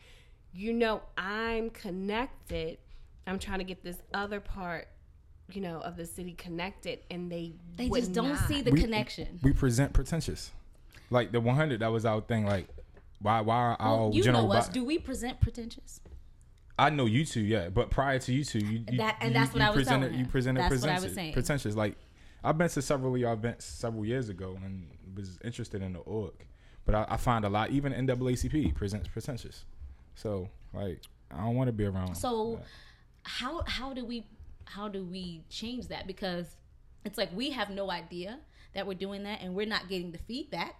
[0.57, 2.77] you know, I'm connected.
[3.27, 4.87] I'm trying to get this other part,
[5.51, 8.47] you know, of the city connected, and they They would just don't not.
[8.47, 9.39] see the We- connection.
[9.43, 10.51] We present pretentious.
[11.09, 12.45] Like the 100, that was our thing.
[12.45, 12.69] Like,
[13.19, 13.41] why?
[13.41, 14.47] Why are our Well, you general?
[14.47, 14.67] know us.
[14.67, 15.99] bi- Do we present pretentious?
[16.79, 19.39] I know you two, yeah, but prior to you two, you, you That- and you-
[19.39, 20.05] that's what you I was presented.
[20.11, 21.33] telling You presented That's what I was saying.
[21.33, 21.75] pretentious.
[21.75, 21.97] Like,
[22.45, 25.99] I've been to several of your events several years ago and was interested in the
[25.99, 26.33] org,
[26.85, 29.65] but I, I find a lot, even NAACP presents pretentious.
[30.15, 32.15] So, like, I don't want to be around.
[32.15, 32.65] So that.
[33.23, 34.25] how how do we
[34.65, 36.07] how do we change that?
[36.07, 36.55] Because
[37.03, 38.39] it's like we have no idea
[38.73, 40.75] that we're doing that, and we're not getting the feedback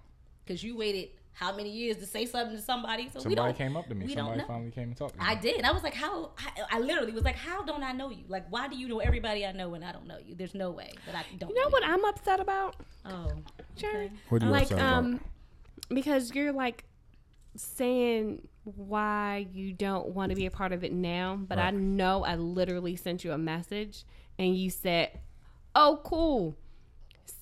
[0.46, 3.10] because you waited how many years to say something to somebody.
[3.10, 3.58] So we somebody don't.
[3.58, 4.14] came up to me.
[4.14, 5.26] Somebody finally came and talked to me.
[5.28, 5.66] I did.
[5.66, 6.32] I was like, how?
[6.38, 8.24] I, I literally was like, how don't I know you?
[8.30, 10.36] Like, why do you know everybody I know and I don't know you?
[10.36, 11.50] There's no way that I don't.
[11.50, 13.32] You know what I'm upset about, Oh,
[13.76, 14.06] Jerry?
[14.06, 14.14] okay.
[14.30, 14.94] What are you like upset about?
[14.98, 15.20] Um,
[15.90, 16.86] because you're like
[17.56, 22.24] saying why you don't want to be a part of it now but i know
[22.26, 24.04] i literally sent you a message
[24.40, 25.10] and you said
[25.76, 26.56] oh cool.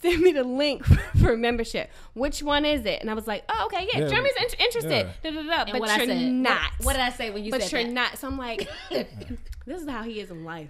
[0.02, 0.84] Send me the link
[1.22, 1.90] for membership.
[2.14, 3.00] Which one is it?
[3.02, 5.08] And i was like oh okay yeah, Yeah, jeremy's in- interested.
[5.24, 5.32] yeah.
[5.32, 6.62] da, da, da, And but what you're I said, not.
[6.80, 7.94] What, what did I say when you but said you're that?
[7.94, 8.18] not.
[8.18, 10.70] So i'm like this is how he is in life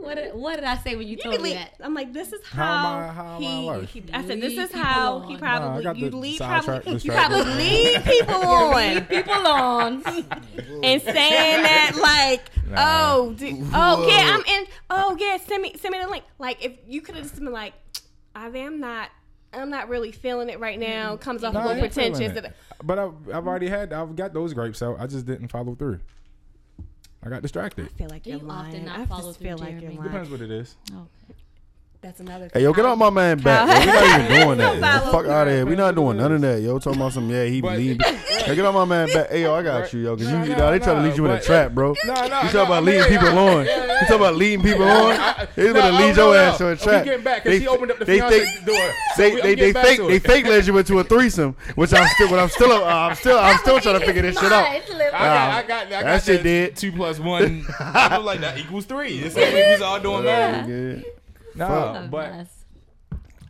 [0.00, 1.74] What did, what did I say when you, you told be me leave- that?
[1.80, 4.40] I'm like, this is How how, am I- how am I he, he- I said,
[4.40, 8.34] this is how he probably got you the lead sidetrack- probably you probably lead people
[8.44, 10.02] on People on.
[10.84, 12.76] and saying that like, Nah.
[13.16, 14.66] oh, do, oh yeah, I'm in.
[14.90, 16.24] Oh yeah, send me send me the link.
[16.38, 17.74] Like if you could have just been like,
[18.34, 19.08] I'm not.
[19.52, 21.16] I'm not really feeling it right now.
[21.16, 22.36] Comes off Nah, a I little pretentious.
[22.36, 22.52] it.
[22.84, 25.00] But I've, I've already had, I've got those grapes out.
[25.00, 25.98] I just didn't follow through.
[27.22, 27.86] I got distracted.
[27.86, 28.84] I feel like you're You often lying.
[28.86, 29.94] not I follow just through, feel like Jeremy.
[29.94, 30.12] you're lying.
[30.12, 30.76] Depends what it is.
[30.94, 31.06] Oh.
[32.02, 32.48] That's another.
[32.54, 33.68] Hey, yo, get Kyle- off my man back.
[33.68, 33.80] Yo.
[33.80, 35.04] We not even doing that.
[35.04, 35.12] Yo.
[35.12, 35.66] Fuck out of here.
[35.66, 36.78] We not doing none of that, yo.
[36.78, 37.98] Talking about some, yeah, he But- believe.
[38.40, 39.28] Hey, get off my man back.
[39.28, 40.16] Hey, yo, I got you, yo.
[40.16, 41.94] Cause Nah, you, nah, nah, they try to lead you in a trap, bro.
[42.06, 43.66] No, no, You no, talk about leading people on.
[43.66, 45.46] yeah, yeah, You talk about leading people on.
[45.56, 47.04] They No, gonna lead your ass to a We trap.
[47.04, 48.76] getting back, 'cause They- she opened up the they think- door.
[49.18, 52.38] They they they fake they fake led you into a threesome, which I'm still, but
[52.38, 54.64] I'm still, uh, I'm still, I'm still trying to figure this shit out.
[54.66, 56.76] I got, I got, I got that shit the did.
[56.76, 57.66] Two plus one.
[57.78, 59.18] I was like that equals three.
[59.18, 61.04] It's like we was all doing math.
[61.60, 61.68] Yeah.
[61.68, 62.10] No, Fuck.
[62.10, 62.64] but Mess.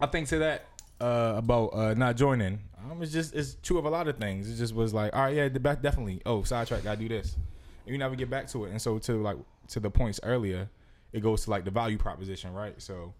[0.00, 0.64] I think to that
[1.00, 4.50] uh, about uh, not joining, um, it's just it's true of a lot of things.
[4.50, 6.20] It just was like, all right, yeah, de- definitely.
[6.26, 7.36] Oh, sidetrack, gotta do this.
[7.86, 8.70] And you never get back to it.
[8.70, 9.36] And so to like
[9.68, 10.68] to the points earlier,
[11.12, 12.80] it goes to like the value proposition, right?
[12.80, 13.14] So,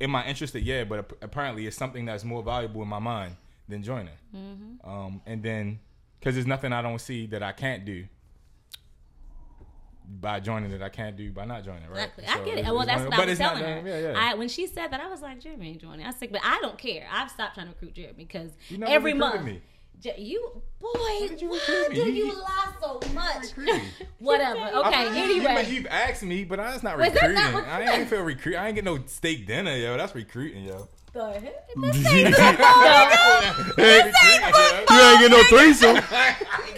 [0.00, 0.62] am I interested?
[0.62, 3.36] Yeah, but ap- apparently it's something that's more valuable in my mind
[3.68, 4.14] than joining.
[4.84, 5.80] Um, and then
[6.18, 8.04] because there's nothing I don't see that I can't do
[10.20, 10.82] by joining it.
[10.82, 12.10] I can't do by not joining, right?
[12.18, 12.24] Exactly.
[12.26, 12.58] So I get it.
[12.60, 13.88] it's- Well, it's that's what but I was it's not telling her.
[13.88, 14.14] Yeah, yeah.
[14.16, 16.04] I, when she said that, I was like, Jeremy ain't joining.
[16.06, 17.06] I said, but I don't care.
[17.10, 19.44] I've stopped trying to recruit Jeremy because You never every month.
[19.44, 19.60] me.
[20.16, 23.44] You boy, did you why do You- you- lie so much?
[24.18, 24.58] Whatever.
[24.58, 24.94] Okay.
[24.94, 27.34] I- anyway, you, you've asked me, but I, that's not recruiting.
[27.34, 28.56] not I ain't feel recruit.
[28.56, 29.96] I ain't get no steak dinner, yo.
[29.98, 30.88] That's recruiting, yo.
[31.12, 31.66] The heck?
[33.76, 34.12] Hey,
[34.90, 35.96] you ain't get no threesome.
[36.12, 36.36] I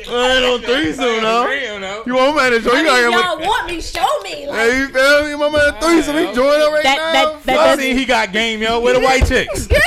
[0.08, 1.46] ain't no threesome, no.
[1.78, 2.02] no.
[2.06, 2.74] You want man to join?
[2.74, 3.46] I You mean, gotta y'all get my.
[3.48, 3.80] want me?
[3.80, 4.46] Show me.
[4.46, 5.34] Like, Hey, you feel me?
[5.36, 6.16] My man threesome.
[6.16, 7.12] He joined up right That- now.
[7.12, 8.80] that- that I does- seen he got game, yo.
[8.80, 9.68] Where the white chicks?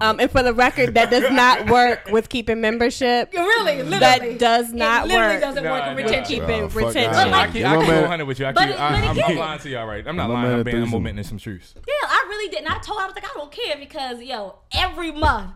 [0.00, 3.32] Um, and for the record, that does not work with keeping membership.
[3.32, 5.40] really, literally, That does not it literally work.
[5.42, 6.10] doesn't work Nah, with nah.
[6.10, 6.40] retention.
[6.40, 7.12] Keeping retention.
[7.12, 7.14] that.
[7.28, 8.46] I like- keep, Give I my keep 100 with you.
[8.46, 10.06] I But keep, it- I, but I'm, I'm lying to y'all, right?
[10.06, 10.52] I'm not lying.
[10.52, 11.24] I'm, being, I'm threesome.
[11.24, 11.74] some truths.
[11.76, 12.70] Yeah, I really didn't.
[12.70, 15.52] I told I was like, I don't care because yo, every month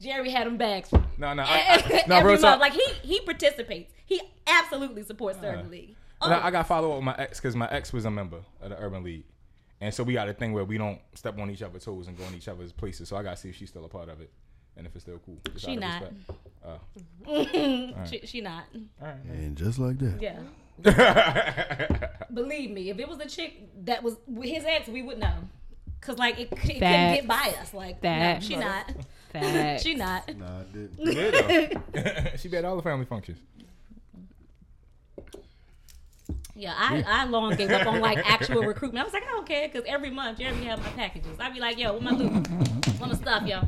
[0.00, 0.92] Jerry had them bags.
[1.18, 2.60] No, no, I, I, no, every real month, talk.
[2.60, 3.92] like he he participates.
[4.04, 5.96] He absolutely supports the Urban League.
[6.20, 8.38] Oh, I, I got follow up with my ex because my ex was a member
[8.60, 9.24] of the Urban League.
[9.80, 12.16] And so we got a thing where we don't step on each other's toes and
[12.16, 13.08] go in each other's places.
[13.08, 14.30] So I got to see if she's still a part of it
[14.76, 15.38] and if it's still cool.
[15.56, 16.02] She not.
[16.02, 16.14] respect.
[16.66, 18.04] Oh.
[18.10, 18.64] she, she not.
[19.00, 19.24] All right.
[19.24, 20.20] And just like that.
[20.20, 20.40] Yeah,
[22.34, 25.34] believe me, if it was a chick that was his ex, we would know.
[26.00, 27.72] Cause like it, it couldn't get by us.
[27.74, 28.92] Like no, she not.
[29.32, 29.82] Facts.
[29.82, 30.36] She not.
[30.36, 32.38] Nah, I didn't.
[32.38, 33.38] She be at all the family functions.
[36.58, 37.04] Yeah, I, mm.
[37.06, 39.02] I long gave up on like actual recruitment.
[39.02, 41.38] I was like, I don't care because every month Jeremy have my packages.
[41.38, 42.48] I'd be like, yo, what my loot?
[42.98, 43.60] What my stuff, yo?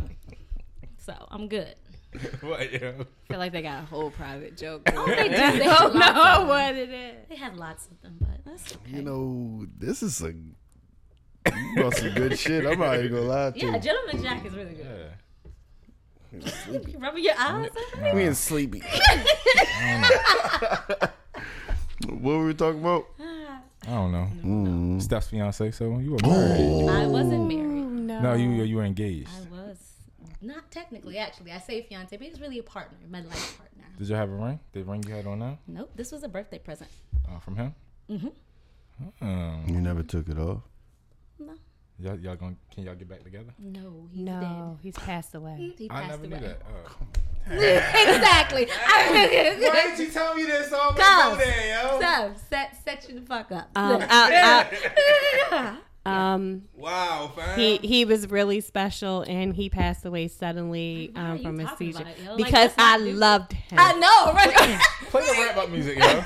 [0.96, 1.74] So I'm good.
[2.40, 3.04] what, yo?
[3.28, 4.90] feel like they got a whole private joke.
[4.94, 5.36] Oh, they do.
[5.36, 6.48] They don't have lots of know them.
[6.48, 7.28] what it is.
[7.28, 8.96] They have lots of them, but that's okay.
[8.96, 10.32] You know, this is a.
[10.32, 12.66] You brought some good shit.
[12.66, 13.70] I'm not even gonna lie to you.
[13.70, 13.78] yeah.
[13.78, 15.10] Gentleman Jack is really good.
[16.32, 16.50] Yeah.
[16.64, 16.96] Sleepy.
[16.96, 17.70] Rubbing your eyes.
[18.14, 18.82] We ain't sleepy.
[22.20, 23.06] What were we talking about?
[23.86, 24.28] I don't know.
[24.44, 25.00] Mm.
[25.02, 26.88] Steph's fiance, so you were married.
[26.90, 27.88] I wasn't married.
[28.08, 28.20] No.
[28.20, 29.30] No, you you were engaged.
[29.30, 29.78] I was
[30.42, 31.52] Not technically, actually.
[31.52, 33.84] I say fiance, but he's really a partner, my life partner.
[33.96, 34.60] Did you have a ring?
[34.72, 35.58] The ring you had on now?
[35.66, 36.90] Nope, this was a birthday present.
[37.28, 37.74] Uh, from him?
[38.10, 38.32] Mhm.
[39.20, 40.62] Um, You never took it off.
[41.98, 43.52] No, y'all, y'all going can y'all get back together?
[43.58, 45.56] no, he's No, he's passed away.
[45.70, 45.74] dead.
[45.78, 46.28] He I never away.
[46.40, 46.62] knew that.
[46.68, 46.96] Oh.
[47.50, 48.66] exactly.
[48.66, 50.68] Why didn't you tell me this?
[50.68, 51.98] So I'm go there, yo.
[52.00, 53.70] so, set, set you the fuck up.
[53.74, 54.68] Um, I-
[55.50, 55.76] I-
[56.06, 57.58] um, Wow, fam.
[57.58, 62.16] he he was really special, and he passed away suddenly um, from a seizure it,
[62.24, 62.30] yo?
[62.30, 63.78] Like, because that's I loved him.
[63.78, 64.80] I know, right?
[65.10, 66.04] Play the rap up music, yo.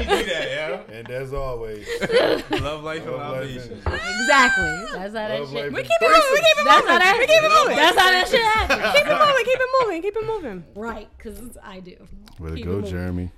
[0.00, 1.86] You do that, And as always.
[2.00, 3.72] Love life and Love life salvation.
[3.72, 4.84] exactly.
[4.92, 5.72] That's how that shit.
[5.72, 6.32] we keep it moving.
[6.32, 6.92] We keep it That's moving.
[6.92, 7.16] how that.
[7.18, 7.76] We keep it moving.
[7.76, 8.98] That's how that shit happens.
[8.98, 9.44] Keep it moving.
[9.44, 10.02] Keep it moving.
[10.02, 10.64] Keep it moving.
[10.74, 11.96] Right, because I do.
[12.38, 12.80] Way to go.
[12.82, 13.30] Jeremy.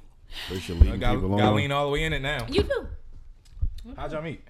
[0.49, 1.57] First you're I leading got, people got on.
[1.57, 2.47] lean all the way in it now.
[2.49, 2.87] You do.
[3.97, 4.43] How'd y'all meet?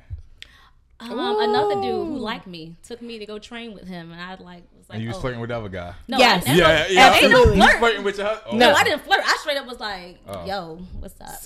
[1.11, 4.31] Um, another dude who liked me took me to go train with him, and I
[4.43, 5.21] like was like, And you was oh.
[5.21, 5.95] flirting with the other guy.
[6.09, 6.47] No, Yes.
[6.47, 6.85] I, Yeah, no, yeah.
[6.87, 7.57] Ain't no absolutely.
[7.57, 7.79] You flirt.
[7.79, 8.59] flirting with your husband?
[8.59, 8.75] No, No.
[8.75, 9.21] I didn't flirt.
[9.25, 10.47] I straight up was like, Oh.
[10.47, 11.41] "Yo, what's up?"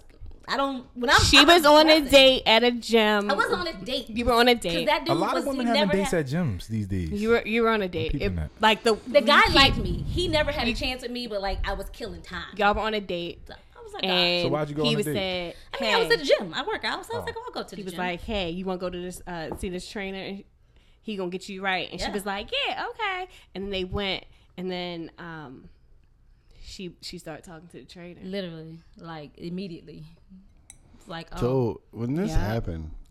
[0.48, 0.86] I don't.
[0.94, 3.28] When I'm, She I'm was on a date at a gym.
[3.28, 4.08] I wasn't on a date.
[4.08, 4.84] You were on a Because date.
[4.86, 7.10] that dude A lot was, of women he having dates had, at gyms these days.
[7.10, 8.14] You were you were on a date.
[8.14, 10.04] It- like the The guy liked me.
[10.08, 12.44] He never had a chance with me, but like I was killing time.
[12.56, 13.62] Y'all were on a date, So I was
[13.96, 14.08] like, ah.
[14.16, 15.14] and So why'd you go he on a was date?
[15.14, 16.54] said, I "Hey." mean, I was at the gym.
[16.54, 17.26] I work out, so I was Oh.
[17.26, 17.78] like, oh, I'll go to the gym.
[17.78, 17.98] he was gym.
[17.98, 20.38] like, "Hey, you want to go to this uh, see this trainer?
[21.02, 24.24] He gonna get you right." And she was like, "Yeah, okay." And then they went,
[24.56, 25.68] and then um,
[26.62, 28.20] she she started talking to the trainer.
[28.24, 30.04] literally, like immediately.
[30.96, 32.38] It's like, oh, So when this Yeah.
[32.54, 32.90] happened,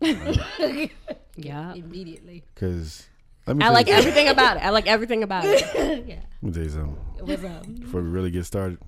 [1.38, 2.44] Yeah, immediately.
[2.54, 3.06] because
[3.46, 4.62] let me I like you, everything about it.
[4.62, 5.60] I like everything about it.
[6.06, 6.96] yeah, Let me tell you something.
[7.18, 7.76] it was um.
[7.80, 8.78] Before we really get started,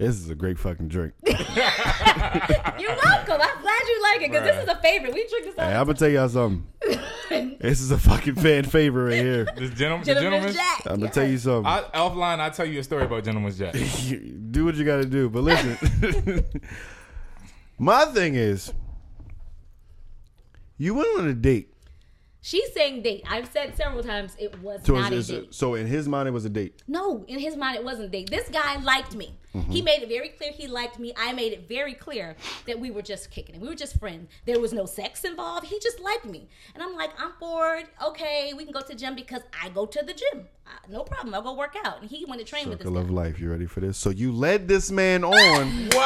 [0.00, 1.12] this is a great fucking drink.
[1.26, 3.38] You're welcome.
[3.38, 5.12] I'm glad you like it because this is a favorite.
[5.12, 6.66] We drink this all Hey, the I'm gonna tell y'all something.
[7.60, 9.46] This is a fucking fan favorite right here.
[9.56, 10.58] This gentleman, the Gentleman's gentleman.
[10.84, 10.86] Jack.
[10.86, 11.66] I'm gonna tell you something.
[11.66, 13.74] I, offline, I'll tell you a story about Gentleman's Jack.
[14.50, 16.46] do what you gotta do, but listen.
[17.78, 18.72] My thing is,
[20.78, 21.74] you went on a date.
[22.42, 23.22] She's saying date.
[23.28, 25.54] I've said several times it was So, not a it's- it's- date.
[25.54, 26.82] so in his mind, it was a date.
[26.88, 28.30] No, in his mind, it wasn't a date.
[28.30, 29.34] This guy liked me.
[29.54, 29.70] Mm-hmm.
[29.72, 31.12] He made it very clear he liked me.
[31.16, 32.36] I made it very clear
[32.66, 33.60] that we were just kicking it.
[33.60, 34.30] We were just friends.
[34.46, 35.66] There was no sex involved.
[35.66, 36.48] He just liked me.
[36.74, 37.86] And I'm like, I'm bored.
[38.06, 40.46] Okay, we can go to the gym because I go to the gym.
[40.88, 41.34] No problem.
[41.34, 42.00] I'll go work out.
[42.02, 43.06] And he went to train with this Circle guy.
[43.06, 43.38] of life.
[43.40, 43.96] You ready for this?
[43.98, 45.88] So you led this man on.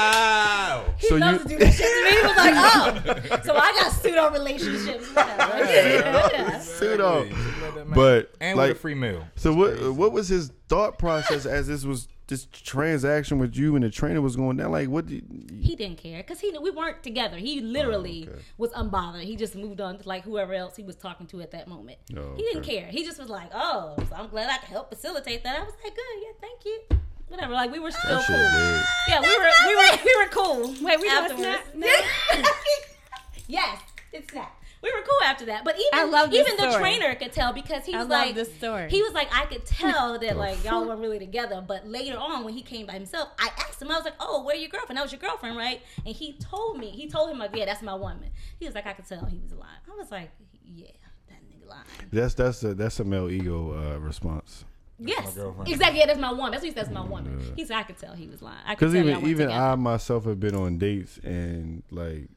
[0.00, 0.84] Wow!
[1.00, 2.10] He So loves you- to do that shit to me.
[2.10, 3.40] He was like, oh.
[3.44, 5.08] so I got pseudo relationships.
[5.16, 6.58] Yeah.
[6.58, 7.24] Pseudo.
[7.24, 7.32] Hey,
[7.62, 9.24] let that man- But and like, with a free meal.
[9.36, 9.92] so what?
[9.94, 14.22] What was his thought process as this was this transaction with you and the trainer
[14.22, 14.72] was going down?
[14.72, 15.06] Like, what?
[15.06, 15.24] Did,
[15.60, 17.36] He didn't care because he knew we weren't together.
[17.36, 18.42] He literally Oh, okay.
[18.56, 19.22] was unbothered.
[19.24, 21.98] He just moved on to like whoever else he was talking to at that moment.
[22.16, 22.86] Oh, He didn't care.
[22.86, 25.74] He just was like, "Oh, so I'm glad I could help facilitate that." I was
[25.84, 26.80] like, "Good, yeah, thank you."
[27.28, 27.52] Whatever.
[27.52, 28.36] Like we were still that cool.
[28.36, 28.84] shit dead.
[29.08, 30.84] Yeah, we were we were we were cool.
[30.86, 31.58] Wait, we doing afterwards.
[31.74, 32.44] snap
[33.46, 33.80] yes,
[34.12, 34.59] it's snap.
[34.82, 37.52] We were cool after that, but even I love this even the trainer could tell
[37.52, 38.88] because he was love like this story.
[38.88, 41.62] He was like, I could tell that like y'all weren't really together.
[41.66, 43.90] But later on, when he came by himself, I asked him.
[43.90, 44.96] I was like, Oh, where your girlfriend?
[44.96, 45.82] That was your girlfriend, right?
[46.06, 46.90] And he told me.
[46.90, 48.30] He told him like, Yeah, that's my woman.
[48.58, 49.80] He was like, I could tell he was lying.
[49.90, 50.30] I was like,
[50.64, 50.86] Yeah,
[51.28, 51.84] that nigga lying.
[52.10, 54.64] That's that's a that's a male ego uh, response.
[55.02, 55.68] Yes, girlfriend.
[55.70, 56.00] exactly.
[56.00, 56.52] Yeah, that's my woman.
[56.52, 56.90] That's what he says.
[56.90, 57.40] My woman.
[57.56, 58.58] He said I could tell he was lying.
[58.68, 59.52] Because even even together.
[59.52, 62.28] I myself have been on dates and like,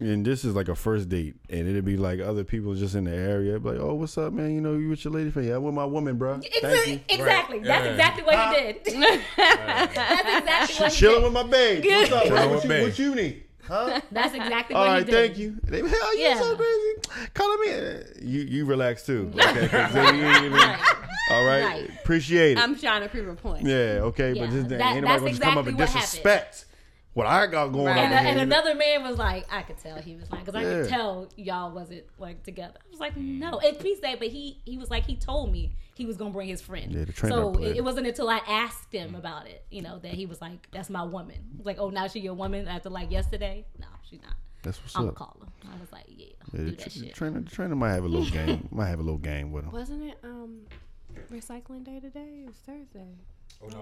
[0.00, 3.04] and this is like a first date, and it'd be like other people just in
[3.04, 4.54] the area, be like, oh, what's up, man?
[4.54, 5.48] You know, you with your lady friend?
[5.48, 6.34] Yeah, I'm with my woman, bro.
[6.40, 6.92] Thank Exactly.
[6.92, 7.00] you.
[7.08, 7.58] exactly.
[7.60, 7.90] That's Yeah.
[7.92, 8.84] exactly what he did.
[9.36, 11.24] That's exactly what he Chilling did.
[11.24, 11.84] with my babe.
[11.84, 12.22] What's up?
[12.24, 12.50] Chilling man?
[12.50, 12.82] with What you, babe.
[12.84, 13.42] what you need?
[13.64, 14.00] Huh?
[14.10, 15.26] That's exactly All what right, he did.
[15.26, 15.56] thank you.
[15.64, 16.38] They, Hell, you Yeah.
[16.40, 17.28] so crazy.
[17.34, 17.72] Calling me.
[17.74, 19.30] Uh, you you relax too.
[19.38, 20.58] Okay, 'cause then you ain't even-
[21.30, 21.62] all right.
[21.64, 21.90] Right.
[22.00, 22.58] Appreciate it.
[22.62, 23.66] I'm trying to prove a point.
[23.66, 24.00] yeah.
[24.04, 26.24] Okay, Yeah, but just that- ain't nobody gonna just come up and disrespect.
[26.60, 26.64] happened.
[27.18, 27.98] Disrespect what I got going Right.
[28.06, 28.12] on.
[28.12, 30.88] And, and another man was like, I could tell he was lying because I could
[30.88, 32.78] tell y'all wasn't like together.
[32.86, 33.58] I was like, no.
[33.58, 36.48] And he said, but he he was like, he told me he was gonna bring
[36.48, 36.92] his friend.
[36.92, 37.76] Yeah, the so it, it.
[37.78, 40.90] it wasn't until I asked him about it, you know, that he was like, that's
[40.90, 41.36] my woman.
[41.54, 43.64] I was like, oh, now she your woman after like yesterday?
[43.78, 44.34] No, she's not.
[44.62, 45.16] That's what's I'm gonna up.
[45.16, 45.68] call her.
[45.72, 47.14] I was like, yeah, Yeah, do the, that tra- shit.
[47.14, 48.68] trainer, the trainer might have a little game.
[48.70, 49.72] Might have a little game with him.
[49.72, 50.62] Wasn't it um
[51.32, 52.42] recycling day today?
[52.44, 53.14] It was Thursday.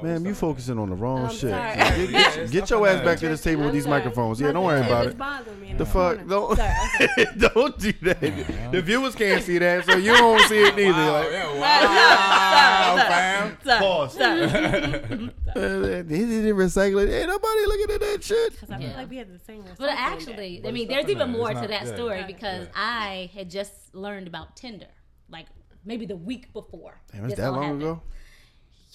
[0.03, 1.51] Man, you focusing on the wrong I'm shit.
[1.51, 1.77] sorry.
[1.77, 3.99] Get, Yeah, get, it's get your ass back to this table with I'm these sorry.
[3.99, 4.41] microphones.
[4.41, 4.89] Yeah, don't worry bad.
[4.91, 5.19] about was it.
[5.19, 6.27] bothering me The the fuck?
[6.27, 7.27] Don't Sorry.
[7.55, 8.73] don't do that.
[8.73, 10.93] The viewers can't see that, so you don't see it neither.
[10.93, 13.59] Wow, Like, yeah, wow, fam.
[13.65, 13.79] Sorry.
[13.81, 14.13] Pause.
[14.15, 15.31] Sorry.
[15.57, 17.11] Uh, he didn't recycle it.
[17.13, 18.53] Ain't nobody looking at that shit.
[18.53, 18.97] Because I feel Yeah.
[18.97, 19.63] like we had the same.
[19.79, 20.63] But recycling actually.
[20.67, 24.89] I mean, there's even more to that story because I had just learned about Tinder,
[25.31, 25.47] like
[25.85, 27.01] maybe the week before.
[27.13, 27.83] Damn, it's this that all long happened.
[27.83, 28.03] ago.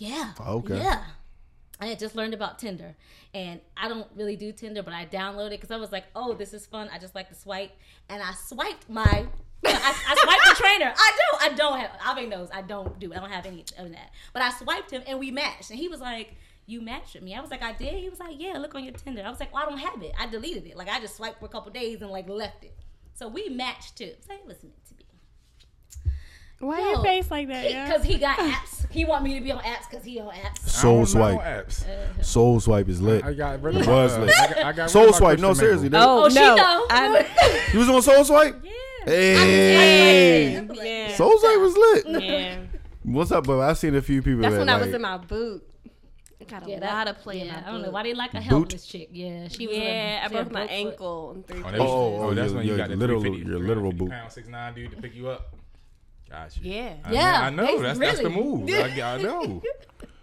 [0.01, 0.31] Yeah.
[0.39, 0.77] Okay.
[0.77, 1.03] Yeah.
[1.79, 2.95] I had just learned about Tinder,
[3.35, 6.53] and I don't really do Tinder, but I downloaded because I was like, "Oh, this
[6.55, 7.71] is fun." I just like to swipe,
[8.09, 9.03] and I swiped my,
[9.65, 10.91] I, I swiped the trainer.
[10.95, 11.91] I don't, I don't have.
[12.03, 13.13] Ave knows I don't do.
[13.13, 14.11] I don't have any of that.
[14.33, 16.35] But I swiped him, and we matched, and he was like,
[16.65, 18.83] "You matched with me." I was like, "I did." He was like, "Yeah, look on
[18.83, 20.13] your Tinder." I was like, "Well, I don't have it.
[20.19, 20.77] I deleted it.
[20.77, 22.75] Like I just swiped for a couple days and like left it."
[23.13, 24.13] So we matched too.
[24.27, 25.05] So it was meant to me.
[26.62, 27.88] Why Yo, your face like that?
[27.88, 28.86] Because he got apps.
[28.91, 30.59] He want me to be on apps because he on apps.
[30.68, 31.39] Soul I don't know swipe.
[31.39, 31.84] apps.
[31.84, 32.22] Uh-huh.
[32.24, 33.24] Soul swipe is lit.
[33.24, 34.36] I got rid It of was my, lit.
[34.36, 35.39] I got, I got Soul swipe.
[35.39, 35.89] No, seriously.
[35.89, 36.01] mingle.
[36.09, 36.55] Oh, Oh, she no.
[36.55, 36.86] know.
[36.89, 38.66] I- You was on Soul Swipe?
[39.05, 40.53] Hey.
[40.53, 40.74] Yeah.
[40.84, 41.16] yeah.
[41.16, 42.22] Soul Swipe was lit.
[42.24, 42.57] yeah.
[43.03, 43.62] What's up, bro?
[43.62, 45.64] I seen a few people That's that when I was in my boot.
[46.39, 48.03] I got a Yeah, lot that, of play in yeah, my I don't know why
[48.03, 48.43] they like a Boot?
[48.43, 49.09] helpless chick.
[49.12, 49.78] Yeah, she was.
[49.78, 51.36] Yeah, a, I she broke my ankle.
[51.38, 51.64] Oh, days.
[51.64, 54.09] that was- Oh, oh, that's your- when you got the literal- your literal boot.
[54.09, 55.55] pound, six nine dude to pick you up.
[56.34, 56.59] Ah, gotcha.
[56.61, 56.93] Yeah.
[57.03, 57.65] I Yeah, know, I know.
[57.77, 58.69] they That's that's the move.
[58.69, 59.61] I, I know.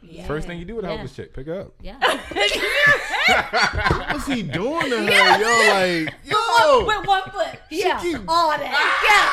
[0.02, 0.26] Yeah.
[0.30, 0.94] First thing you do with a Yeah.
[0.94, 1.72] helpless chick, pick up.
[1.82, 1.98] Yeah.
[4.12, 5.38] What's he doing to her?
[5.38, 6.84] Yo, like, yo.
[6.86, 7.58] With one foot.
[7.70, 8.00] Yeah.
[8.00, 8.60] keep- All that.
[9.04, 9.28] Yeah.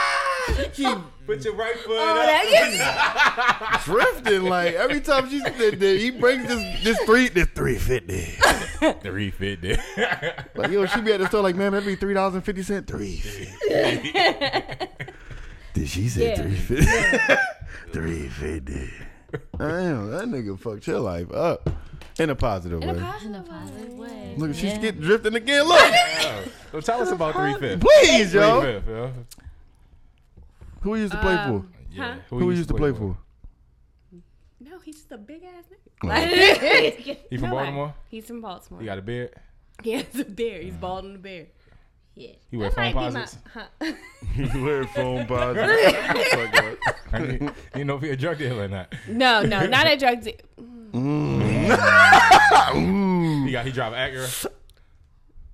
[0.76, 2.02] She keep Put your right foot Yeah.
[2.02, 2.46] All that.
[2.72, 3.82] Yeah.
[3.84, 4.44] drifting.
[4.44, 8.38] Like every time she said that, he brings this this three this three fifty.
[9.02, 10.46] The refit there.
[10.54, 12.62] Like yo, she be at the store like, man, that'd be three dollars and fifty
[12.62, 12.86] cent.
[12.86, 14.88] Three fifty.
[15.76, 16.42] Did she say Yeah.
[16.42, 17.36] three fifty?
[17.92, 18.90] Three fifty.
[19.58, 21.70] Damn, that nigga fucked your life up
[22.20, 23.00] in a positive In a way.
[23.00, 24.34] positive In a positive way.
[24.38, 25.66] Look, she's getting drifting again.
[25.68, 25.94] Look,
[26.72, 27.82] so tell us about three fifth.
[27.82, 28.62] please, Three yo.
[28.62, 29.12] fifth, yo.
[30.82, 31.68] Who we used to play Um, for?
[31.94, 32.14] Yeah.
[32.14, 32.20] Huh?
[32.30, 33.18] Who we used to play for?
[34.60, 36.08] No, he's just a big ass nigga.
[36.08, 37.66] Like, He from nobody.
[37.66, 37.94] Baltimore.
[38.10, 38.80] He's from Baltimore.
[38.82, 39.32] He got a beard.
[39.84, 40.64] He has a beard.
[40.64, 41.48] He's bald and a beard.
[42.16, 42.32] Yeah.
[42.50, 43.28] He wear That phone might be my.
[43.54, 43.94] Huh.
[44.36, 45.58] You wear phone pods.
[47.14, 48.94] you, you know if he a drug dealer or not.
[49.08, 50.34] No, no, not a drug deal.
[53.46, 54.46] He got he drive an Acura.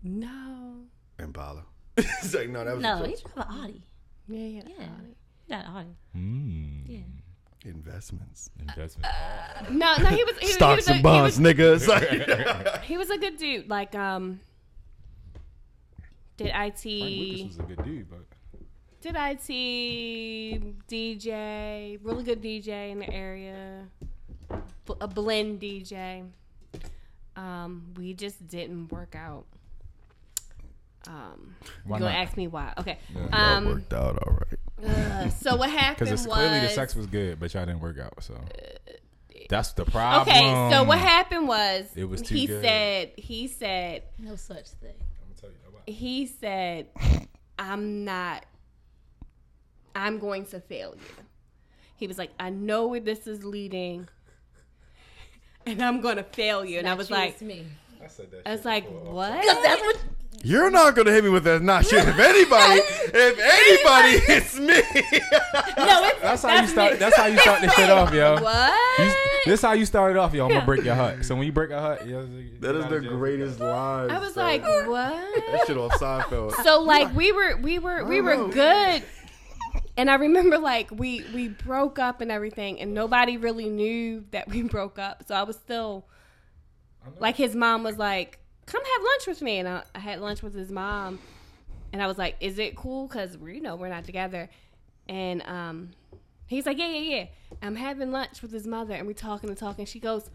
[0.04, 0.76] No.
[1.20, 1.64] Impala.
[1.98, 3.34] It's like, no, that was No, he joke.
[3.36, 3.84] drive an Audi.
[4.28, 4.62] Yeah, yeah.
[4.80, 4.86] Yeah.
[5.46, 5.96] He got Audi.
[6.16, 6.84] Mm.
[6.88, 7.70] Yeah.
[7.70, 8.50] investments.
[8.60, 9.14] Investment.
[9.72, 10.38] No, no, he was.
[10.40, 11.76] He, Stocks he was and a, bonds, He was, nigga.
[11.76, 13.70] It's like, he was a good dude.
[13.70, 14.40] Like, um,
[16.44, 18.20] did Frank Lucas IT, was a good dude, but
[19.02, 23.88] did IT, DJ, really good DJ in the area,
[25.00, 26.28] a blend DJ.
[27.36, 29.46] Um, we just didn't work out.
[31.08, 32.28] Um, why you gonna not?
[32.28, 32.74] ask me why?
[32.78, 33.00] Okay.
[33.16, 34.88] that Um, worked out all right.
[34.88, 37.82] uh, so what happened Because was it's clearly the sex was good, but y'all didn't
[37.82, 38.22] work out.
[38.24, 38.36] So
[39.50, 40.30] that's the problem.
[40.36, 42.62] Okay, so what happened was It was too he good.
[42.64, 44.94] said he said No such thing.
[45.86, 46.88] He said
[47.60, 48.46] I'm not
[49.94, 51.24] I'm going to fail you.
[51.98, 54.08] He was like, I know where this is leading
[55.66, 56.80] and I'm gonna fail you.
[56.80, 57.66] And I was like me.
[58.04, 58.48] I said that.
[58.48, 59.14] I was like, before.
[59.14, 59.42] what?
[59.42, 59.98] Because that's what.
[60.44, 62.00] You're not gonna hit me with that not shit.
[62.08, 62.82] If anybody,
[63.14, 64.74] if anybody hits me,
[65.78, 66.98] No, it's That's how you start.
[66.98, 68.42] That's how you start this shit off, yo.
[68.42, 69.00] what?
[69.00, 69.14] You-
[69.46, 70.46] this how you started off, yo.
[70.46, 71.26] I'm gonna break your heart.
[71.26, 72.28] So when you break a heart, yo,
[72.62, 74.10] that is the greatest line.
[74.10, 75.14] I was like, what?
[75.52, 76.54] that shit off Seinfeld.
[76.64, 78.48] so like we were we were we were know.
[78.48, 79.04] good
[79.98, 84.48] and i remember like we we broke up and everything and nobody really knew that
[84.50, 86.06] we broke up so i was still
[87.20, 89.60] like his mom was like come have lunch with me.
[89.60, 91.20] And i, I had lunch with his mom.
[91.94, 93.08] And i was like is it cool?
[93.08, 94.50] Because we you know we're not together.
[95.08, 95.92] And um
[96.48, 97.26] he's like yeah yeah yeah.
[97.62, 98.94] I'm having lunch with his mother.
[98.94, 99.86] And we're talking and talking.
[99.86, 100.30] She goes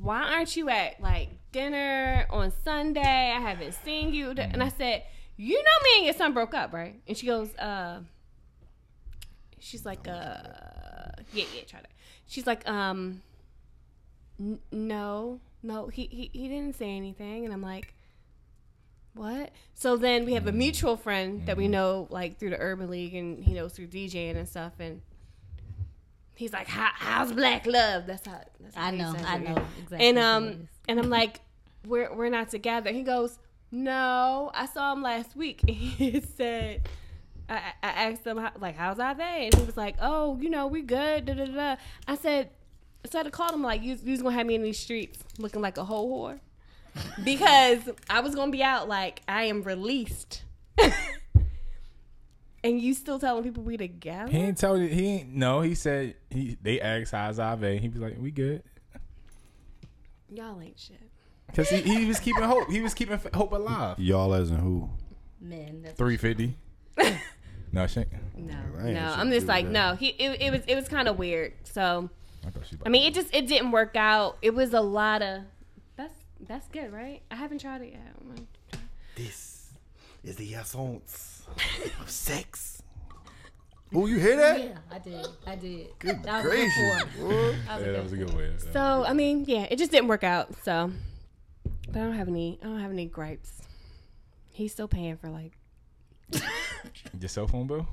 [0.00, 3.00] why aren't you at like dinner on Sunday?
[3.00, 4.30] I haven't seen you.
[4.30, 5.04] And I said,
[5.36, 7.00] you know me and your son broke up, right?
[7.06, 8.00] And she goes, uh,
[9.58, 10.38] she's like, uh,
[11.32, 11.90] yeah, yeah, try that.
[12.26, 13.22] She's like, um,
[14.38, 17.44] n- no, no, he, he, he didn't say anything.
[17.44, 17.94] And I'm like,
[19.14, 19.50] what?
[19.74, 23.14] So then we have a mutual friend that we know like through the Urban League
[23.14, 24.74] and he knows through DJing and stuff.
[24.78, 25.00] And
[26.34, 28.06] he's like, How, how's Black Love?
[28.06, 29.14] That's how, that's how I know.
[29.24, 30.08] I know exactly.
[30.08, 31.40] And um, and I'm like,
[31.86, 32.90] we're we're not together.
[32.92, 33.38] He goes,
[33.74, 35.60] no, I saw him last week.
[35.68, 36.88] he said,
[37.48, 39.22] I, I asked him how, like, how's Ave?
[39.22, 41.26] And he was like, oh, you know, we good.
[41.26, 41.76] Da, da, da, da.
[42.06, 42.50] I said,
[43.10, 45.76] so I called him like, you you's gonna have me in these streets looking like
[45.78, 46.40] a whole whore
[47.24, 50.42] because I was gonna be out like I am released.
[52.62, 54.30] And you still telling people we together?
[54.32, 54.90] He ain't told it.
[54.90, 55.34] He ain't.
[55.34, 56.56] No, he said he.
[56.62, 57.76] They asked how's Ave.
[57.76, 58.62] He was like, we good.
[60.32, 60.98] Y'all ain't shit.
[61.54, 62.70] Cause he, he was keeping hope.
[62.70, 63.98] He was keeping hope alive.
[63.98, 64.88] Y'all as in who?
[65.42, 65.82] Men.
[65.82, 66.56] That's Three fifty.
[67.70, 68.00] No, she.
[68.00, 69.14] ain't- No, I no.
[69.14, 69.94] I'm just like with no.
[69.94, 71.52] He it, it was it was kind of weird.
[71.64, 72.08] So
[72.46, 72.76] I thought she.
[72.84, 74.38] I mean, it just it didn't work out.
[74.42, 75.42] It was a lot of
[75.96, 76.14] that's
[76.46, 77.22] that's good, right?
[77.30, 78.14] I haven't tried it yet.
[78.20, 78.80] I'm gonna try.
[79.16, 79.70] This
[80.22, 81.46] is the essence
[82.00, 82.82] of sex.
[83.96, 84.58] Oh, you hear that?
[84.58, 85.26] Yeah, I did.
[85.46, 85.86] I did.
[86.00, 86.74] Good That was gracious.
[87.16, 88.50] good That was yeah, that was a good way.
[88.72, 90.52] So I mean, yeah, it just didn't work out.
[90.64, 90.90] So,
[91.88, 92.58] but I don't have any.
[92.62, 93.62] I don't have any gripes.
[94.50, 95.52] He's still paying for like
[97.20, 97.86] Your cell phone bill?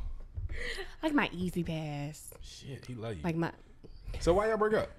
[1.04, 3.22] like my E-ZPass, Shit, he love you.
[3.24, 3.52] like my
[4.22, 4.90] so why y'all break up?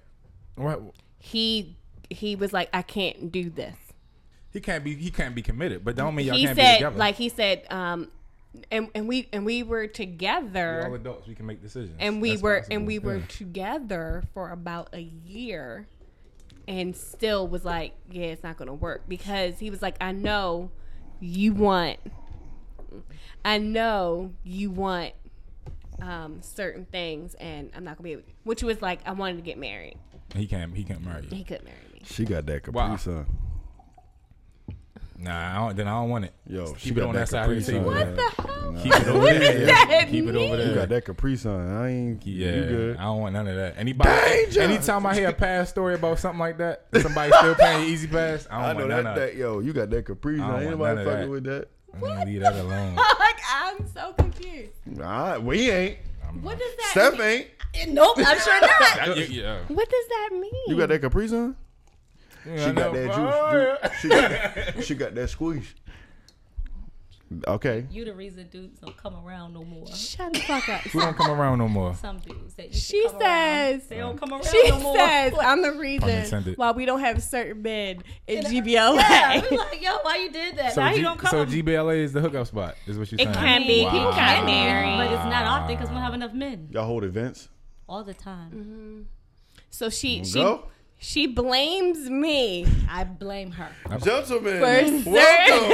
[0.55, 0.81] What?
[1.17, 1.77] he
[2.09, 3.75] he was like I can't do this.
[4.51, 4.93] He can't be.
[4.95, 5.83] He can't be committed.
[5.83, 6.97] But don't mean y'all he can't be said together.
[6.97, 8.09] like he said um
[8.69, 10.81] and and we and we were together.
[10.83, 11.27] We're all adults.
[11.27, 11.95] We can make decisions.
[11.99, 12.75] and we That's were possible.
[12.75, 13.25] and we were Yeah.
[13.29, 15.87] together for about a year
[16.67, 20.71] and still was like yeah it's not gonna work because he was like i know
[21.19, 21.99] you want
[23.43, 25.13] i know you want
[26.01, 29.41] um certain things and i'm not gonna be able which was like i wanted to
[29.41, 29.97] get married
[30.35, 30.75] He can't.
[30.75, 31.35] He can't marry you.
[31.37, 32.95] he couldn't marry me She got that Capri Wow.
[32.97, 33.25] Sun.
[35.19, 36.33] Nah, I don't, then I don't want it.
[36.47, 37.85] Yo, Keep she it got on that that side Capri Sun.
[37.85, 39.59] what the hell Keep it over there.
[39.59, 39.65] yeah.
[39.85, 40.67] that Keep it over there.
[40.69, 41.69] You got that Capri Sun.
[41.77, 42.21] I ain't.
[42.21, 42.97] Keep, Yeah, You good?
[42.97, 43.75] I don't want none of that.
[43.77, 44.61] Anybody, Danger!
[44.61, 48.55] anytime I hear a past story about something like that, somebody still paying E-ZPass, I
[48.55, 49.35] don't I know want that, of that.
[49.35, 50.49] Yo, you got that Capri I Sun.
[50.49, 51.29] don't Ain't nobody fucking that.
[51.29, 51.67] with that.
[51.93, 52.95] I'm gonna leave that alone.
[52.95, 55.97] like i'm so confused Nah, we ain't.
[56.41, 57.21] what does that Steph mean?
[57.21, 57.47] ain't.
[57.75, 59.07] Eh, nope, I'm sure not.
[59.17, 59.59] Yeah, yeah.
[59.67, 61.55] what does that mean You got that Capri Sun?
[62.45, 63.91] Yeah, She I got that juice.
[63.91, 64.01] juice.
[64.01, 65.73] She got that, she got that squeeze.
[67.47, 67.87] Okay.
[67.89, 69.87] You the reason dudes don't come around no more.
[69.87, 71.95] shut the fuck up We don't come around no more.
[71.95, 73.21] Some dudes that She come around,
[73.81, 74.95] says they don't come around She no more.
[74.95, 78.95] says I'm the reason why we don't have certain men in And I- GBLA.
[78.97, 80.73] Yeah, we like, yo, why you did that?
[80.73, 81.31] So, now G- you don't come.
[81.31, 83.83] so GBLA is the hookup spot, is what you're It can be.
[83.85, 84.97] People got married.
[84.97, 87.49] but it's not often because we don't have enough men Y'all hold events?
[87.89, 88.51] all the time.
[88.51, 89.01] Mm-hmm.
[89.71, 90.65] So she she Go.
[91.03, 93.69] She blames me I blame her.
[94.03, 95.69] Gentlemen, For welcome.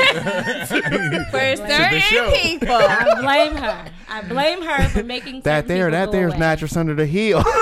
[1.32, 2.32] for certain show.
[2.32, 2.70] people.
[2.72, 3.92] I blame her.
[4.10, 6.40] I blame her for making that there, that there's away.
[6.40, 7.44] mattress under the heel.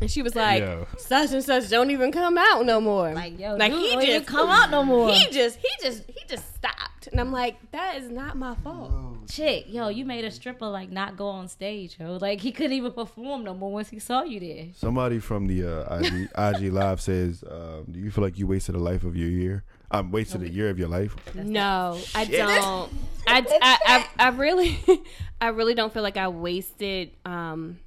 [0.00, 0.86] And she was like, Yo.
[0.96, 3.12] such and such don't even come out no more.
[3.12, 5.10] Like yo, Like, dude, he don't even just- come out no more.
[5.12, 7.08] he just he just he just stopped.
[7.12, 8.92] And I'm like, that is not my fault.
[9.30, 12.16] Chick, yo, you made a stripper like not go on stage, yo.
[12.20, 14.66] Like he couldn't even perform no more once he saw you there.
[14.74, 16.28] Somebody from the uh, IG,
[16.66, 19.64] IG Live says, um, "Do you feel like you wasted a life of your year?
[19.90, 22.92] I'm wasted a year of your life." No, I don't.
[23.28, 24.78] I, I, I, I really,
[25.40, 27.12] I really don't feel like I wasted.
[27.24, 27.78] Um,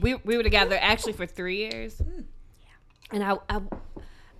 [0.00, 2.00] we we were together actually for three years,
[3.10, 3.60] and I, I,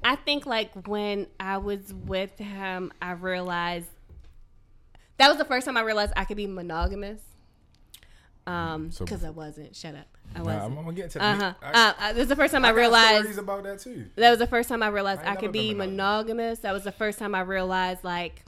[0.03, 3.88] I think like when I was with him, I realized
[5.18, 7.20] that was the first time I realized I could be monogamous.
[8.46, 9.76] Um, So- because I wasn't.
[9.76, 10.07] Shut up.
[10.34, 11.57] i wasn't i'm I'm gonna get to Uh that.
[11.62, 11.70] huh.
[11.74, 14.07] Uh, uh, this is the first time I, got realized stories about that too.
[14.16, 15.90] that was the first time I realized I I, could be monogamous.
[15.92, 16.59] monogamous.
[16.61, 18.42] That was the first time I realized like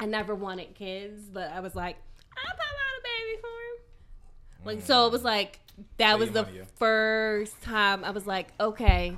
[0.00, 1.96] I never wanted kids, but I was like,
[2.36, 4.66] I'll pop out a baby for him.
[4.76, 5.60] Like so it was like
[5.98, 6.62] that Pay was the money, yeah.
[6.76, 9.16] first time I was like, okay,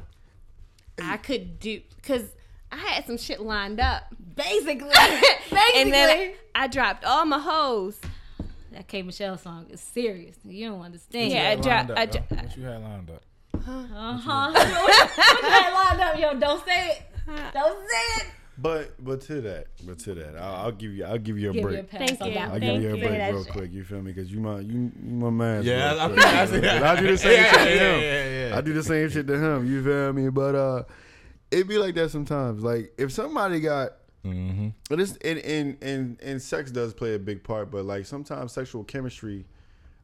[1.03, 2.25] I could do because
[2.73, 4.05] I had some shit lined up.
[4.35, 4.91] Basically.
[5.77, 7.99] and then I, I dropped all my hoes.
[8.73, 10.37] that K Michelle song is serious.
[10.45, 11.33] You don't understand.
[11.33, 12.37] Yeah, I What you dro- had lined I up, dro- though?
[12.45, 13.23] What you had lined up?
[13.55, 14.51] Uh huh.
[14.55, 16.39] what you had lined up, yo?
[16.41, 17.03] Don't say it.
[17.53, 18.27] Don't say it.
[18.61, 21.53] But but to that, but to that, I'll, I'll give you I'll give you a
[21.53, 21.91] Give me a break.
[21.91, 22.41] pass Thank you.
[22.41, 22.61] I'll one.
[22.61, 23.09] give you a Thank you.
[23.09, 23.73] break real quick.
[23.73, 24.13] You feel me?
[24.13, 25.63] Because you my you, you my man.
[25.63, 26.25] Yeah, real I- quick.
[26.27, 26.83] I see that.
[26.83, 28.01] I do the same Yeah, shit to yeah, him.
[28.03, 28.57] yeah, yeah.
[28.59, 29.67] I do the same shit to him.
[29.71, 30.29] You feel me?
[30.29, 30.83] But uh,
[31.51, 32.63] it be like that sometimes.
[32.63, 33.93] Like if somebody got
[34.23, 34.69] Mm-hmm.
[34.91, 38.53] But it's and, and and and sex does play a big part, but like sometimes
[38.53, 39.47] sexual chemistry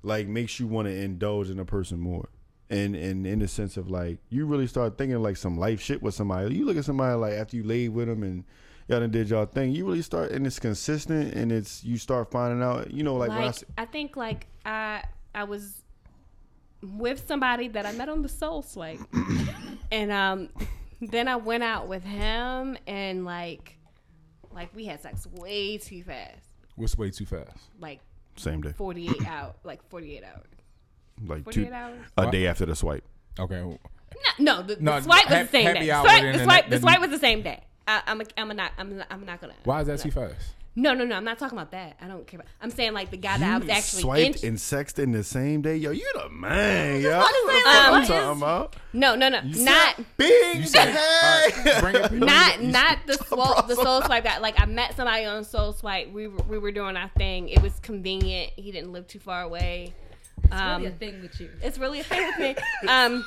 [0.03, 2.27] like makes you want to indulge in a person more.
[2.69, 6.03] And and in the sense of like you really start thinking like some life shit
[6.03, 6.57] with somebody.
[6.57, 8.45] You look at somebody like after you laid with them and
[8.89, 12.31] y'all done did y'all thing, you really start and it's consistent and it's you start
[12.33, 15.05] finding out, you know, like, Like, when I I, s- think like I
[15.35, 15.83] I was
[16.83, 18.99] with somebody that I met on the Soul Swipe,
[19.93, 20.49] and um,
[21.01, 23.79] then I went out with him and like
[24.53, 27.57] like we had sex way too fast, What's way too fast?
[27.81, 28.01] like
[28.37, 30.47] same day, forty eight out, like forty eight hours,
[31.25, 31.99] like two eight hours.
[32.17, 33.05] a day after the swipe.
[33.39, 33.61] Okay.
[33.61, 33.79] No,
[34.39, 35.87] no, the, the No, swipe was hap- the same day.
[35.87, 37.63] Swipe, then the the swipe, ne- the swipe was the same day.
[37.89, 39.55] I, I'm a, I'm a not I'm not, I'm not gonna.
[39.65, 40.35] Why is that too fast?
[40.79, 41.15] No, no, no.
[41.17, 41.97] I'm not talking about that.
[42.03, 42.51] I don't care about.
[42.61, 45.13] I'm saying like the guy that I was You actually swiped in- and sexted in
[45.13, 45.77] the same day.
[45.77, 47.11] Yo, you the man, yo.
[47.17, 48.77] about to say, What the like, fuck I'm what is- talking about.
[48.93, 49.41] No, no, no.
[49.43, 50.57] You Not said big.
[50.59, 51.81] You said, hey.
[51.81, 52.63] bring it, not it.
[52.63, 54.39] not the soul, the soul swipe guy.
[54.39, 56.11] Like I met somebody on soul swipe.
[56.13, 57.49] We were, we were doing our thing.
[57.49, 58.53] It was convenient.
[58.57, 59.95] He didn't live too far away.
[60.45, 61.51] It's Um, really a thing with you.
[61.63, 62.57] it's really a thing with me.
[62.89, 63.25] Um,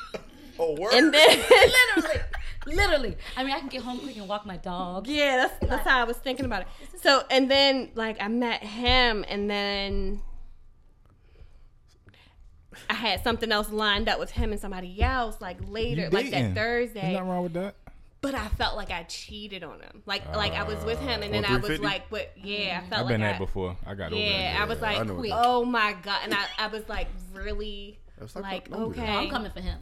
[0.58, 0.92] Oh, word.
[0.94, 1.38] and then
[1.96, 2.20] literally,
[2.66, 3.16] literally.
[3.36, 5.06] I mean, I can get home quick and walk my dog.
[5.06, 6.68] yeah, that's that's how I was thinking about it.
[7.02, 10.20] So and then like I met him, and then
[12.88, 16.54] I had something else lined up with him and somebody else like later, like that.
[16.54, 17.00] Thursday.
[17.00, 17.74] There's nothing wrong with that.
[18.20, 20.02] But I felt like I cheated on him.
[20.06, 22.32] Like like I was with him, and uh, then I was like, "What?
[22.36, 22.88] Yeah, I mm-hmm.
[22.90, 23.76] felt I've like been there I, before.
[23.86, 24.58] I got over Yeah.
[24.60, 28.44] I was like, I "Oh my god!" And I, I was like, really, That's not-
[28.44, 29.02] like, don't do that.
[29.02, 29.78] okay, I'm coming for him.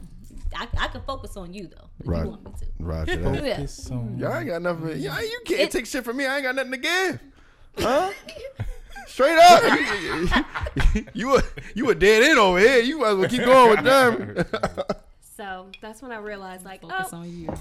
[0.55, 1.89] I, I can focus on you though.
[1.99, 2.23] If Right.
[2.23, 2.65] you want me to.
[2.79, 3.43] Roger that.
[3.45, 3.55] Yeah.
[3.57, 4.99] Focus on- Y'all ain't got nothing.
[4.99, 6.25] Y'all, you can't It- take shit from me.
[6.25, 7.19] I ain't got nothing to give.
[7.77, 8.11] Huh?
[9.07, 9.63] Straight up.
[10.93, 11.43] you, you, a,
[11.75, 12.79] you a dead end over here.
[12.79, 14.45] You might as well keep going with them.
[15.37, 17.53] So that's when I realized, like, Focus oh, on you.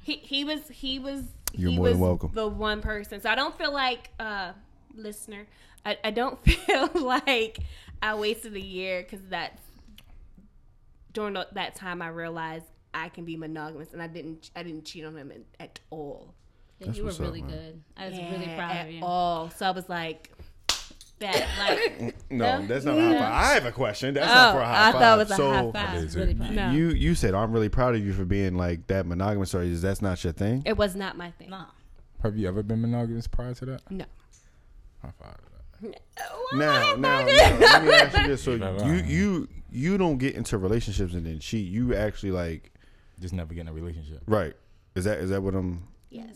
[0.00, 1.22] He he was he was
[1.56, 2.30] You're he more was than welcome.
[2.34, 3.20] the one person.
[3.20, 4.52] So I don't feel like uh
[4.94, 5.46] listener,
[5.84, 7.58] I, I don't feel like
[8.02, 9.62] I wasted a year because that's
[11.12, 15.04] during that time I realized I can be monogamous, and I didn't I didn't cheat
[15.04, 16.34] on him at, at all.
[16.78, 17.82] Yeah, That's you were what's up, really good.
[17.96, 19.04] I was really proud at of you.
[19.04, 19.50] all.
[19.50, 20.30] So I was like,
[21.20, 22.14] that like.
[22.30, 23.22] no, that's not a high five.
[23.32, 24.14] I have a question.
[24.14, 25.00] That's Oh, not for a high I five.
[25.00, 26.14] thought it was a so, high five.
[26.16, 26.50] really you.
[26.54, 26.70] No.
[26.72, 29.54] You you said I'm really proud of you for being like that monogamous.
[29.54, 30.62] Or is that's not your thing?
[30.66, 31.50] It was not my thing.
[31.50, 31.66] Nah.
[32.22, 33.90] Have you ever been monogamous prior to that?
[33.90, 34.04] No.
[35.02, 35.36] High five.
[35.82, 35.96] Now,
[36.52, 38.52] now, now, let me ask you this: So
[38.84, 41.66] you you you don't get into relationships and then cheat.
[41.70, 42.70] You actually like
[43.20, 44.20] Just never get in a relationship.
[44.26, 44.52] right?
[44.94, 45.84] Is that is that what I'm?
[46.10, 46.34] Yes.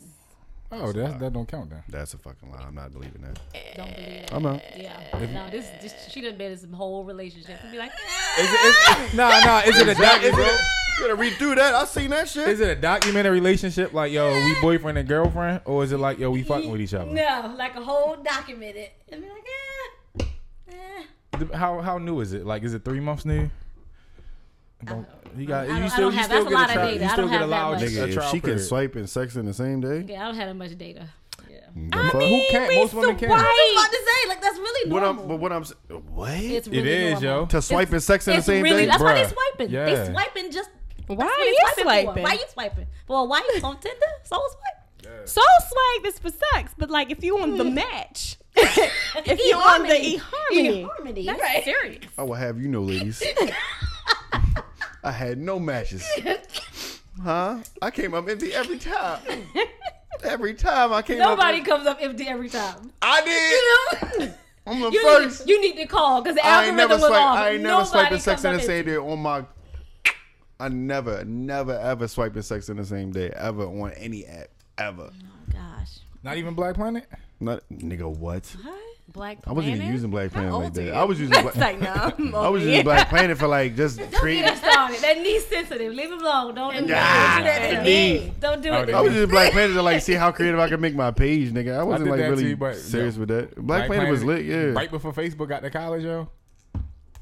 [0.72, 1.82] Oh, that that don't count then.
[1.88, 2.64] That's a fucking lie.
[2.66, 3.38] I'm not believing that.
[3.76, 4.30] Don't believe it.
[4.32, 4.60] I'm out.
[4.76, 4.98] Yeah.
[5.32, 7.60] No, this, this she done been in some whole relationship.
[7.60, 7.92] To be like,
[8.38, 9.08] Is it?
[9.08, 9.60] Is, nah, nah.
[9.60, 10.22] Is it a doc?
[10.22, 10.60] Is it?
[10.98, 11.74] You gotta read through that.
[11.74, 12.48] I seen that shit.
[12.48, 16.18] Is it a documented relationship like yo, we boyfriend and girlfriend, or is it like
[16.18, 17.10] yo, we fucking with each other?
[17.10, 18.90] no, like a whole documented.
[19.10, 19.44] And be like,
[20.20, 20.24] eh,
[21.42, 21.56] eh.
[21.56, 22.46] How how new is it?
[22.46, 23.50] Like, is it three months new?
[24.84, 25.06] Don't,
[25.36, 26.70] you got I don't- you I still don't you have- still that's a get lot
[26.70, 27.00] a of data.
[27.00, 27.90] You I still don't get have that allowed much.
[27.90, 28.58] Nigga, if she can period.
[28.60, 31.08] swipe and sex in the same day, Yeah, I don't have that much data.
[31.48, 31.56] Yeah.
[31.92, 32.68] I mean, Who can't?
[32.68, 33.32] we Most women can't.
[33.32, 33.84] I was swipe.
[33.86, 35.02] about to say, like that's really what.
[35.04, 36.30] I'm, but what I'm, s- what?
[36.38, 37.40] it's really is, normal.
[37.42, 37.46] yo.
[37.46, 38.86] to swipe and sex in the same really day?
[38.86, 39.32] that's why they Bruh.
[39.32, 39.70] swiping.
[39.70, 39.84] Yeah.
[39.86, 40.70] They swiping just.
[41.06, 42.02] Why are you swiping for.
[42.04, 42.22] swiping?
[42.22, 42.86] Why you swiping?
[43.08, 43.98] Well, why wife on Tinder?
[44.22, 45.28] Soul swipe.
[45.28, 47.74] Soul swipe is for sex, but like if you on the mm-hmm.
[47.74, 50.16] match, if you on harmony.
[50.16, 51.64] the eHarmony, eHarmony, that's right.
[51.64, 52.04] serious.
[52.16, 53.22] I will have you know, ladies.
[55.02, 56.06] I had no matches.
[57.22, 57.58] Huh?
[57.80, 59.20] I came up empty every time.
[60.22, 61.38] Every time I came up.
[61.38, 61.66] Nobody up.
[61.66, 62.90] comes up empty every time.
[63.02, 64.20] I did.
[64.20, 64.34] You know?
[64.66, 65.46] I'm the You first.
[65.46, 67.20] need, you need to call because the I algorithm never was swipe.
[67.20, 67.36] off.
[67.38, 69.44] I ain't never Nobody swiping sex comes in the same day on my.
[70.58, 75.10] I never, never, ever swiping sex in the same day ever on any app ever.
[75.12, 75.98] Oh gosh.
[76.22, 77.06] Not even Black Planet.
[77.40, 78.08] Not nigga.
[78.16, 78.56] What?
[79.14, 80.86] Black I wasn't even using Black How Planet like old are that.
[80.86, 80.92] you?
[80.92, 81.40] I was using.
[81.42, 81.92] Black, like no,
[82.40, 82.82] I'm was using.
[82.82, 84.42] Black Planet for like just Don't creating.
[84.44, 84.98] get started.
[85.00, 85.92] That knee sensitive.
[85.94, 86.54] Leave it alone.
[86.56, 87.70] Don't do that.
[87.70, 88.40] it Don't need.
[88.40, 88.86] Don't do it.
[88.86, 91.12] they I was using Black Planet to like see how creative I could make my
[91.12, 91.78] page, nigga.
[91.78, 93.54] I wasn't did like really too, but, serious yo, with that.
[93.56, 94.72] Black, Planet, was lit, yeah.
[94.72, 96.28] Right before Facebook got to college, yo.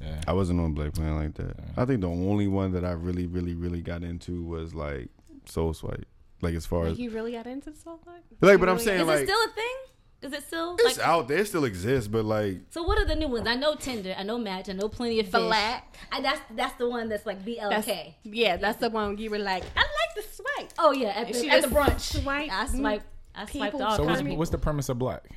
[0.00, 0.20] Yeah.
[0.26, 1.56] I wasn't on Black Planet like that.
[1.76, 5.08] I think the only one that I really, really, really got into was like
[5.44, 6.06] Soul Swipe.
[6.40, 8.16] Like as far as Like you really got into soul swipe?
[8.40, 9.74] like, You but I'm saying Is like it still a thing?
[10.22, 11.06] Is it still it's like?
[11.06, 13.46] out there, it still exists, but like So what are the new ones?
[13.46, 14.14] I know Tinder.
[14.16, 14.68] I know Match.
[14.68, 15.40] I know Plenty of Fish.
[15.40, 15.96] Black.
[16.12, 17.68] I, that's that's the one that's like BLK.
[17.70, 17.88] That's,
[18.22, 20.72] yeah, that's the one you were like, I like the swipe.
[20.78, 22.22] oh yeah, at the, she at the brunch.
[22.22, 23.06] swiped I swiped.
[23.34, 25.28] I swiped all So kinds what's, what's the premise of Black?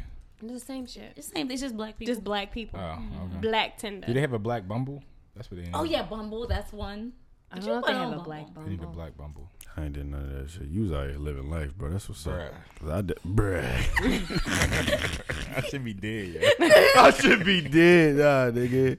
[0.41, 1.13] It's the same shit.
[1.15, 1.49] It's the same.
[1.49, 2.13] It's just black people.
[2.13, 2.79] Just black people.
[2.79, 3.38] Oh, okay.
[3.41, 4.05] Black Tinder.
[4.05, 5.01] Do they have a Black Bumble?
[5.36, 5.69] That's what they.
[5.73, 6.47] oh yeah, Bumble.
[6.47, 7.13] That's one.
[7.56, 8.64] I don't you know if they have on a black Bumble.
[8.64, 8.88] They need a.
[8.88, 9.49] Black Bumble.
[9.78, 10.68] I ain't did none of that shit.
[10.68, 11.89] You was out here living life, bro.
[11.89, 12.34] That's what's up.
[12.34, 12.49] Bruh.
[12.80, 13.66] 'Cause I did, bruh.
[15.58, 16.43] I should be dead.
[16.97, 18.97] I should be dead, nah, nigga.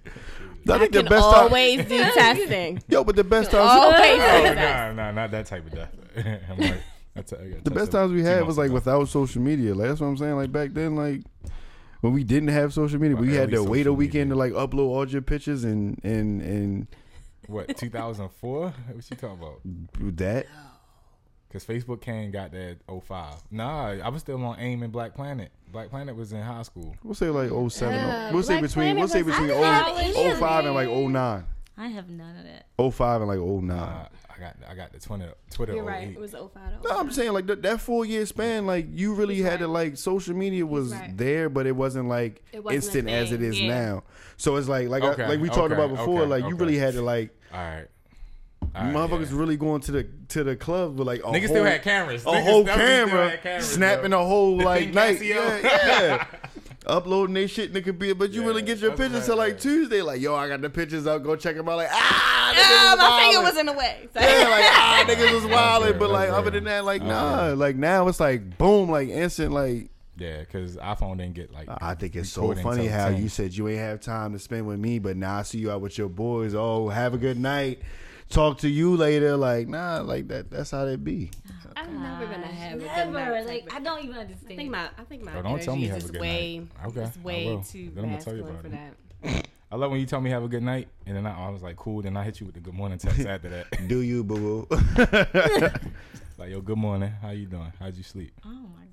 [0.68, 2.82] I I think the can best time, always do testing.
[2.88, 5.94] yo, but the best times, always do Oh, nah, nah, not that type of death.
[6.50, 6.82] I'm like,
[7.14, 8.74] that's a, I the best times we had was like ago.
[8.74, 9.74] without social media.
[9.74, 10.36] Like that's what I'm saying.
[10.36, 11.22] Like back then, like
[12.00, 14.50] when we didn't have social media, Well, we had to wait a weekend media.
[14.50, 16.86] to like upload all your pictures and and and
[17.46, 18.60] what 2004?
[18.92, 19.60] What you talking about?
[20.16, 20.46] that.
[21.48, 23.34] Because Facebook came got that 05.
[23.50, 25.50] Nah, I was still on AIM and Black Planet.
[25.72, 26.96] Black Planet was in high school.
[27.02, 27.94] We'll say like 07.
[27.94, 30.74] Uh, we'll say between Planet we'll say between I didn't have any 0, 05 and
[30.74, 31.44] like 09.
[31.78, 32.92] I have none of that.
[32.92, 33.78] 05 and like 09.
[33.78, 35.74] Uh, I I got I got the Twitter Twitter.
[35.74, 36.08] You're right.
[36.08, 36.16] 08.
[36.16, 36.50] It was 05
[36.84, 39.68] No, I'm saying like that, that four year span, like you really He's had to
[39.68, 41.16] like social media was right.
[41.16, 43.68] there, but it wasn't like It wasn't instant as it is yeah.
[43.68, 44.02] now.
[44.36, 46.94] So it's like like I- like we talked about before, okay, like you really had
[46.94, 47.86] to like All right.
[48.74, 49.38] All right, motherfuckers yeah.
[49.38, 52.22] really going to the to the club with like a Niggas whole, still had cameras.
[52.24, 54.22] a Niggas whole camera cameras, snapping bro.
[54.22, 55.22] a whole The like thing night.
[55.22, 56.26] Yeah, yeah.
[56.86, 59.26] Uploading their shit in the computer, but you Yeah, really get your that's pictures right,
[59.26, 59.58] till like yeah.
[59.58, 60.02] Tuesday.
[60.02, 61.22] Like, yo, I got the pictures up.
[61.24, 61.76] Go check them out.
[61.78, 64.08] Like, ah, niggas was my finger was in the way.
[64.14, 67.76] So- Yeah, like ah, niggas was wilding, but like other than that, like nah, like
[67.76, 71.68] now it's like boom, like instant, like Yeah, because iPhone didn't get like.
[71.80, 73.22] I think it's so funny how 10.
[73.22, 75.70] you said you ain't have time to spend with me, but now I see you
[75.70, 76.54] out with your boys.
[76.54, 77.80] Oh, have a good night.
[78.30, 79.36] Talk to you later.
[79.36, 80.50] Like nah, like that.
[80.50, 81.30] That's how they be.
[81.76, 83.12] I'm never gonna Gosh, have a good never.
[83.12, 84.18] night Like I don't even understand.
[84.18, 84.56] I understand.
[84.58, 86.58] think my I think my Oh, don't tell me have is a just good way
[86.58, 86.68] night.
[86.88, 87.62] Okay, it's I way will.
[87.62, 89.44] too Then I'ma tell you masculine about for it.
[89.44, 89.48] that.
[89.70, 91.60] I love when you tell me have a good night, and then I, I was
[91.62, 92.00] like, cool.
[92.00, 93.88] Then I hit you with the good morning text after that.
[93.88, 94.76] Do you, boo boo?
[96.38, 97.12] like, yo, good morning.
[97.20, 97.72] How you doing?
[97.78, 98.32] How'd you sleep?
[98.44, 98.70] Oh my gosh.
[98.84, 98.85] Y'all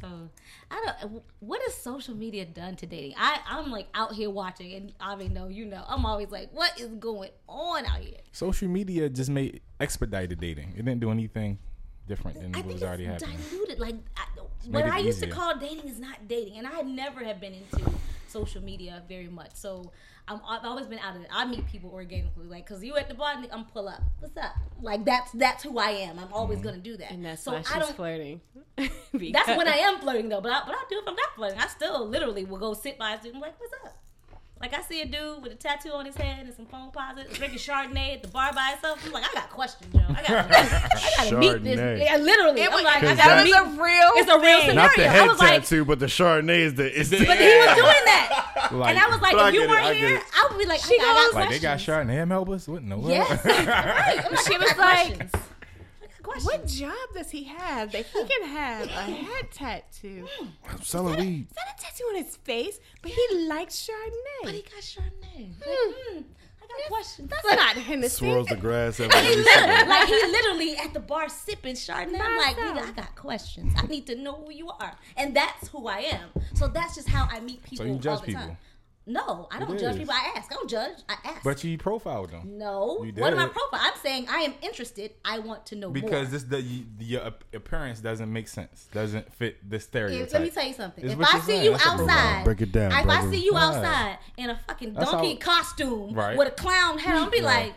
[0.00, 0.30] so
[0.70, 3.14] I don't what has social media done to dating?
[3.16, 5.84] I, I'm like out here watching and I mean know you know.
[5.88, 8.18] I'm always like, what is going on out here?
[8.32, 10.74] Social media just made expedited dating.
[10.76, 11.58] It didn't do anything
[12.06, 13.38] different than I what was already happening.
[13.50, 13.78] diluted.
[13.78, 14.24] Like I,
[14.68, 17.90] what I used to call dating is not dating, and I never have been into
[18.28, 19.52] social media very much.
[19.54, 19.92] So
[20.28, 21.28] I'm, I've always been out of it.
[21.32, 24.02] I meet people organically, like because you at the bar, I'm pull up.
[24.18, 24.54] What's up?
[24.82, 26.18] Like that's that's who I am.
[26.18, 26.68] I'm always Mm-hmm.
[26.68, 27.10] gonna do that.
[27.12, 27.94] And that's so why she's I don't.
[27.96, 28.40] flirting.
[28.78, 30.40] That's when I am flirting though.
[30.40, 31.58] But I, but I do if I'm not flirting.
[31.58, 33.96] I still literally will go sit by and be like, what's up?
[34.58, 37.36] Like I see a dude with a tattoo on his head and some phone posits,
[37.36, 39.04] drinking Chardonnay at the bar by himself.
[39.04, 40.00] I'm like, I got questions, yo.
[40.08, 42.00] I got, I gotta meet this.
[42.02, 42.62] Yeah, literally.
[42.62, 43.54] It I'm was, like, I Cause gotta that meet.
[43.54, 44.10] was a real.
[44.14, 44.68] It's a real thing.
[44.70, 44.74] scenario.
[44.74, 46.98] Not the I head was like- tattoo, but the Chardonnay is the.
[47.00, 49.54] It's the But he was doing that, Like, and I was like, But I if
[49.54, 50.22] you get it, weren't I get here, it.
[50.34, 51.82] I would be like, She I, got goes- like they got questions.
[51.82, 52.66] shot in the Melbus?
[52.68, 53.10] What in the world?
[53.10, 54.24] Yes, right.
[54.24, 55.32] I'm like, She was like, questions.
[56.26, 56.80] I got questions.
[56.80, 60.26] What job does he have that he can have a head tattoo?
[60.68, 61.46] I'm selling weed.
[61.50, 62.78] Is that a tattoo on his face?
[63.02, 64.44] But he likes Chardonnay.
[64.44, 65.48] But he got Chardonnay.
[65.60, 65.92] Like, Hmm.
[66.16, 66.22] hmm,
[66.62, 67.30] I got questions.
[67.30, 68.16] That's not Hennessy.
[68.26, 69.88] Swirls the grass every He every literally, second.
[69.88, 72.20] like he literally at the bar sipping Chardonnay.
[72.20, 72.78] I'm like, Myself.
[72.78, 73.72] nigga, I got questions.
[73.76, 76.28] I need to know who you are, and that's who I am.
[76.54, 77.84] So that's just how I meet people.
[77.84, 78.42] So you all judge the people?
[78.42, 78.56] Time.
[79.08, 79.98] No, I don't It judge is.
[80.00, 80.14] people.
[80.14, 80.50] I ask.
[80.50, 80.98] I don't judge.
[81.08, 81.44] I ask.
[81.44, 83.52] But you profiled them no, You what am I did.
[83.52, 83.80] profile?
[83.82, 85.12] I'm saying I am interested.
[85.24, 86.38] I want to know because more.
[86.38, 86.56] this the,
[86.98, 87.22] the your
[87.54, 88.88] appearance doesn't make sense.
[88.92, 90.32] Doesn't fit the If- stereotype.
[90.32, 91.04] let me tell you something.
[91.04, 91.64] It's if I see saying.
[91.64, 95.10] you That's outside, Break it down, If I see you outside in a fucking That's
[95.10, 96.36] donkey how- costume Right.
[96.36, 97.66] with a clown hat, I'll be Right.
[97.66, 97.74] like,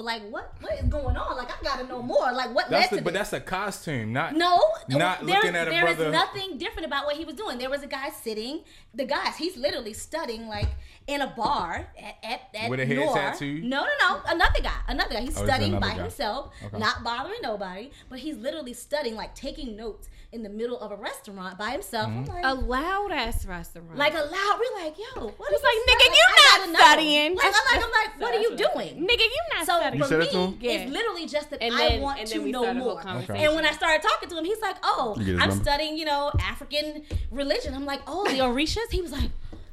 [0.00, 0.54] like what?
[0.60, 1.36] What is going on?
[1.36, 2.32] Like I gotta know more.
[2.32, 3.30] Like what That's led the, to but this?
[3.30, 6.86] that's a costume, not No, Not there- looking at a there is brother- nothing different
[6.86, 7.58] about what he was doing.
[7.58, 8.60] There was a guy sitting.
[8.94, 10.68] The guys, he's literally studying like
[11.06, 13.14] in a bar at at, at With a head Noir.
[13.14, 13.60] tattoo?
[13.62, 14.20] No, no, no.
[14.26, 14.78] Another guy.
[14.88, 15.20] Another guy.
[15.20, 15.94] He's Oh, studying by guy.
[16.02, 16.78] himself, Okay.
[16.78, 17.90] not bothering nobody.
[18.08, 22.08] But he's literally studying, like taking notes in the middle of a restaurant by himself.
[22.08, 22.30] Mm-hmm.
[22.32, 23.96] Like, A loud ass restaurant.
[23.98, 24.58] like a loud.
[24.60, 26.16] We're like, yo, what is It's like, nigga, stuff?
[26.16, 27.36] you Like, I not studying.
[27.36, 29.06] Like, I'm like, I'm like, what are you doing?
[29.06, 29.98] Nigga, you not So studying.
[29.98, 30.58] You for said me, that to him?
[30.60, 30.70] Yeah.
[30.72, 32.82] it's literally just that And I then- want and to then we know started a
[32.84, 33.02] whole more.
[33.02, 33.36] conversation.
[33.44, 35.64] And when I started talking to him, he's like, "Oh, You get his I'm number?
[35.64, 39.30] studying, you know, African religion." I'm like, "Oh, the Orishas." He was like,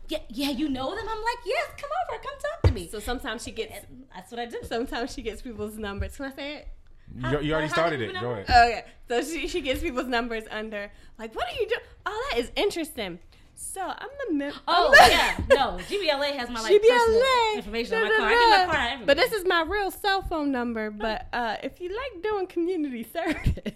[0.07, 2.99] "Yeah, yeah, you know them." I'm like, "Yes, come over, come talk to me." So
[2.99, 3.74] sometimes she gets
[4.16, 4.57] That's what I do.
[4.64, 6.15] sometimes she gets people's numbers.
[6.18, 6.68] Can I say it?
[7.15, 8.19] you, you already how started did it.
[8.22, 8.44] Go ahead.
[8.49, 8.86] Okay.
[9.07, 11.81] So she she gets people's numbers under like what are you doing?
[12.06, 13.18] Oh, that is interesting.
[13.61, 17.95] So I'm the mem- Oh the- yeah, no, GBLA has my like personal GBLA information
[17.95, 18.31] on my da, da, card.
[18.31, 18.80] I give my da.
[18.80, 19.06] out everywhere.
[19.06, 20.90] But this is my real cell phone number.
[20.91, 23.73] But uh, if you like doing community service,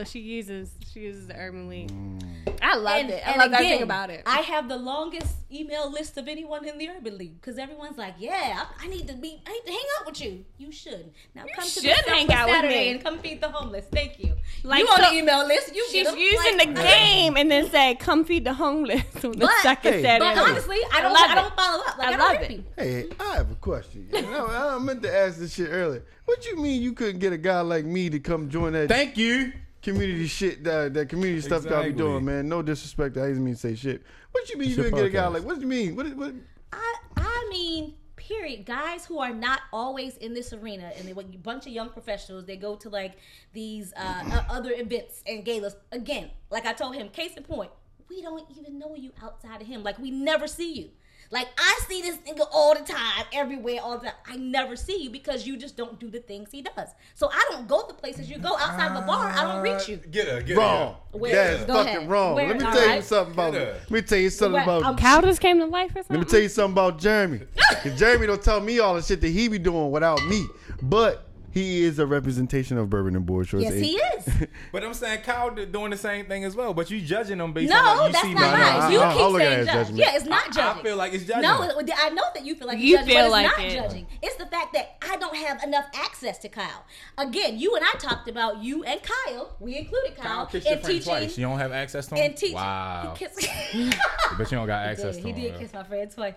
[0.00, 1.90] so she uses she uses the Urban League.
[1.90, 2.22] Mm.
[2.62, 3.22] I loved and, it.
[3.26, 4.22] I and love everything again, about it.
[4.26, 8.14] I have the longest email list of anyone in the Urban League because everyone's like,
[8.18, 10.44] "Yeah, I, I need to be, I need to hang out with you.
[10.58, 12.90] You should now come to the should hang Selfless out with Saturday me.
[12.92, 13.84] and come feed the homeless.
[13.92, 14.34] Thank you.
[14.64, 15.74] Like, you on so- the email list?
[15.74, 19.38] You She's using Like, the game and then say, "Come feed the homeless on the
[19.38, 21.12] But- second Hey, Saturday." But honestly, I don't.
[21.12, 21.98] love I, don't follow up.
[21.98, 22.50] Like, I I, love it.
[22.52, 22.64] it.
[22.78, 24.08] Hey, I have a question.
[24.12, 26.04] You know, I meant to ask this shit earlier.
[26.24, 29.16] What you mean you couldn't get a guy like me to come join that Thank
[29.18, 29.52] you.
[29.82, 32.48] Community shit, that, that community stuff y'all be doing, man?
[32.48, 33.16] No disrespect.
[33.16, 34.02] I didn't mean to say shit.
[34.32, 35.44] What you mean It's you your couldn't get a guy like?
[35.44, 35.96] What do you mean?
[35.96, 36.06] What?
[36.16, 36.34] What?
[36.72, 38.64] I, I mean, period.
[38.64, 42.44] Guys who are not always in this arena, and they a bunch of young professionals.
[42.44, 43.14] They go to like
[43.52, 45.76] these uh, uh, other events and galas.
[45.92, 47.70] Again, like I told him, case in point,
[48.08, 49.82] we don't even know you outside of him.
[49.82, 50.90] Like we never see you.
[51.32, 54.14] Like I see this nigga all the time, everywhere, all the time.
[54.26, 56.88] I never see you because you just don't do the things he does.
[57.14, 59.28] So I don't go the places you go outside of a bar.
[59.30, 59.98] I don't uh, reach you.
[59.98, 60.96] Get her, get Wrong.
[61.12, 62.10] Where- That's fucking ahead.
[62.10, 62.34] wrong.
[62.34, 63.54] Where- let me all tell you something about.
[63.54, 63.60] Yeah.
[63.60, 64.82] Let me tell you something Where- about.
[64.82, 66.16] I'm- Cow just came to life or something.
[66.16, 67.40] Let me tell you something about Jeremy.
[67.82, 70.46] 'Cause Jeremy don't tell me all the shit that he be doing without me.
[70.82, 73.64] But he is a representation of Bourbon and Boy Shorts.
[73.64, 74.46] Yes, And- he is.
[74.72, 76.72] But I'm saying Kyle did- doing the same thing as well.
[76.74, 78.34] But you judging them based No, on what you that's see.
[78.34, 78.82] not No, no, nice.
[78.82, 79.74] I- you I- keep I'll look at it saying judge.
[79.74, 79.98] judgment.
[79.98, 80.80] Yeah, it's not I- judging.
[80.80, 81.42] I feel like it's judging.
[81.42, 81.62] No,
[82.02, 83.74] I know that you feel like You it's judging, feel but like it's not it.
[83.88, 84.06] judging.
[84.22, 86.84] It's the fact that I don't have enough access to Kyle.
[87.18, 89.56] Again, you and I talked about you and Kyle.
[89.60, 91.02] We included Kyle, Kyle in teaching.
[91.02, 91.36] twice.
[91.38, 92.30] You don't have access to him.
[92.30, 93.14] In teaching, Wow.
[93.18, 93.48] he kissed.
[94.38, 95.34] But you don't got he access did, to him.
[95.36, 96.34] he did kiss my friend twice.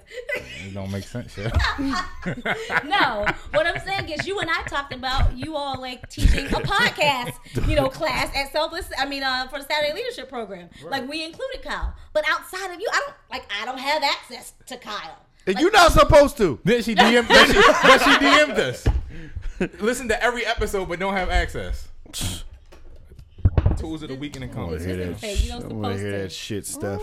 [0.66, 1.38] It don't make sense.
[1.38, 1.52] Yeah.
[2.86, 5.03] no, what I'm saying is, you and I talked about
[5.36, 7.34] you all like teaching a podcast,
[7.68, 8.90] you know, class at Selfless.
[8.98, 10.70] I mean, uh, for the Saturday Leadership Program.
[10.84, 13.50] Like we included Kyle, but outside of you, I don't like.
[13.62, 15.18] I don't have access to Kyle.
[15.46, 16.60] And you're not supposed to.
[16.64, 17.28] Then she DM.
[17.28, 17.54] then she,
[17.84, 18.88] but she DM'd us.
[19.82, 21.88] Listen to every episode, but don't have access.
[23.78, 24.84] Tools of the weekend and I want comedy.
[24.86, 25.36] to hear Just that.
[25.38, 27.02] say you don't sh- I want to hear that shit, Steph.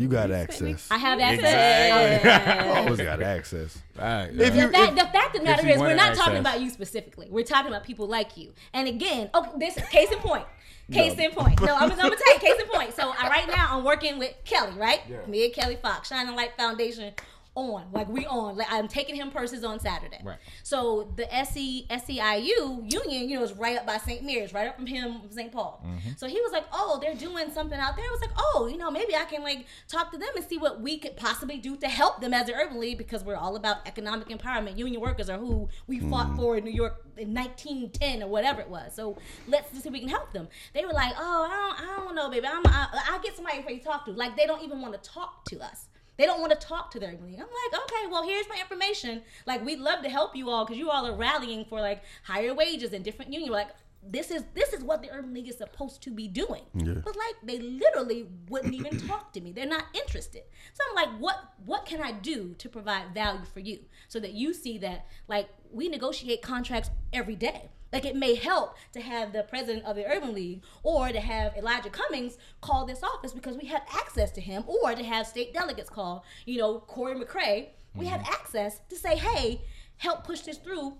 [0.00, 0.88] You got access.
[0.90, 2.16] I have access.
[2.16, 2.70] Exactly.
[2.80, 3.78] Always got access.
[3.98, 6.38] Right, If you- The fact, the fact of the matter is, we're wanted not talking
[6.38, 7.26] about you specifically.
[7.30, 8.54] We're talking about people like you.
[8.72, 10.46] And again, okay, this case in point.
[10.90, 11.60] Case in point.
[11.60, 12.94] No, I'm, I'm gonna tell you, case in point.
[12.96, 15.00] So I, right now, I'm working with Kelly, right?
[15.08, 15.18] Yeah.
[15.28, 17.12] Me and Kelly Fox, Shining Light Foundation,
[17.54, 18.56] on like we on.
[18.56, 20.20] Like I'm taking him purses on Saturday.
[20.24, 20.38] Right.
[20.62, 24.22] So the SE SEIU union, you know, is right up by St.
[24.22, 25.50] Mary's, right up from him, St.
[25.50, 25.84] Paul.
[25.84, 26.10] Mm-hmm.
[26.16, 28.76] So he was like, "Oh, they're doing something out there." I was like, "Oh, you
[28.76, 31.76] know, maybe I can like talk to them and see what we could possibly do
[31.76, 34.78] to help them as an urban league because we're all about economic empowerment.
[34.78, 38.68] Union workers are who we fought for in New York in 1910 or whatever it
[38.68, 38.94] was.
[38.94, 39.18] So
[39.48, 42.14] let's see if we can help them." They were like, "Oh, I don't, I don't
[42.14, 42.46] know, baby.
[42.46, 44.94] I'm, I, I'll get somebody for you to talk to." Like they don't even want
[44.94, 45.88] to talk to us.
[46.20, 47.40] They don't want to talk to their league.
[47.40, 49.22] I'm like, okay, well, here's my information.
[49.46, 52.52] Like, we'd love to help you all because you all are rallying for like higher
[52.52, 53.50] wages and different unions.
[53.50, 53.68] Like,
[54.06, 56.60] this is this is what the urban league is supposed to be doing.
[56.74, 57.00] Yeah.
[57.02, 59.52] But like, they literally wouldn't even talk to me.
[59.52, 60.42] They're not interested.
[60.74, 63.78] So I'm like, what what can I do to provide value for you
[64.08, 67.70] so that you see that like we negotiate contracts every day.
[67.92, 71.56] Like it may help to have the president of the Urban League or to have
[71.56, 75.52] Elijah Cummings call this office because we have access to him, or to have state
[75.52, 77.68] delegates call, you know, Cory McCray.
[77.94, 78.32] We have mm-hmm.
[78.32, 79.62] access to say, hey,
[79.96, 80.96] help push this through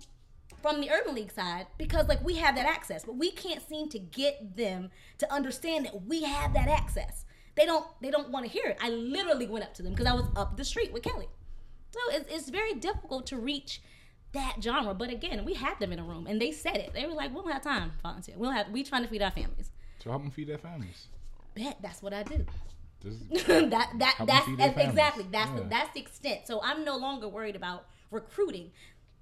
[0.61, 3.89] from the Urban League side because like we have that access, but we can't seem
[3.89, 7.25] to get them to understand that we have that access.
[7.55, 8.77] They don't they don't want to hear it.
[8.81, 11.27] I literally went up to them because I was up the street with Kelly.
[11.91, 13.81] So it's, it's very difficult to reach
[14.33, 14.93] that genre.
[14.93, 16.93] But again, we had them in a room and they said it.
[16.93, 18.35] They were like, "We don't have time, to volunteer.
[18.37, 18.69] We don't have.
[18.69, 19.71] We trying to feed our families."
[20.03, 21.07] So help them feed their families.
[21.55, 22.45] Bet that's what I do.
[23.47, 26.41] That that that's exactly that's the, that's the extent.
[26.45, 28.69] So I'm no longer worried about recruiting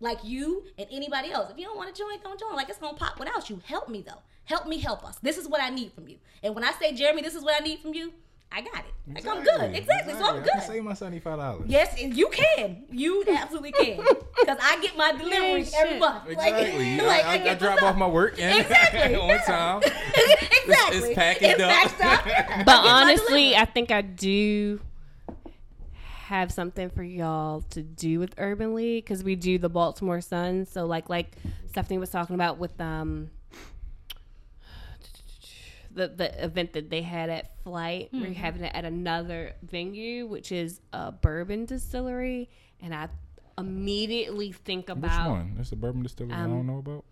[0.02, 1.49] like you and anybody else.
[1.49, 2.56] If you don't want to join, don't join.
[2.56, 3.61] Like it's gonna pop without you.
[3.65, 4.22] Help me though.
[4.45, 5.18] Help me help us.
[5.22, 6.18] This is what I need from you.
[6.44, 8.14] And when I say Jeremy, this is what I need from you.
[8.52, 9.14] I got it.
[9.14, 9.76] Like I'm good.
[9.76, 10.14] Exactly.
[10.14, 10.44] So I'm good.
[10.44, 10.68] I can good.
[10.68, 11.64] save my seventy five dollars.
[11.68, 12.84] Yes, and you can.
[12.90, 13.98] You absolutely can.
[13.98, 16.30] Because I get my deliveries every month.
[16.30, 16.98] Exactly.
[17.02, 19.44] like, I, I, I get drop off my work and Exactly, on yeah.
[19.46, 19.82] time.
[19.84, 20.98] exactly.
[20.98, 21.72] it's packaged up.
[21.72, 22.66] packed up.
[22.66, 23.56] But honestly.
[23.56, 24.80] I think I do
[26.30, 30.66] have something for y'all to do with Urban League because we do the Baltimore Sun.
[30.66, 31.36] So like like
[31.68, 33.32] Stephanie was talking about with um
[36.00, 38.10] the the event that they had at Flight.
[38.12, 42.50] We're having it at another venue, which is a bourbon distillery,
[42.82, 43.10] and I
[43.58, 45.02] immediately think about.
[45.04, 45.54] Which about one?
[45.58, 47.06] That's a bourbon distillery I Um, don't know about.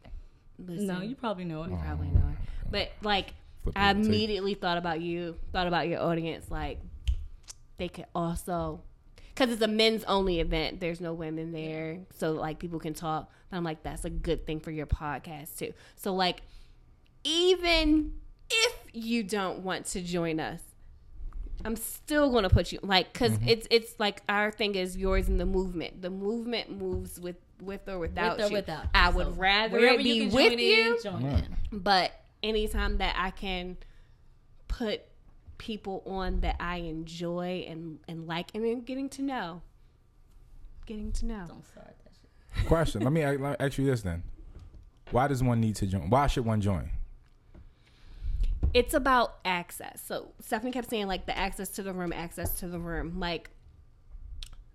[0.58, 1.70] listen, No, you probably know it.
[1.72, 2.38] you probably know it.
[2.72, 3.34] But like,
[3.64, 4.08] Flip I the tape.
[4.08, 6.50] immediately thought about you, thought about your audience.
[6.50, 6.80] Like,
[7.78, 8.82] they could also,
[9.36, 10.80] because it's a men's only event.
[10.80, 13.30] There's no women there, so like people can talk.
[13.50, 15.74] But I'm like, that's a good thing for your podcast too.
[15.96, 16.42] So like,
[17.24, 18.14] even
[18.49, 20.61] if you don't want to join us.
[21.65, 23.49] I'm still gonna put you like because Mm-hmm.
[23.49, 26.02] it's it's like our thing is yours in the movement.
[26.03, 28.56] The movement moves with with or without With or you.
[28.57, 28.86] without.
[28.94, 31.44] I So, would rather wherever it be can with join you in, join Right.
[31.72, 31.80] in.
[31.80, 32.11] but
[32.44, 33.78] anytime that I can
[34.68, 35.02] put
[35.57, 39.64] people on that I enjoy and, and like and then getting to know.
[40.86, 41.45] Getting to know.
[41.48, 42.11] Don't start that
[42.56, 42.68] shit.
[42.68, 43.02] Question.
[43.02, 44.22] Let me a- let me ask you this then.
[45.10, 46.10] Why does one need to join?
[46.11, 46.91] Why should one join?
[48.78, 50.02] It's about access.
[50.06, 53.20] So Stephanie kept saying like the access to the room, access to the room.
[53.20, 53.49] Like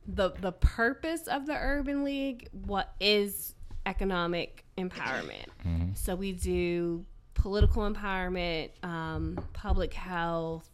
[0.07, 3.55] the the purpose of the Urban League what is
[3.87, 5.47] economic empowerment.
[5.95, 7.05] So we do
[7.35, 10.69] political empowerment, um, public health,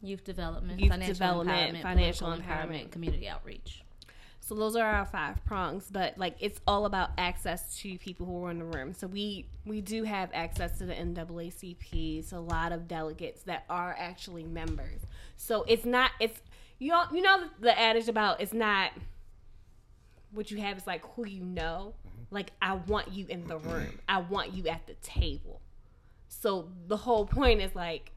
[0.00, 2.90] Youth development, Youth financial development, empowerment, financial political empowerment.
[2.92, 3.82] community outreach.
[4.48, 8.42] So those are our five prongs, but like it's all about access to people who
[8.46, 8.94] are in the room.
[8.94, 12.24] So we we do have access to the NAACP.
[12.24, 15.02] So a lot of delegates that are actually members.
[15.36, 16.40] So it's not it's
[16.78, 18.92] you know you know the adage about it's not
[20.32, 21.92] what you have is like who you know.
[22.06, 22.34] Mm-hmm.
[22.34, 23.70] Like I want you in the mm-hmm.
[23.70, 23.98] room.
[24.08, 25.60] I want you at the table.
[26.28, 28.12] So the whole point is like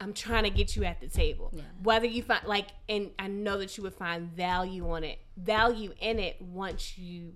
[0.00, 1.52] I'm trying to get you at the table.
[1.54, 1.62] Yeah.
[1.82, 5.92] Whether you find like, and I know that you would find value on it, value
[6.00, 7.34] in it once you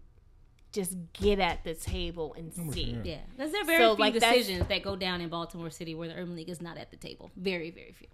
[0.73, 2.99] just get at the table and see.
[3.05, 5.95] Yeah, because there are very So, few like, decisions that go down in Baltimore City
[5.95, 7.31] where the Urban League is not at the table.
[7.37, 8.09] Very, very few.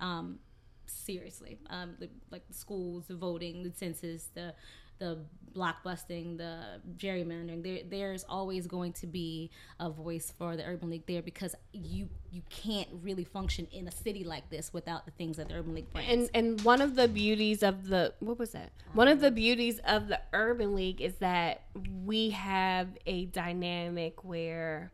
[0.00, 0.40] Um,
[0.86, 4.54] seriously, um, the, like the schools, the voting, the census, the
[4.98, 5.18] the
[5.54, 7.62] blockbusting, the gerrymandering.
[7.62, 12.08] There, there's always going to be a voice for the Urban League there because you
[12.30, 15.74] you can't really function in a city like this without the things that the Urban
[15.74, 16.08] League brings.
[16.08, 18.72] And and one of the beauties of the what was that?
[18.94, 21.62] One of the beauties of the Urban League is that
[22.04, 24.92] we have a dynamic where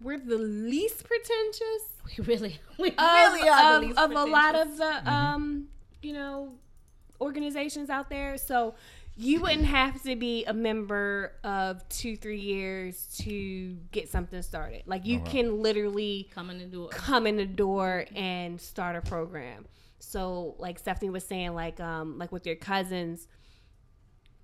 [0.00, 1.82] we're the least pretentious
[2.18, 5.66] we really, we of, really are of, the least of a lot of the um
[6.02, 6.52] you know
[7.20, 8.74] organizations out there so
[9.16, 14.82] you wouldn't have to be a member of two three years to get something started
[14.86, 16.90] like you can literally coming to do it.
[16.90, 19.66] come in the door and start a program
[19.98, 23.26] so like stephanie was saying like um like with your cousins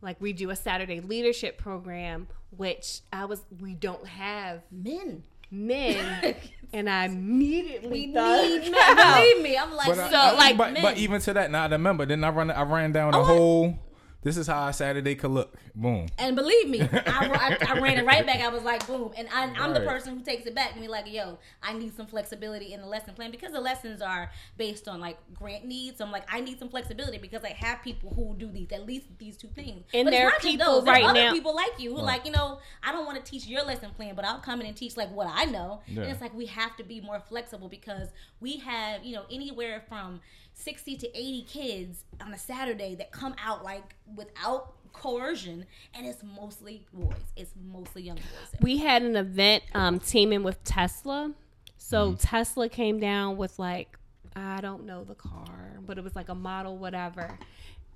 [0.03, 5.23] like we do a saturday leadership program which i was we don't have Men.
[5.55, 6.35] Men
[6.73, 8.97] and i immediately We thought need men.
[8.97, 10.83] Believe me, I'm like, But, So, I- like, but, men.
[10.83, 12.05] but even to that, now I remember.
[12.07, 13.79] Then I run, I ran down oh the whole.
[14.25, 15.55] This is how a Saturday could look.
[15.75, 16.07] Boom.
[16.19, 18.41] And believe me, I, I, I ran it right back.
[18.41, 19.13] I was like, boom.
[19.17, 21.95] And I, I'm the person who takes it back and be like, yo, I need
[21.95, 25.99] some flexibility in the lesson plan because the lessons are based on like grant needs.
[25.99, 28.87] So I'm like, I need some flexibility because I have people who do these, at
[28.87, 29.85] least these two things.
[29.93, 30.85] And but there are it's not just people those.
[30.85, 33.23] There are right other now- people like you who like, you know, I don't want
[33.23, 35.83] to teach your lesson plan, but I'll come in and teach like what I know.
[35.87, 36.03] Yeah.
[36.03, 38.09] And it's like we have to be more flexible because
[38.41, 40.21] we have, you know, anywhere from
[40.55, 46.23] 60 to 80 kids on a Saturday that come out like without coercion and it's
[46.23, 47.15] mostly boys.
[47.37, 48.61] It's mostly young boys.
[48.61, 51.33] we had an event um teaming with tesla
[51.77, 52.17] so Mm-hmm.
[52.19, 53.99] tesla came down with like
[54.37, 57.37] i don't know the car but it was like a model whatever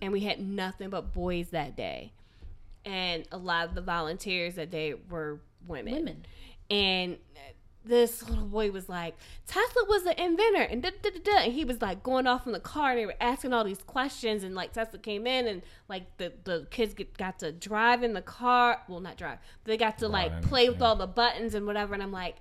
[0.02, 2.10] and we had nothing but boys that day
[2.84, 6.26] and a lot of the volunteers that day were women Women.
[6.68, 7.16] and
[7.84, 11.38] this little boy was like, Tesla was the inventor, and da, da, da, da.
[11.44, 13.82] and he was like going off in the car, and they were asking all these
[13.82, 18.02] questions, and like Tesla came in, and like the the kids get, got to drive
[18.02, 21.54] in the car, well not drive, they got to like play with all the buttons
[21.54, 22.36] and whatever, and I'm like.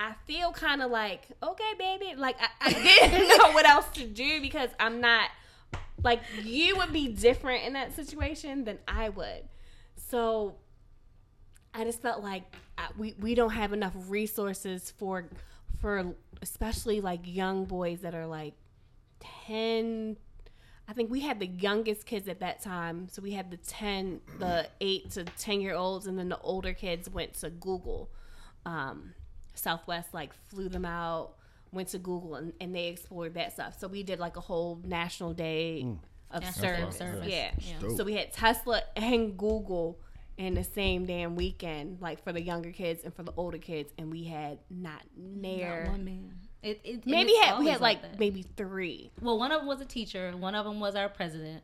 [0.00, 2.14] I feel kind of like okay, baby.
[2.16, 2.72] Like I, I
[3.10, 5.28] didn't know what else to do because I'm not
[6.04, 9.48] like you would be different in that situation than I would.
[9.96, 10.54] So
[11.74, 12.42] I just felt like
[12.76, 15.28] I, we we don't have enough resources for
[15.80, 18.54] for especially like young boys that are like
[19.46, 20.16] 10
[20.88, 23.08] I think we had the youngest kids at that time.
[23.10, 26.72] So we had the 10 the 8 to 10 year olds and then the older
[26.72, 28.10] kids went to Google.
[28.64, 29.14] Um
[29.54, 31.34] Southwest like flew them out,
[31.72, 33.78] went to Google and, and they explored that stuff.
[33.78, 35.86] So we did like a whole national day
[36.30, 36.96] of National service.
[36.96, 37.26] service.
[37.28, 37.50] Yeah.
[37.58, 37.96] Yeah.
[37.96, 39.98] So we had Tesla and Google
[40.38, 43.92] in the same damn weekend, like for the younger kids and for the older kids,
[43.98, 45.84] and we had not near.
[45.84, 46.32] Not one man.
[46.62, 49.10] It, it, maybe had we had like maybe three.
[49.20, 51.62] well, one of them was a teacher, one of them was our president,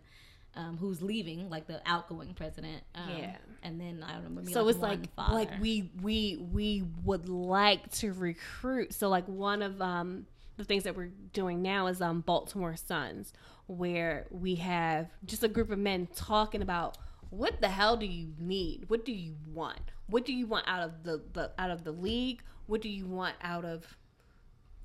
[0.56, 2.82] um, who's leaving, like the outgoing president.
[2.94, 3.36] Um, Yeah.
[3.62, 4.50] And then I don't remember.
[4.50, 5.34] So it's one like father.
[5.34, 8.92] like we we we would like to recruit.
[8.92, 10.26] So like one of um
[10.56, 13.32] the things that we're doing now is um Baltimore Sons,
[13.66, 16.98] where we have just a group of men talking about
[17.36, 18.84] what the hell do you need?
[18.88, 19.80] What do you want?
[20.06, 22.42] What do you want out of the, the out of the league?
[22.66, 23.96] What do you want out of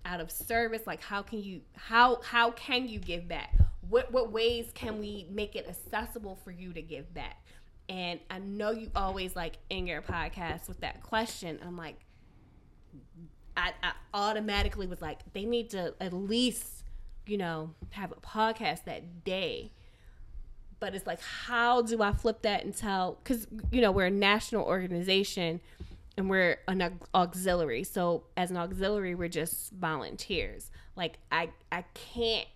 [0.05, 0.81] out of service?
[0.87, 3.55] Like how can you how how can you give back?
[3.87, 7.37] What what ways can we make it accessible for you to give back?
[7.87, 11.59] And I know you always like in your podcast with that question.
[11.65, 11.95] I'm like,
[13.57, 16.83] I, I automatically was like, they need to at least,
[17.25, 19.71] you know, have a podcast that day.
[20.79, 23.17] But it's like, how do I flip that and tell?
[23.23, 25.59] Because, you know, we're a national organization
[26.17, 27.83] and we're an auxiliary.
[27.83, 30.71] So as an auxiliary, we're just volunteers.
[30.95, 32.47] Like, I, I can't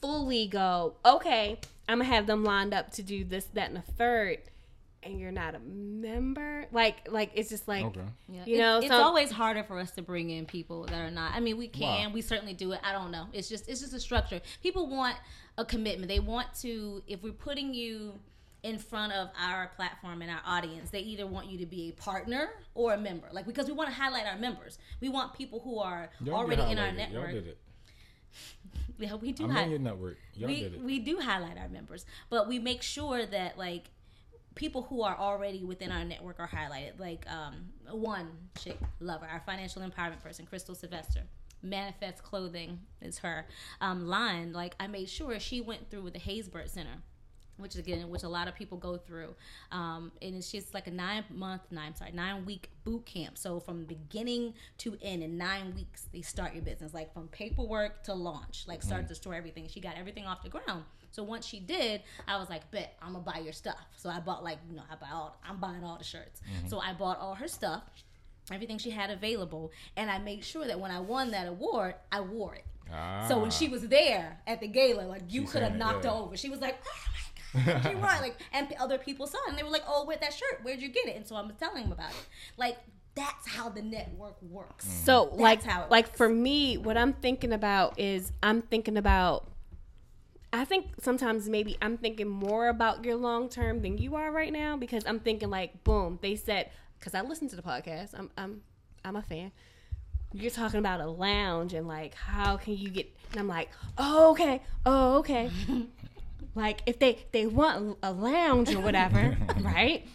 [0.00, 1.58] fully go, okay,
[1.88, 4.38] I'm to have them lined up to do this, that, and the third
[5.02, 8.00] and you're not a member, like like it's just like Okay.
[8.28, 11.00] Yeah, You it's, know, it's some- always harder for us to bring in people that
[11.00, 11.32] are not.
[11.34, 12.14] I mean, we can, Wow.
[12.14, 12.80] we certainly do it.
[12.82, 13.26] I don't know.
[13.32, 14.40] It's just, it's just a structure.
[14.62, 15.16] People want
[15.56, 16.08] a commitment.
[16.08, 17.02] They want to.
[17.06, 18.18] If we're putting you
[18.64, 21.92] in front of our platform and our audience, they either want you to be a
[21.92, 23.28] partner or a member.
[23.32, 24.78] Like because we want to highlight our members.
[25.00, 27.10] We want people who are Y'all already in our highlight.
[27.12, 27.30] Y'all network.
[27.32, 27.58] did it.
[29.00, 29.44] Yeah, we do.
[29.44, 30.16] I'm hi- your network.
[30.34, 30.82] Y'all we did it.
[30.82, 33.90] we do highlight our members, but we make sure that like
[34.58, 36.98] people who are already within our network are highlighted.
[36.98, 38.28] Like um, one
[38.58, 41.22] chick lover, our financial empowerment person, Crystal Sylvester.
[41.62, 43.46] Manifest Clothing is her
[43.80, 44.52] um, line.
[44.52, 47.02] Like I made sure she went through with the Haysbert Center
[47.58, 49.34] which again, which a lot of people go through,
[49.72, 53.36] um, and it's just like a nine month, nine sorry, nine week boot camp.
[53.36, 58.04] So from beginning to end in nine weeks, they start your business, like from paperwork
[58.04, 59.66] to launch, like start to store, everything.
[59.68, 60.84] She got everything off the ground.
[61.10, 63.78] So once she did, I was like, bet I'm gonna buy your stuff.
[63.96, 66.40] So I bought like, you know, I buy all, I'm buying all the shirts.
[66.68, 67.82] So I bought all her stuff,
[68.52, 72.20] everything she had available, and I made sure that when I won that award, I
[72.20, 72.64] wore it.
[73.28, 73.50] So when Ah.
[73.50, 76.10] she was there at the gala, like you could have knocked yeah.
[76.10, 76.36] her over.
[76.38, 79.58] She was like, "Oh my god, she won!" Like, and other people saw it, and
[79.58, 81.82] they were like, "Oh, with that shirt, where'd you get it?" And so I'm telling
[81.82, 82.26] them about it.
[82.56, 82.78] Like,
[83.14, 84.86] that's how the network works.
[84.86, 85.04] Mm.
[85.04, 89.46] So like how it like for me, what I'm thinking about is I'm thinking about.
[90.52, 94.52] I think sometimes maybe I'm thinking more about your long term than you are right
[94.52, 98.10] now because I'm thinking like, boom, they said because I listened to the podcast.
[98.14, 98.62] I'm I'm
[99.04, 99.52] I'm a fan.
[100.32, 103.14] You're talking about a lounge and like how can you get?
[103.32, 105.50] And I'm like, oh okay, oh okay.
[106.54, 110.06] like if they they want a lounge or whatever, right?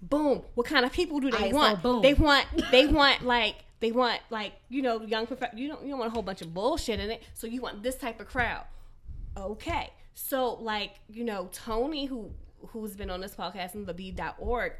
[0.00, 0.42] Boom.
[0.54, 1.82] What kind of people do they so want?
[1.82, 2.00] boom.
[2.00, 5.90] They want they want like they want like you know young prof- you don't you
[5.90, 7.22] don't want a whole bunch of bullshit in it.
[7.34, 8.64] So you want this type of crowd.
[9.36, 9.90] Okay.
[10.14, 12.30] So like you know Tony who
[12.68, 14.72] who's been on this podcast and the B.org.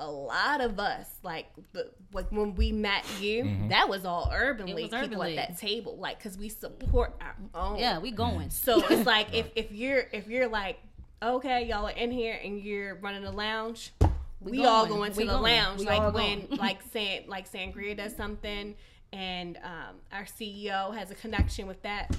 [0.00, 4.68] A lot of us, like the like when we met you, that was all urban
[4.68, 7.78] It league people Urban at that table, like because we support our own.
[7.80, 8.50] Yeah, we going.
[8.50, 10.78] So it's like if, if you're if you're like,
[11.20, 13.92] okay, y'all are in here and you're running a lounge,
[14.40, 14.98] we, all going.
[14.98, 15.42] going to We the going.
[15.42, 15.80] lounge.
[15.80, 16.48] We like when going.
[16.60, 18.76] like San like Sangria does something
[19.12, 22.14] and um, our CEO has a connection with that,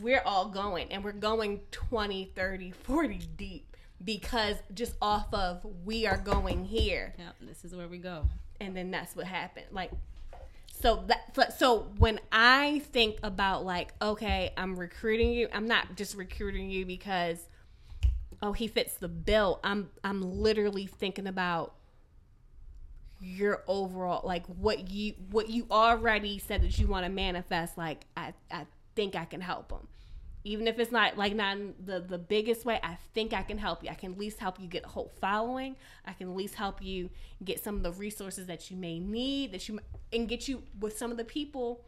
[0.00, 6.06] we're all going and we're going 20, 30, 40 deep because just off of we
[6.06, 7.14] are going here.
[7.18, 8.26] Yep, this is where we go.
[8.60, 9.66] and then that's what happened.
[9.72, 9.90] Like
[10.78, 15.96] so that so- so when i think about like okay i'm recruiting you i'm not
[15.96, 17.48] just recruiting you because
[18.42, 19.58] oh he fits the bill.
[19.64, 21.72] I'm i'm literally thinking about
[23.20, 28.04] your overall like what you what you already said that you want to manifest like
[28.14, 28.66] i i
[28.96, 29.86] think i can help them
[30.44, 33.58] even if it's not like not in the the biggest way i think i can
[33.58, 36.36] help you i can at least help you get a whole following i can at
[36.36, 37.10] least help you
[37.44, 39.78] get some of the resources that you may need that you
[40.12, 41.84] and get you with some of the people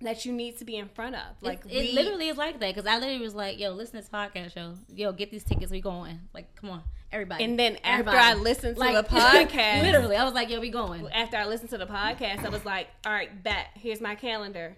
[0.00, 2.74] that you need to be in front of like it, we- literally is like that
[2.74, 4.74] because I literally was like, "Yo, listen to this podcast show.
[4.92, 5.70] Yo, get these tickets.
[5.70, 6.18] We going.
[6.34, 6.82] Like, come on,
[7.12, 8.18] everybody." and then after Everybody.
[8.18, 11.46] i listened to like the podcast literally, I was like, "Yo, we going." after I
[11.46, 13.68] listened to the podcast, I was like, all right, bet.
[13.74, 14.76] Here's my calendar.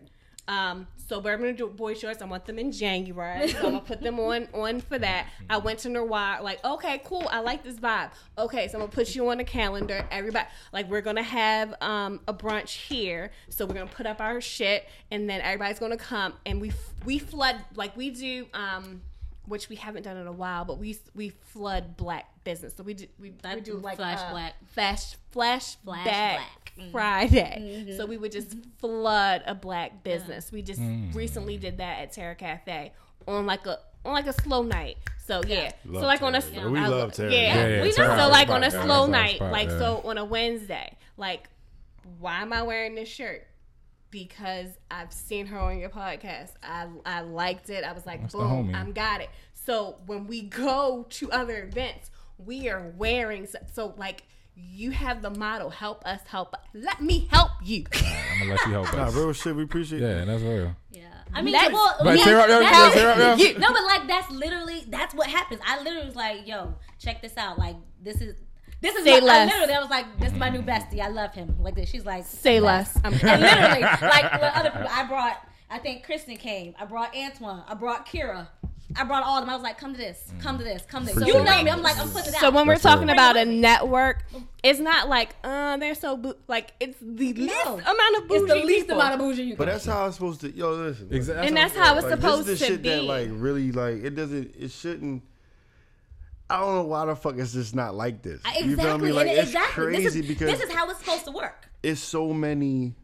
[0.48, 3.48] Um, so Bourbon and Boy Shorts, I want them in January.
[3.48, 5.28] So I'm gonna put them on on for that.
[5.48, 8.10] I went to Noir, like, okay, cool, I like this vibe.
[8.38, 10.06] Okay, so I'm gonna put you on the calendar.
[10.10, 13.30] Everybody like we're gonna have um a brunch here.
[13.48, 16.72] So we're gonna put up our shit and then everybody's gonna come and we
[17.04, 19.02] we flood like we do um
[19.46, 22.74] which we haven't done in a while, but we we flood black business.
[22.76, 24.54] So we do we, we do like Flash uh, Black.
[24.68, 26.72] flash flash Flash back Black.
[26.78, 26.92] Mhm.
[26.92, 27.94] Friday.
[27.96, 30.50] So we would just flood a black business.
[30.52, 31.14] We just Mm.
[31.14, 32.92] recently did that at Terra Cafe
[33.28, 34.96] on like a on like a slow night.
[35.26, 35.70] So yeah.
[35.86, 36.70] Love so like on a Terra.
[36.70, 37.32] We I love lo- Terra.
[37.32, 37.38] Yeah.
[37.40, 37.94] Yeah, yeah, we know.
[37.94, 39.78] Terra So like on a slow that's night, spot, like yeah.
[39.78, 41.48] so on a Wednesday, like
[42.18, 43.46] why am I wearing this shirt?
[44.10, 46.50] Because I've seen her on your podcast.
[46.62, 47.82] I I liked it.
[47.84, 48.72] I was like, That's boom.
[48.74, 49.30] I'm got it.
[49.54, 54.22] So when we go to other events, we are wearing so, so like
[54.56, 56.54] you have the motto, help us help.
[56.74, 57.84] Let me help you.
[57.92, 59.54] I'm gonna let you help Nah, real shit.
[59.56, 60.00] We appreciate.
[60.02, 60.76] Yeah, that's real.
[60.92, 61.02] Yeah,
[61.32, 63.58] I mean, That's- well, But yeah, tear up, yeah, that's- yeah, tear up, yeah.
[63.58, 65.60] no, but like that's literally that's what happens.
[65.66, 67.58] I literally was like, "Yo, check this out.
[67.58, 68.36] Like this is
[68.80, 71.00] this is Say what, I literally I was like, this is my new bestie.
[71.00, 71.56] I love him.
[71.60, 71.88] Like this.
[71.88, 72.96] She's like, Say less.
[73.02, 75.36] I'm and literally, like with other people, I brought.
[75.70, 76.74] I think Kristen came.
[76.78, 77.64] I brought Antoine.
[77.66, 78.46] I brought Kira.
[78.96, 79.50] I brought all of them.
[79.50, 81.14] I was like, come to this, come to this, come to this.
[81.14, 81.70] So you Appreciate know me.
[81.70, 81.72] it.
[81.74, 82.40] I'm like, I'm putting it out.
[82.40, 83.14] So when we're That's talking real.
[83.14, 84.24] about a network,
[84.62, 88.48] it's not like uh they're so boo- like it's the least amount of bougie it's
[88.52, 89.00] the least people.
[89.00, 90.50] amount of bougie you But that's how it's supposed to.
[90.54, 91.08] Yo, listen.
[91.10, 91.46] Exactly.
[91.48, 92.88] and that's how it's Like, supposed this is the to shit be.
[92.90, 94.54] that like really like it doesn't.
[94.58, 95.22] It shouldn't.
[96.50, 98.40] I don't know why the fuck it's just not like this.
[98.44, 99.08] I- You feel exactly.
[99.08, 99.12] me?
[99.12, 99.84] Like and it's exactly.
[99.84, 101.68] crazy this is, because this is how it's supposed to work.
[101.82, 102.94] it's so many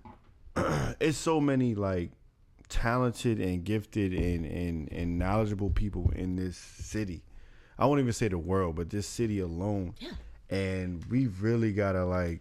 [1.00, 2.10] it's so many like
[2.70, 7.22] talented and gifted and, and and knowledgeable people in this city.
[7.78, 9.94] I won't even say the world but this city alone.
[9.98, 10.12] Yeah.
[10.48, 12.40] and we really gotta like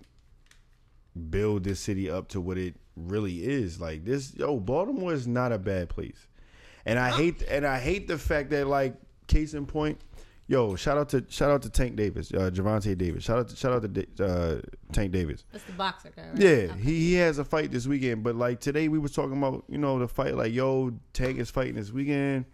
[1.29, 3.81] build this city up to what it really is.
[3.81, 6.27] Like this yo baltimore is not a bad place.
[6.85, 8.95] And i hate and i hate the fact that like
[9.27, 9.99] case in point
[10.49, 13.55] yo shout out to shout out to tank davis uh gervonta davis shout out to
[13.55, 14.59] shout out to uh,
[14.91, 16.37] tank davis That's the boxer guy, right?
[16.39, 16.79] yeah, Okay.
[16.81, 18.23] he, he has a fight this weekend.
[18.23, 20.35] But like today, we was talking about you know the fight.
[20.35, 22.45] Like yo, Tank is fighting this weekend.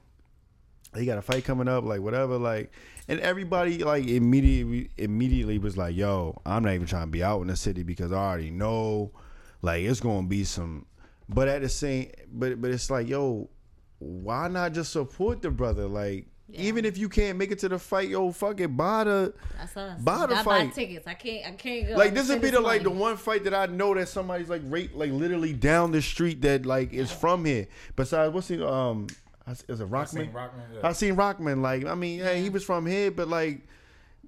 [0.94, 2.72] He got a fight coming up, like whatever, like,
[3.10, 7.42] and everybody like immediately immediately was like, "Yo, I'm not even trying to be out
[7.42, 9.12] in the city because I already know,
[9.62, 10.86] like, it's gonna be some."
[11.30, 13.50] But at the same, but but it's like, yo,
[14.00, 15.86] why not just support the brother?
[15.88, 16.62] Like, Yeah.
[16.62, 19.76] even if you can't make it to the fight, yo, fuck it, buy the That's
[19.76, 20.00] us.
[20.00, 21.08] Buy the gotta buy tickets.
[21.08, 21.48] I can't.
[21.48, 21.96] I can't go.
[21.96, 24.50] like this would be us the like the one fight that I know that somebody's
[24.50, 27.68] like right like literally down the street that like is from here.
[27.96, 29.08] Besides, what's he um
[29.48, 30.34] is it I seen Rahman?
[30.34, 30.88] Rahman, yeah.
[30.88, 31.62] I seen Rahman.
[31.62, 33.62] Like I mean, hey, he was from here, but like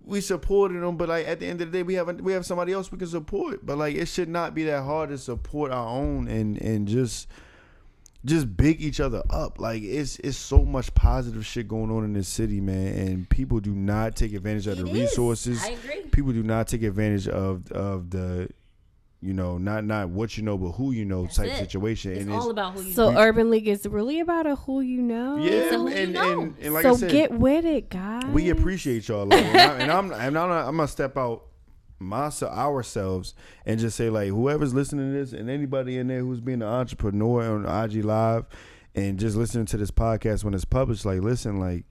[0.04, 0.98] we supported him.
[0.98, 2.92] But like at the end of the day, we have a, we have somebody else
[2.92, 3.66] we can support.
[3.66, 7.28] But like it should not be that hard to support our own and and just
[8.28, 9.60] just big each other up.
[9.60, 13.60] Like it's it's so much positive shit going on in this city, man, and people
[13.60, 15.02] do not take advantage of the It is.
[15.02, 16.02] resources I agree.
[16.12, 18.50] people do not take advantage of of the
[19.20, 21.58] you know not not what you know but who you know That's type it.
[21.58, 22.94] situation It's and all about who you.
[22.94, 23.20] So know.
[23.20, 25.38] Urban League is really about a who you know.
[25.38, 26.42] yeah It's a who you and, know.
[26.42, 28.26] and, and like so I said get with it, guys.
[28.26, 31.47] we appreciate y'all like, and, I, and I'm and I'm, not, I'm gonna step out
[32.00, 33.34] myself ourselves
[33.66, 36.68] and just say like whoever's listening to this and anybody in there who's being an
[36.68, 38.46] entrepreneur on IG live
[38.96, 41.86] and just listening to this podcast when it's published like listen like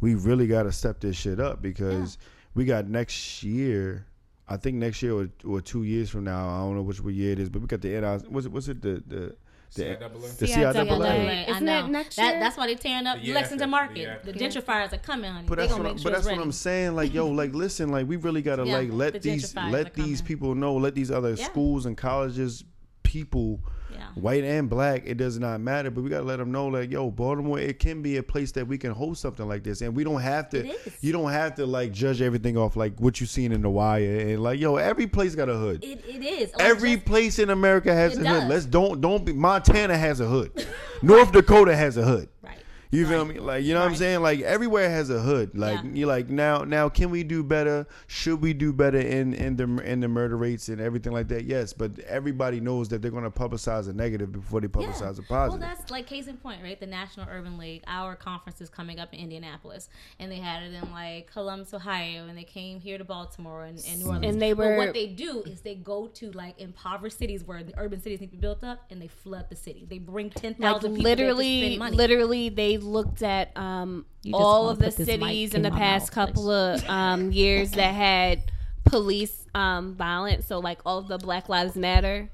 [0.00, 2.18] we really got to step this shit up because
[2.54, 4.06] we got next year
[4.48, 7.32] I think next year or, or two years from now I don't know which year
[7.32, 9.36] it is but we got the NI was it was it the the
[9.74, 10.36] the, CIAA?
[10.38, 10.72] the CIAA.
[10.74, 11.48] CIAA.
[11.48, 11.82] I Isn't know.
[11.82, 12.40] that next That- year?
[12.40, 13.70] That's why they tearing up The Lexington after.
[13.70, 13.94] Market.
[13.94, 15.46] The year The gentrifiers are coming, honey.
[15.48, 16.38] But they that's what, I'm, make but that's what.
[16.38, 16.94] I'm saying.
[16.94, 20.22] Like, yo, like, listen, like, we really gotta Yeah, like the let these let these
[20.22, 21.44] people know, let these other Yeah.
[21.44, 22.64] schools and colleges,
[23.02, 23.60] people,
[23.98, 24.06] Yeah.
[24.14, 25.90] white and black, it does not matter.
[25.90, 28.66] But we gotta let them know, like, yo, Baltimore, it can be a place that
[28.66, 30.72] we can host something like this, and we don't have to.
[31.00, 34.18] You don't have to like judge everything off like what you seen in the wire,
[34.18, 35.82] and like, yo, every place got a hood.
[35.84, 36.50] It, it is.
[36.58, 38.40] Every just- place in America has a does.
[38.42, 38.48] hood.
[38.50, 40.66] Let's don't don't be Montana has a hood.
[41.02, 42.28] North Dakota has a hood.
[42.42, 42.58] right.
[42.90, 43.38] You feel me?
[43.38, 44.20] Like you know what I'm saying?
[44.20, 45.56] Like everywhere has a hood.
[45.56, 45.90] Like Yeah.
[45.92, 47.86] you like now now can we do better?
[48.06, 51.44] Should we do better in in the in the murder rates and everything like that?
[51.44, 55.22] Yes, but everybody knows that they're going to publicize a negative before they publicize a
[55.22, 55.28] positive.
[55.28, 56.78] Well, that's like case in point, right?
[56.78, 59.88] The National Urban League, our conference is coming up in Indianapolis,
[60.18, 63.78] and they had it in like Columbus, Ohio, and they came here to Baltimore and,
[63.88, 64.08] and New mm.
[64.08, 64.26] Orleans.
[64.26, 67.62] And they But were- what they do is they go to like impoverished cities where
[67.62, 69.86] the urban cities need to be built up, and they flood the city.
[69.88, 71.96] They bring ten thousand like people there to literally, spend money.
[71.96, 75.76] literally, they looked at um, all of the put this mic cities in in the
[75.76, 78.50] past mouth, couple of um, years that had
[78.84, 80.46] police um, violence.
[80.46, 82.30] So like all of the Black Lives Matter.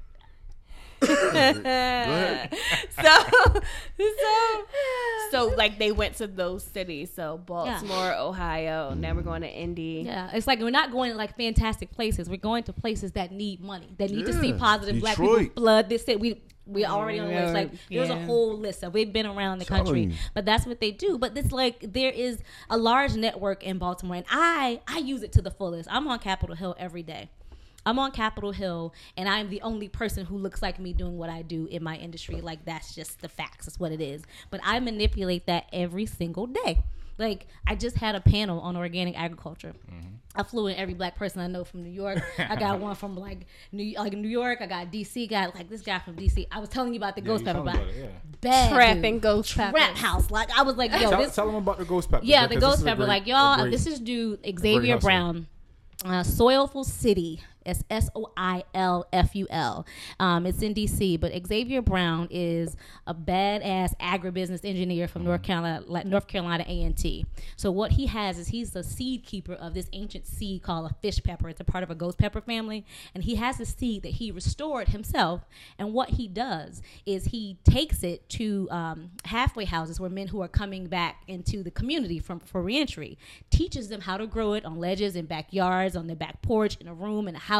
[1.03, 1.09] so,
[2.97, 4.65] so,
[5.31, 7.11] so like they went to those cities.
[7.13, 8.93] So Baltimore, Ohio.
[8.93, 10.03] Now we're going to Indy.
[10.05, 12.29] Yeah, it's like we're not going to like fantastic places.
[12.29, 14.57] We're going to places that need money, that need to see Yeah.
[14.57, 16.17] positive black people flood this city.
[16.17, 17.53] We we already on the list.
[17.53, 18.83] Like there's a whole list.
[18.83, 20.13] Of, we've been around the Telling country, you.
[20.33, 21.17] but that's what they do.
[21.17, 25.31] But it's like there is a large network in Baltimore, and I I use it
[25.33, 25.89] to the fullest.
[25.91, 27.29] I'm on Capitol Hill every day.
[27.85, 31.29] I'm on Capitol Hill, and I'm the only person who looks like me doing what
[31.29, 32.39] I do in my industry.
[32.39, 33.65] Like that's just the facts.
[33.65, 34.23] That's what it is.
[34.49, 36.83] But I manipulate that every single day.
[37.17, 39.73] Like I just had a panel on organic agriculture.
[40.35, 42.17] I flew in every black person I know from New York.
[42.39, 44.59] I got one from like New like New York.
[44.61, 45.29] I got DC.
[45.29, 46.47] Got like this guy from DC.
[46.51, 48.07] I was telling you about the Yeah, ghost pepper, told about it, yeah.
[48.41, 49.21] bad Trapping dude.
[49.21, 49.99] ghost trap peppers.
[49.99, 50.31] house.
[50.31, 52.25] Like I was like, yo, Tell, this tell them about the ghost pepper.
[52.25, 52.97] yeah, the ghost pepper.
[52.97, 54.97] great- like y'all, great- this is dude Xavier.
[54.97, 55.45] Brown,
[56.03, 57.41] uh, Soilful City.
[57.65, 59.85] S S O I L F U L.
[60.19, 62.75] Um, it's in DC, but Xavier Brown is
[63.07, 67.25] a badass agribusiness engineer from North Carolina, North Carolina A and T.
[67.55, 70.95] So what he has is he's the seed keeper of this ancient seed called a
[71.01, 71.49] fish pepper.
[71.49, 74.31] It's a part of a ghost pepper family, and he has a seed that he
[74.31, 75.45] restored himself.
[75.77, 80.41] And what he does is he takes it to um, halfway houses where men who
[80.41, 83.17] are coming back into the community from for reentry,
[83.49, 86.87] teaches them how to grow it on ledges in backyards, on their back porch, in
[86.87, 87.52] a room, in a house,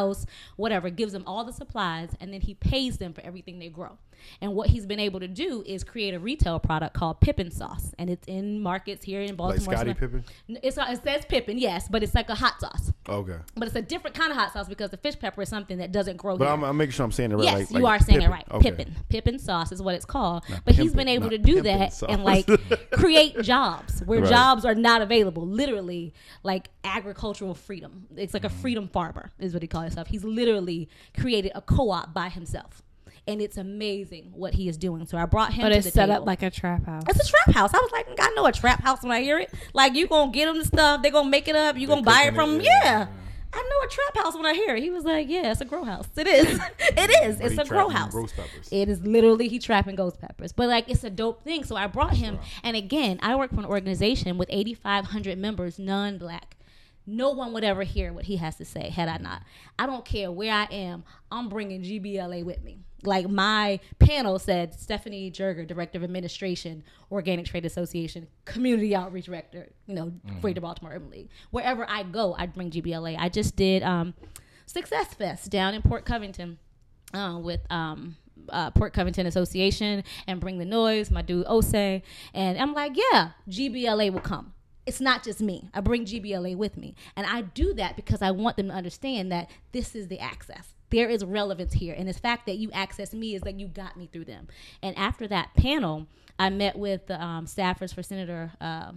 [0.56, 0.90] whatever.
[0.90, 3.98] Gives them all the supplies, and then he pays them for everything they grow.
[4.42, 7.94] And what he's been able to do is create a retail product called Pippin sauce,
[7.98, 9.74] and it's in markets here in Baltimore.
[9.74, 9.78] Like.
[9.78, 10.24] Scottie Pippen.
[10.48, 12.92] It's it says Pippin, yes, but it's like a hot sauce.
[13.08, 13.38] Okay.
[13.56, 15.92] But it's a different kind of hot sauce because the fish pepper is something that
[15.92, 16.54] doesn't grow But here.
[16.54, 17.44] I'm, I'm making sure I'm saying it right.
[17.44, 18.32] Yes, like, you like are saying Pippen.
[18.32, 18.46] it right.
[18.52, 18.72] Okay.
[18.72, 18.96] Pippin.
[19.10, 20.44] Pippin sauce is what it's called.
[20.50, 22.10] Not but he's been able to do that sauce.
[22.10, 22.48] and like
[22.92, 24.30] create jobs where Right.
[24.30, 25.46] jobs are not available.
[25.46, 26.14] Literally,
[26.44, 28.08] like agricultural freedom.
[28.16, 28.62] It's like a Mm-hmm.
[28.62, 30.08] freedom farmer, is what he calls himself.
[30.08, 30.88] He's literally
[31.20, 32.82] created a co op by himself.
[33.26, 35.06] And it's amazing what he is doing.
[35.06, 36.22] So I brought him But to it's the set table.
[36.24, 37.04] up like a trap house.
[37.08, 37.74] It's a trap house.
[37.74, 39.54] I was like, mm, I know a trap house when I hear it.
[39.74, 42.02] Like you gonna get them the stuff, they gonna make it up, you They gonna
[42.04, 42.62] buy it from it, them.
[42.66, 43.00] yeah, Yeah.
[43.00, 43.08] yeah.
[43.56, 44.82] I know a trap house when I hear it.
[44.84, 46.08] He was like, Yeah, it's a grow house.
[46.18, 46.60] It is.
[46.80, 47.38] it is.
[47.38, 48.14] But It's a grow house.
[48.14, 48.68] Roast peppers.
[48.72, 51.64] It is literally he trapping ghost peppers, but like it's a dope thing.
[51.64, 52.46] So I brought him, right.
[52.64, 56.58] and again, I work for an organization with 8,500 members, non-black.
[57.06, 59.44] No one would ever hear what he has to say had I not.
[59.78, 61.04] I don't care where I am.
[61.32, 62.80] I'm bringing GBLA with me.
[63.06, 69.70] Like my panel said, Stephanie Jerger, Director of Administration, Organic Trade Association, Community Outreach Director,
[69.88, 70.12] you know,
[70.42, 71.30] Greater Baltimore Urban League.
[71.52, 73.18] Wherever I go, I bring GBLA.
[73.20, 74.14] I just did um,
[74.66, 76.58] Success Fest down in Port Covington
[77.14, 78.16] uh, with um,
[78.50, 81.74] uh, Port Covington Association and Bring the Noise, my dude Ose.
[81.74, 82.02] And
[82.34, 84.54] I'm like, yeah, GBLA will come.
[84.86, 85.70] It's not just me.
[85.74, 86.96] I bring GBLA with me.
[87.16, 90.74] And I do that because I want them to understand that this is the access.
[90.94, 91.96] There is relevance here.
[91.98, 94.48] And the fact that you access me is that you got me through them.
[94.82, 96.08] And after that panel,
[96.38, 98.94] I met with the um, staffers for Senator uh,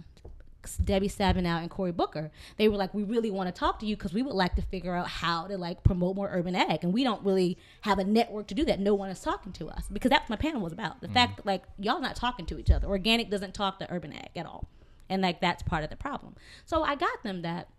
[0.83, 3.95] Debbie Stabenow and Cory Booker, they were like, "We really want to talk to you
[3.95, 6.93] because we would like to figure out how to like promote more urban ag, and
[6.93, 8.79] we don't really have a network to do that.
[8.79, 11.01] No one is talking to us because that's what my panel was about.
[11.01, 12.87] The fact that like y'all not talking to each other.
[12.87, 14.67] Organic doesn't talk to urban ag at all,
[15.09, 16.35] and like that's part of the problem.
[16.65, 17.69] So I got them that,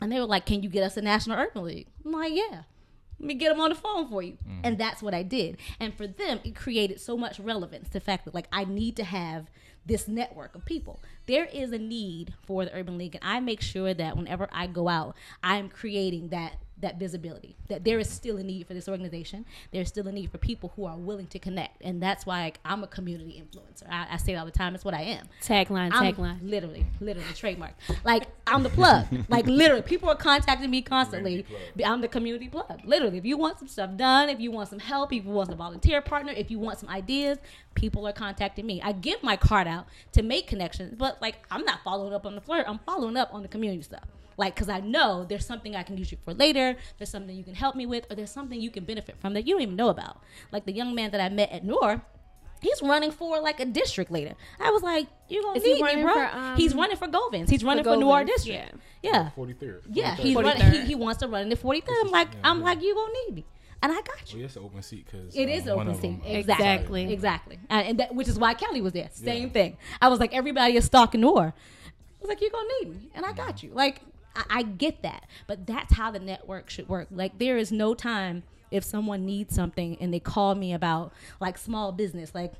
[0.00, 2.62] and they were like, "Can you get us a national urban league?" I'm like, "Yeah."
[3.20, 4.32] Let me get them on the phone for you.
[4.32, 4.60] Mm-hmm.
[4.64, 5.58] And that's what I did.
[5.78, 7.90] And for them, it created so much relevance.
[7.90, 9.50] The fact that, like, I need to have
[9.84, 11.00] this network of people.
[11.26, 13.16] There is a need for the Urban League.
[13.16, 17.84] And I make sure that whenever I go out, I'm creating that that visibility that
[17.84, 20.84] there is still a need for this organization there's still a need for people who
[20.84, 24.32] are willing to connect and that's why like, i'm a community influencer I, I say
[24.32, 26.38] it all the time it's what i am Tagline, I'm tagline.
[26.42, 27.72] literally, literally trademark.
[28.04, 29.06] Like I'm the plug.
[29.28, 31.44] like literally, people are contacting me constantly.
[31.84, 32.80] I'm the community plug.
[32.84, 35.48] Literally, if you want some stuff done, if you want some help, if you want
[35.48, 37.38] some volunteer partner, if you want some ideas,
[37.74, 38.80] people are contacting me.
[38.82, 42.34] I give my card out to make connections, but like I'm not following up on
[42.34, 42.66] the flirt.
[42.68, 44.04] I'm following up on the community stuff.
[44.36, 46.76] Like, cause I know there's something I can use you for later.
[46.98, 49.46] There's something you can help me with, or there's something you can benefit from that
[49.46, 50.22] you don't even know about.
[50.52, 52.02] Like the young man that I met at Noor,
[52.62, 54.34] he's running for like a district later.
[54.58, 56.14] I was like, you gonna Is he need me, bro?
[56.14, 57.50] for, um, he's running for Govans.
[57.50, 58.74] He's running for, Noir district.
[59.02, 59.80] Yeah, 43rd.
[59.90, 60.16] yeah.
[60.16, 60.18] 43rd.
[60.20, 60.72] He's running, 43rd.
[60.72, 61.82] he, he wants to run in the 43rd.
[62.02, 62.64] I'm like, Yeah, I'm yeah.
[62.64, 63.44] like, you gonna need me,
[63.82, 64.44] and I got Well, you.
[64.44, 66.20] it's an open seat because It is open seat.
[66.24, 66.34] Exactly.
[67.04, 67.12] Exactly.
[67.12, 67.58] Exactly.
[67.68, 69.08] And, and that, which is why Kelly was there.
[69.12, 69.48] Same Yeah.
[69.52, 69.76] thing.
[70.00, 71.52] I was like, everybody is stalking Noor.
[71.54, 73.70] I was like, you're gonna need me, and I got you.
[73.72, 74.02] Like,
[74.34, 77.08] I, I get that, but that's how the network should work.
[77.10, 81.58] Like, there is no time if someone needs something and they call me about like
[81.58, 82.52] small business, like.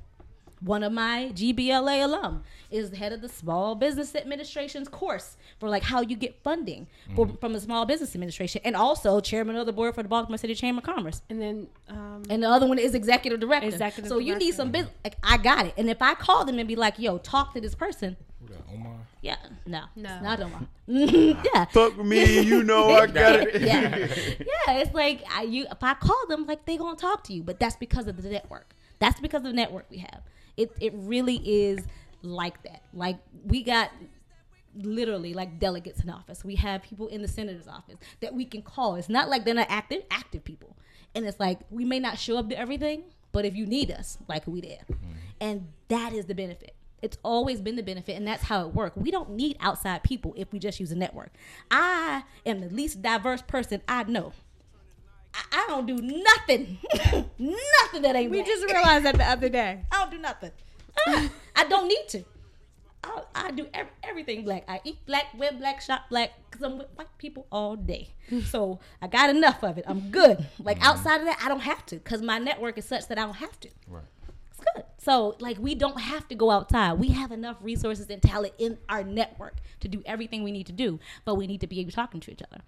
[0.63, 5.71] One of my GBLA alum is the head of the Small Business Administration's course for
[5.71, 6.87] like how you get funding
[7.17, 10.37] for, from the Small Business Administration, and also chairman of the board for the Baltimore
[10.37, 13.69] City Chamber of Commerce And then um, and the other one is executive director.
[13.69, 14.93] Executive so you need some business.
[15.03, 15.73] Like, I got it.
[15.79, 18.19] And if I call them and be like, "Yo, talk to this person,"
[18.71, 18.97] Omar.
[19.23, 19.37] Yeah,
[19.67, 20.15] no, No.
[20.15, 20.61] it's not Omar.
[20.87, 23.61] yeah, Fuck me, you know I got it.
[23.63, 24.79] yeah, yeah.
[24.81, 25.67] It's like I, you.
[25.71, 28.29] If I call them, like they gonna talk to you, but that's because of the
[28.29, 28.75] network.
[28.99, 30.23] That's because of the network we have.
[30.57, 31.87] It it really is
[32.23, 32.83] like that.
[32.93, 33.91] Like we got
[34.75, 36.45] literally like delegates in office.
[36.45, 38.95] We have people in the senator's office that we can call.
[38.97, 40.77] It's not like they're not active active people.
[41.15, 43.03] And it's like we may not show up to everything,
[43.33, 44.85] but if you need us, like we there.
[44.91, 45.11] Mm-hmm.
[45.41, 46.75] And that is the benefit.
[47.03, 48.97] It's always been the benefit, and that's how it works.
[48.97, 51.33] We don't need outside people if we just use a network.
[51.71, 54.33] I am the least diverse person I know.
[55.35, 56.79] I, I don't do nothing,
[57.39, 58.31] nothing that ain't.
[58.31, 58.47] we black.
[58.47, 59.85] just realized that the other day.
[59.93, 60.51] I don't do nothing.
[61.07, 62.25] I, I don't need to.
[63.03, 64.65] I, I do ev- everything black.
[64.69, 68.11] I eat black, wear black, shop black, because I'm with white people all day.
[68.45, 69.85] So I got enough of it.
[69.89, 70.47] I'm good.
[70.61, 70.87] Like mm-hmm.
[70.87, 73.37] outside of that, I don't have to, because my network is such that I don't
[73.37, 73.69] have to.
[73.89, 74.05] Right.
[74.75, 74.85] Good.
[74.99, 76.95] So like we don't have to go outside.
[76.95, 80.73] We have enough resources and talent in our network to do everything we need to
[80.73, 82.63] do, but we need to be able to talking to each other.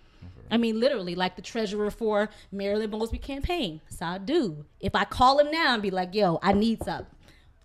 [0.50, 3.80] I mean, literally, like the treasurer for Marilyn Mosby campaign.
[3.88, 4.66] So I do.
[4.80, 7.06] If I call him now and be like, "Yo, I need something,"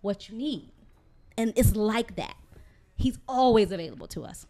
[0.02, 0.70] what you need,
[1.38, 2.36] and it's like that.
[2.96, 4.48] He's always available to us.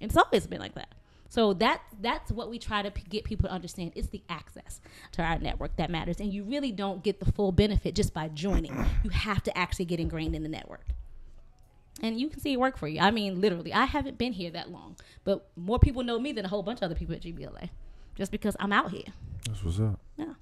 [0.00, 0.88] It's always been like that.
[1.28, 3.92] So that that's what we try to p- get people to understand.
[3.96, 4.80] It's the access
[5.12, 8.28] to our network that matters, and you really don't get the full benefit just by
[8.28, 8.72] joining.
[9.02, 10.86] You have to actually get ingrained in the network,
[12.02, 13.00] and you can see it work for you.
[13.00, 16.44] I mean, literally, I haven't been here that long, but more people know me than
[16.44, 17.70] a whole bunch of other people at GBLA,
[18.14, 19.04] just because I'm out here.
[19.46, 19.98] That's what's up.
[20.16, 20.34] Yeah.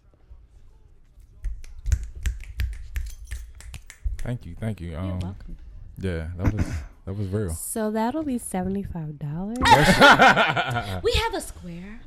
[4.19, 4.90] Thank you, thank you.
[4.93, 5.56] You're Um, welcome.
[5.98, 6.66] yeah, that was
[7.05, 7.51] that was real.
[7.51, 9.59] So that'll be seventy five dollars.
[11.02, 12.01] We have a square.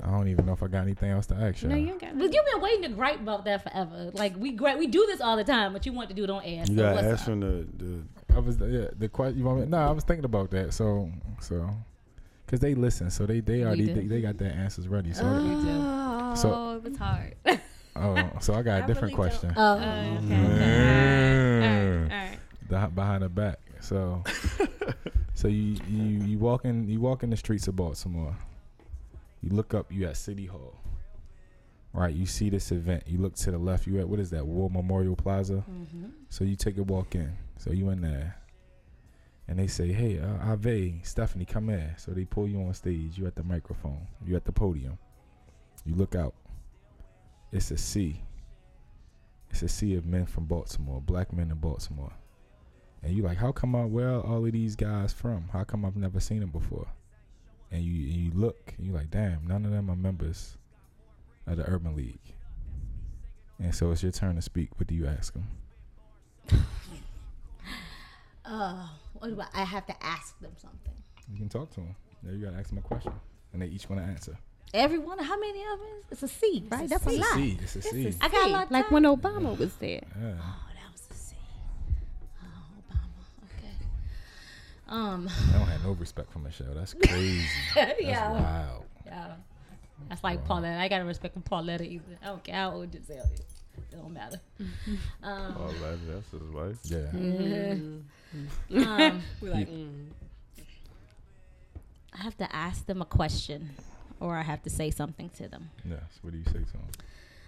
[0.00, 1.68] No, I don't even know if I got anything else to ask you.
[1.68, 4.10] no, you got But you've been waiting to gripe about that forever.
[4.14, 6.30] Like we gripe, we do this all the time, but you want to do it
[6.30, 6.60] on air.
[6.68, 7.24] You so got what's ask up?
[7.26, 8.02] from the, the
[8.34, 9.38] I was yeah the question.
[9.38, 9.66] You want me?
[9.66, 10.72] No, I was thinking about that.
[10.72, 11.10] So
[11.40, 11.68] so,
[12.46, 15.12] cause they listen, so they they already they, they got their answers ready.
[15.12, 17.34] So Oh, So- it was hard.
[17.96, 19.52] oh, so I got a I different really don't- question.
[19.56, 21.47] Oh, Mm.
[21.94, 22.38] All right.
[22.68, 23.58] The- behind the back.
[23.80, 24.22] So
[25.34, 28.36] so you you you walk in you walk in the streets of Baltimore.
[29.42, 29.90] You look up.
[29.92, 30.74] You at City Hall.
[31.92, 32.14] Right.
[32.14, 33.04] You see this event.
[33.06, 33.86] You look to the left.
[33.86, 34.44] You at what is that?
[34.46, 35.64] War Memorial Plaza.
[35.70, 36.10] Mhm.
[36.28, 37.32] So you take a walk in.
[37.56, 38.36] So you in there,
[39.48, 43.16] and they say, "Hey, uh, Ave, Stephanie, come here." So they pull you on stage.
[43.18, 44.06] You at the microphone.
[44.26, 44.98] You at the podium.
[45.84, 46.34] You look out.
[47.52, 48.20] It's a sea.
[49.50, 52.12] It's a sea of men from Baltimore, black men in Baltimore,
[53.02, 53.84] and you like, how come I?
[53.84, 55.48] Where are all of these guys from?
[55.52, 56.86] How come I've never seen them before?
[57.70, 60.56] And you and you look, and you like, damn, none of them are members
[61.46, 62.18] of the Urban League.
[63.58, 64.78] And so it's your turn to speak.
[64.78, 65.48] What do you ask them?
[68.50, 70.94] Uh, what do I, I have to ask them something?
[71.30, 71.94] You can talk to them.
[72.22, 73.12] Now you gotta ask them a question,
[73.52, 74.38] and they each want to answer.
[74.74, 75.88] Everyone, how many of them?
[76.10, 76.88] It's a C, right?
[76.88, 77.34] That's a, It's a lot.
[77.34, 77.58] C.
[77.62, 78.14] It's a C.
[78.20, 78.70] I got a lot.
[78.72, 80.02] Like when Obama was there.
[80.20, 80.34] Yeah.
[80.40, 81.36] Oh, that was a C.
[82.42, 83.56] Oh, Obama.
[83.56, 83.74] Okay.
[84.88, 85.28] Um.
[85.48, 86.74] I don't have no respect for Michelle.
[86.74, 87.46] That's crazy.
[87.74, 88.32] That's yeah.
[88.32, 88.84] wild.
[89.06, 89.32] Yeah.
[90.08, 90.78] That's like Paulette.
[90.80, 92.18] I gotta respect from Paulette either.
[92.22, 93.40] I don't care how old Giselle is.
[93.40, 94.40] It don't matter.
[95.22, 96.78] Um, oh, that, that's his wife.
[96.84, 97.10] Yeah.
[98.84, 99.68] um, We're like,
[102.12, 103.70] I have to ask them a question,
[104.20, 105.70] or I have to say something to them.
[105.84, 106.02] Yes.
[106.22, 106.88] What do you say to them?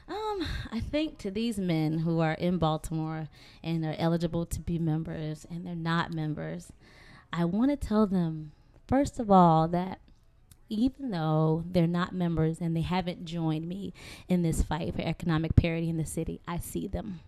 [0.08, 3.28] Um, I think to these men who are in Baltimore
[3.62, 6.72] and are eligible to be members and they're not members,
[7.32, 8.50] I want to tell them,
[8.88, 10.00] first of all, that
[10.68, 13.92] even though they're not members and they haven't joined me
[14.28, 17.20] in this fight for economic parity in the city, I see them.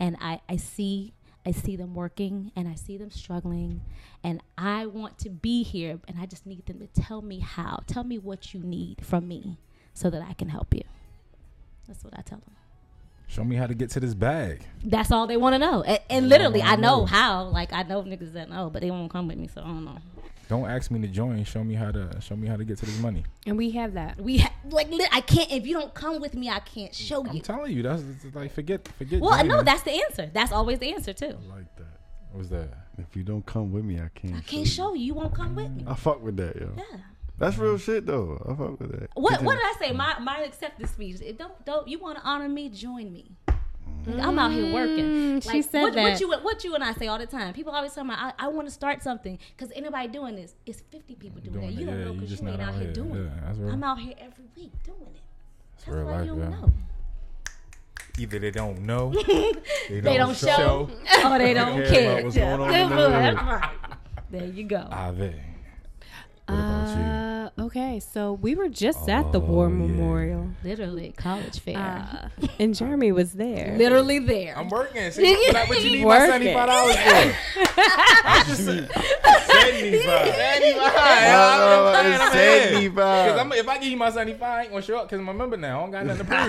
[0.00, 1.12] And I, I see
[1.48, 3.80] I see them working and I see them struggling
[4.22, 7.82] and I want to be here and I just need them to tell me how.
[7.86, 9.58] Tell me what you need from me
[9.94, 10.82] so that I can help you.
[11.86, 12.54] That's what I tell them.
[13.28, 14.62] Show me how to get to this bag.
[14.84, 15.82] That's all they want to know.
[15.82, 17.06] And, and literally, I know Oh.
[17.06, 17.44] how.
[17.44, 19.84] Like I know niggas that know, but they won't come with me, so I don't
[19.86, 19.98] know.
[20.48, 21.44] Don't ask me to join.
[21.44, 22.20] Show me how to.
[22.20, 23.24] Show me how to get to this money.
[23.46, 24.18] and we have that.
[24.20, 25.50] We ha- like li- I can't.
[25.52, 27.30] If you don't come with me, I can't show you.
[27.30, 29.20] I'm telling you, that's it's like forget, forget.
[29.20, 29.48] Well, joining.
[29.48, 30.30] no, that's the answer.
[30.32, 31.36] That's always the answer too.
[31.50, 32.00] I like that.
[32.32, 32.68] What's that?
[32.98, 34.36] If you don't come with me, I can't.
[34.36, 35.04] I can't show you.
[35.04, 35.84] You won't come with me.
[35.86, 36.72] I fuck with that, yo.
[36.76, 36.98] Yeah.
[37.38, 38.42] That's real shit though.
[38.44, 39.10] I fuck with that.
[39.14, 39.92] What What did I say?
[39.92, 41.20] My my acceptance speech.
[41.20, 42.68] If don't don't you want to honor me?
[42.70, 43.32] Join me.
[44.20, 45.04] I'm out here working.
[45.40, 46.02] Mm, she said what, that.
[46.02, 47.52] What you what you and I say all the time.
[47.54, 50.54] People always tell me I, I want to start something because anybody doing this.
[50.66, 51.72] It's 50 people doing, Doing that.
[51.74, 52.92] it, You don't yeah, know because just you, ain't out out here here.
[52.92, 53.30] doing Yeah, it.
[53.46, 53.58] that's.
[53.72, 55.20] I'm out here every week doing it.
[55.76, 56.48] That's real why life, you don't yeah.
[56.60, 56.72] know.
[58.18, 59.12] Either they don't know,
[59.88, 60.90] They don't show,
[61.24, 62.12] or they don't care care.
[62.12, 63.36] about what's going on in Good the boy, hood.
[63.36, 63.70] that's right.
[64.30, 64.88] There you go.
[64.90, 65.34] Ave.
[66.46, 67.17] What about you?
[67.68, 69.74] Okay, so we were just at the War Oh, yeah.
[69.74, 71.76] Memorial, Literally, college fair.
[71.76, 72.28] uh,
[72.58, 73.76] and Jeremy was there.
[73.76, 74.56] Literally there.
[74.56, 75.10] I'm working.
[75.10, 76.28] See, what, what you need Working.
[76.28, 77.64] my seventy-five dollars for?
[77.78, 80.34] I just seventy-five.
[80.34, 82.32] Seventy-five.
[82.32, 83.34] Seventy-five.
[83.34, 85.34] Because if I give you my seventy-five, I ain't gonna show up because I'm a
[85.34, 85.78] member now.
[85.78, 86.38] I don't got nothing to prove.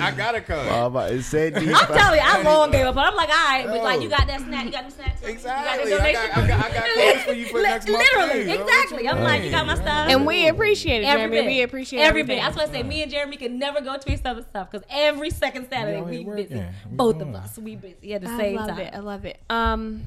[0.00, 0.66] I gotta come.
[0.66, 1.90] Well, but it's seventy-five.
[1.90, 2.94] I'm telling you, I long gave up.
[2.94, 5.22] But I'm like, all right, but like you got that snack, you got the snacks.
[5.22, 5.90] Exactly.
[5.90, 6.44] You got I got, donation.
[6.44, 8.04] I got, I got clothes for you for Li- next month.
[8.14, 8.62] Literally, too.
[8.62, 9.08] exactly.
[9.08, 10.08] I'm like, you got my stuff.
[10.08, 11.28] and we appreciate it, Jeremy.
[11.36, 11.46] bit.
[11.46, 12.38] We appreciate every everything.
[12.38, 12.42] bit.
[12.44, 14.86] That's why I say me and Jeremy can never go to each other's stuff because
[14.90, 16.54] every second Saturday out we busy.
[16.54, 17.34] We Both going.
[17.34, 18.68] of us, we busy at the I same time.
[18.68, 18.94] I love it.
[18.94, 19.40] I love it.
[19.50, 19.97] Um,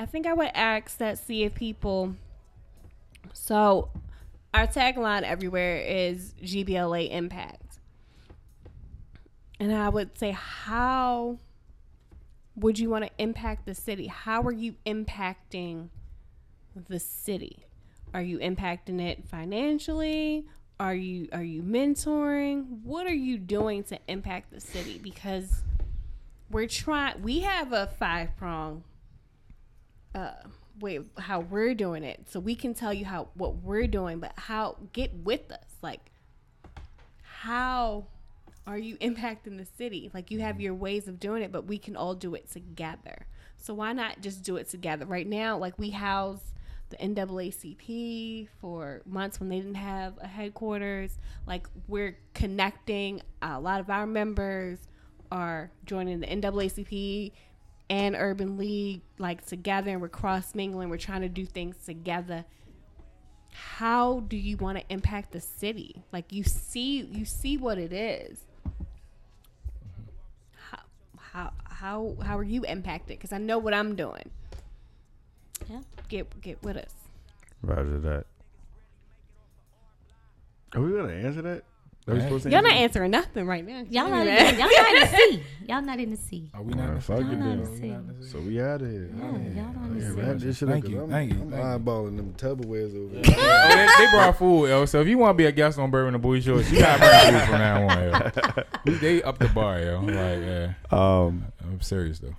[0.00, 2.14] I think I would ask that see if people.
[3.34, 3.90] So,
[4.54, 7.80] our tagline everywhere is GBLA Impact,
[9.60, 11.38] and I would say, how
[12.56, 14.06] would you want to impact the city?
[14.06, 15.90] How are you impacting
[16.88, 17.66] the city?
[18.14, 20.46] Are you impacting it financially?
[20.80, 22.80] Are you are you mentoring?
[22.84, 24.98] What are you doing to impact the city?
[24.98, 25.62] Because
[26.50, 28.82] we're trying we have a five prong
[30.14, 30.32] uh
[30.80, 34.20] way how we're doing it, so we can tell you how what we're doing.
[34.20, 36.10] But how get with us, like
[37.22, 38.06] how
[38.66, 40.10] are you impacting the city?
[40.12, 43.26] Like you have your ways of doing it, but we can all do it together.
[43.56, 45.04] So why not just do it together?
[45.04, 46.40] Right now, like we house
[46.90, 51.18] the NAACP for months when they didn't have a headquarters.
[51.46, 53.22] Like we're connecting.
[53.42, 54.78] A lot of our members
[55.30, 57.32] are joining the NAACP
[57.90, 60.88] and Urban League like together, and we're cross mingling.
[60.88, 62.44] We're trying to do things together.
[63.52, 66.04] How do you want to impact the city?
[66.12, 68.38] Like you see, you see what it is.
[70.54, 70.78] How
[71.18, 73.18] how how how are you impacted?
[73.18, 74.30] Because I know what I'm doing.
[75.68, 75.80] Yeah.
[76.08, 76.94] Get get with us.
[77.60, 78.26] Roger that.
[80.74, 81.64] Are we gonna answer that?
[82.10, 82.24] Are we Right.
[82.24, 83.84] supposed to Y'all not answering nothing right now.
[83.88, 84.48] Y'all not, Yeah.
[84.48, 85.42] even, y'all not in the sea.
[85.68, 86.50] Y'all not in the sea.
[86.54, 86.76] Are we that?
[86.78, 86.84] not?
[86.88, 88.16] Alright, in fuck the- it Y'all not in then.
[88.18, 88.30] the sea.
[88.32, 89.10] So we out of here.
[89.16, 89.64] Yeah, y'all not in Yeah,
[89.94, 90.20] the sea.
[90.20, 90.90] wrap this shit Thank up.
[90.90, 91.68] you, 'cause I'm, thank you, I'm thank you.
[91.92, 93.86] eyeballing them Tupperwares over Oh, there.
[93.86, 94.84] they, they brought food, yo.
[94.86, 96.98] So if you want to be a guest on Bourbon and Booty Shorts, you gotta
[96.98, 98.98] bring food from now on, yo.
[98.98, 99.98] They up the bar, yo.
[99.98, 100.72] I'm like, yeah.
[100.90, 102.34] Um, I'm serious though.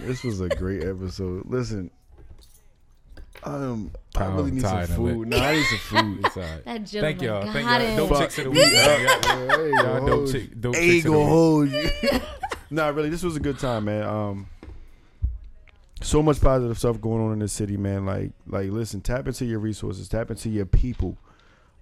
[0.00, 1.44] this was a great episode.
[1.46, 1.90] Listen,
[3.44, 5.28] um, I Tired- really need some tired of food.
[5.28, 5.78] Nah, I need some
[6.14, 6.26] food.
[6.26, 6.64] It's all right.
[6.64, 7.44] That Thank y'all.
[7.44, 7.66] got Thank
[7.98, 8.08] y'all.
[8.08, 8.60] Dope chicks of the week.
[8.72, 11.28] Yeah, Y'all- there you Y'all dope chick, dope chicks of the go week.
[11.28, 11.70] hold
[12.02, 12.20] you.
[12.70, 14.02] nah, really, this was a good time, man.
[14.04, 14.46] Um,
[16.02, 18.04] so much positive stuff going on in the city, man.
[18.04, 21.16] Like, like, listen, tap into your resources, tap into your people.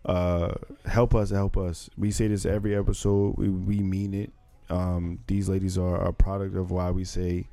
[0.04, 0.54] Uh,
[0.86, 1.88] help us, help us.
[1.96, 3.36] We say this every episode.
[3.36, 4.32] We we mean it.
[4.70, 7.46] Um, these ladies are a product of why we say,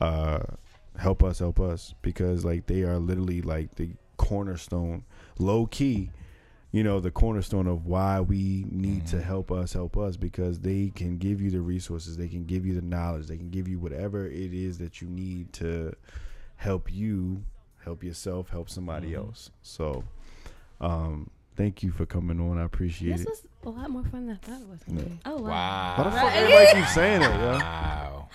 [0.00, 0.40] uh,
[0.98, 5.04] help us, help us, because like they are literally like the cornerstone,
[5.38, 6.10] low key
[6.74, 9.22] you know the cornerstone of why we need to Mhm.
[9.24, 12.72] help us help us because they can give you the resources they can give you
[12.72, 15.92] the knowledge they can give you whatever it is that you need to
[16.56, 17.42] help you
[17.84, 19.16] help yourself help somebody Mhm.
[19.18, 20.02] else so
[20.80, 24.04] um thank you for coming on i appreciate This it This was a lot more
[24.04, 25.18] fun than I thought it was gonna be.
[25.26, 25.48] Oh wow.
[25.50, 25.94] Wow.
[25.98, 28.28] why the fuck everybody keep saying it yo Wow.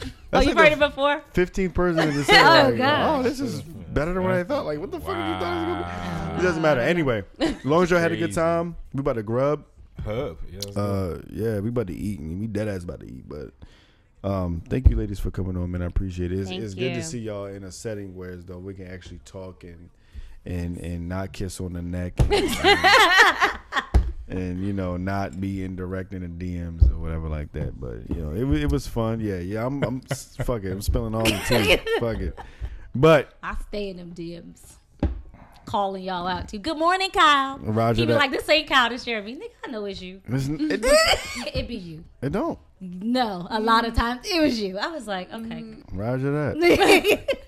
[0.32, 1.22] Oh, That's you've like heard it before?
[1.34, 3.20] 15th person to say Oh, like, gosh.
[3.20, 5.56] oh this is better than what i thought like what the fuck did you thought
[5.56, 8.34] it was gonna be it doesn't matter anyway as long as y'all had a good
[8.34, 9.64] time we about to grub
[10.04, 10.38] Hub.
[10.50, 10.80] Yeah.
[10.80, 13.24] Uh, yeah, we about to eat, and we dead ass about to eat.
[13.28, 13.50] But
[14.22, 15.82] um, thank you, ladies, for coming on, man.
[15.82, 16.38] I appreciate it.
[16.38, 18.86] It's, Thank it's good to see y'all in a setting where as though we can
[18.86, 19.90] actually talk and
[20.44, 22.30] and and not kiss on the neck, and,
[24.28, 27.80] and, you know not be indirect in the DMs or whatever like that.
[27.80, 29.20] But you know, it wa- it was fun.
[29.20, 29.64] Yeah, yeah.
[29.66, 30.72] I'm I'm fuck it.
[30.72, 31.76] I'm spilling all the tea.
[32.00, 32.38] fuck it.
[32.94, 34.60] But I stay in them DMs.
[35.66, 36.60] Calling y'all out too.
[36.60, 37.58] Good morning, Kyle.
[37.58, 38.18] Roger He be that.
[38.18, 39.34] like, this ain't Kyle, this Jeremy.
[39.34, 40.20] Nigga, I know it's you.
[40.28, 40.84] listen, it,
[41.56, 42.04] It be you.
[42.22, 42.56] it don't.
[42.80, 44.78] No, a lot of times it was you.
[44.78, 45.62] I was like, okay.
[45.62, 45.82] Mm.
[45.92, 47.36] Roger that.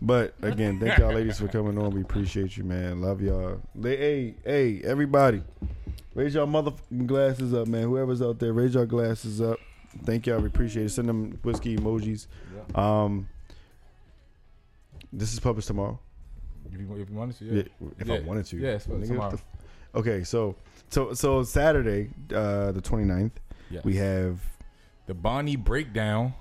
[0.00, 1.90] But again, thank y'all ladies for coming on.
[1.90, 3.00] We appreciate you, man.
[3.00, 3.60] Love y'all.
[3.74, 5.42] They, hey, hey, everybody,
[6.16, 7.82] raise y'all motherfucking glasses up, man.
[7.84, 9.58] Whoever's out there, raise your glasses up.
[10.04, 10.40] Thank y'all.
[10.40, 10.90] We appreciate it.
[10.90, 12.26] Send them whiskey emojis.
[12.74, 13.28] Um,
[15.12, 15.98] this is published tomorrow.
[16.72, 17.88] if, you, if you wanted to, Yeah, yeah.
[17.98, 18.14] if Yeah.
[18.14, 18.56] I wanted to.
[18.58, 19.32] Yeah, it's tomorrow.
[19.34, 19.44] f-
[19.94, 20.56] okay, so
[20.90, 23.32] so so Saturday, uh, the 29th,
[23.70, 23.84] Yes.
[23.84, 24.40] we have
[25.06, 26.34] the Bonnie breakdown.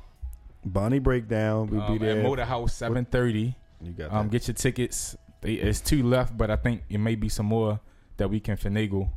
[0.68, 1.68] Bonnie Breakdown.
[1.68, 2.18] We'll um, be there.
[2.18, 3.56] at Motor House, seven thirty.
[3.82, 4.32] you got Um, that.
[4.32, 5.16] get your tickets.
[5.42, 7.80] They, it's two left, but I think it may be some more
[8.18, 9.12] that we can finagle.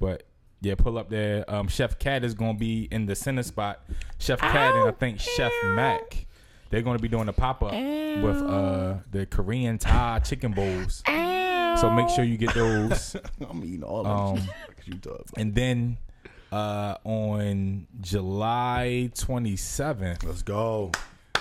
[0.00, 0.24] But
[0.60, 1.44] yeah, pull up there.
[1.48, 3.82] Um, Chef Cat is gonna be in the center spot.
[4.18, 6.26] Chef Cat and I think Chef Mac.
[6.70, 11.02] They're gonna be doing a pop up with uh the Korean Thai chicken bowls.
[11.06, 13.16] So make sure you get those.
[13.50, 14.48] I'm eating all of Um, them.
[14.86, 15.98] you talking and then
[16.52, 20.90] uh, on July 27th, Let's go.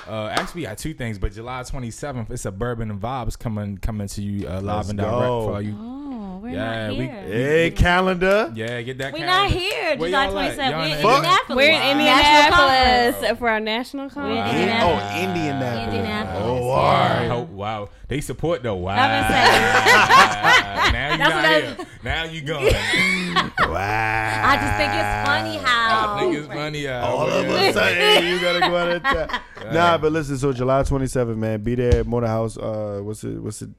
[0.08, 3.78] uh, actually, we got two things, but July 27th, it's a Bourbon and Vibes coming
[3.78, 5.46] coming to you uh, live Let's and direct go.
[5.48, 5.76] for all you.
[5.80, 6.15] Oh,
[6.46, 7.22] we're Yeah, not we- here.
[7.24, 8.52] Hey, calendar.
[8.56, 9.14] Yeah, get that.
[9.14, 9.56] We're calendar.
[9.56, 9.98] not here.
[9.98, 10.58] Where July y'all at?
[10.58, 10.70] 27th.
[10.70, 11.56] Y'all We're in in Indianapolis.
[11.56, 11.92] We're in Wow.
[11.92, 14.36] Indianapolis National for our national conference.
[14.36, 15.04] We're in In- Indianapolis.
[15.04, 15.86] oh, Indianapolis.
[15.96, 16.72] Indianapolis, Oh, yeah.
[16.72, 17.30] all right.
[17.30, 18.76] Wow, wow, they support though.
[18.76, 18.94] Wow.
[18.96, 20.94] I was saying.
[20.94, 21.88] now you That's not here.
[22.04, 22.74] Now you going.
[23.60, 24.42] Wow.
[24.46, 26.16] I just think it's funny how.
[26.16, 26.88] I think it's funny.
[26.88, 29.74] Uh, All of a sudden, you gotta go out of town.
[29.74, 30.38] Nah, but listen.
[30.38, 32.58] So July 27th, man, be there at Motor House.
[32.58, 33.38] Uh, what's it?
[33.42, 33.70] What's it?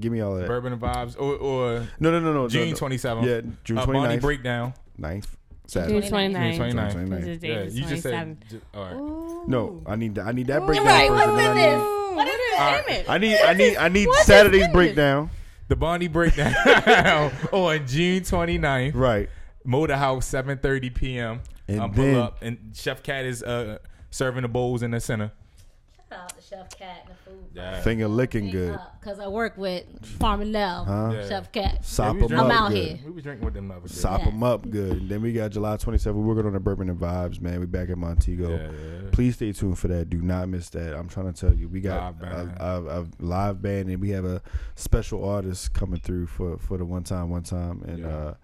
[0.00, 0.46] Give me all that.
[0.46, 2.48] Bourbon Vibes, or, or No, no, no, no.
[2.48, 2.76] June no, no.
[2.96, 3.24] 27th.
[3.26, 4.20] Yeah, June uh, Bonnie 29th.
[4.20, 4.74] breakdown.
[5.00, 5.12] 9th.
[5.22, 5.22] June
[5.66, 6.08] Saturday.
[6.10, 6.56] 29th.
[6.56, 6.92] June 29th.
[6.92, 7.26] June 29th.
[7.26, 8.44] Yeah, David's you just said.
[8.50, 8.92] ju- All right.
[8.94, 9.44] Ooh.
[9.48, 10.26] No, I need that.
[10.26, 10.86] I need that Ooh, breakdown.
[10.86, 11.78] Right, what's and in then I this?
[11.82, 12.88] need- What is Alright.
[12.88, 13.10] it?
[13.10, 13.36] I need.
[13.38, 13.76] I need.
[13.76, 15.30] I need What is Saturday's breakdown.
[15.68, 16.52] The Bonnie breakdown
[17.52, 18.94] on June 29th.
[18.94, 19.30] Right.
[19.64, 21.40] Motor House, 7:30 p.m.
[21.66, 23.78] And um, pull then- up, and Chef Cat is uh,
[24.10, 25.32] serving the bowls in the center.
[26.14, 27.44] Shout out to Chef Cat and the food.
[27.54, 27.80] Yeah.
[27.82, 28.78] Finger licking good.
[29.00, 29.84] Because I work with
[30.18, 31.10] Farmer Nell, Huh?
[31.14, 31.28] Yeah.
[31.28, 31.84] Chef Cat.
[31.84, 32.86] Sop we was them up I'm out good.
[32.86, 32.98] here.
[33.06, 33.94] We was drinking with them the other day.
[33.94, 34.24] Sop Yeah.
[34.26, 34.92] them up good.
[35.02, 36.14] And then we got July 27th.
[36.14, 37.60] We're working on the Bourbon and Vibes, man.
[37.60, 38.50] We back at Montego.
[38.50, 39.10] Yeah, yeah.
[39.12, 40.08] Please stay tuned for that.
[40.10, 40.94] Do not miss that.
[40.96, 44.10] I'm trying to tell you, we got Live a, a, a live band, and we
[44.10, 44.40] have a
[44.76, 48.08] special artist coming through for for the one time, one time, and Yeah.
[48.08, 48.34] uh,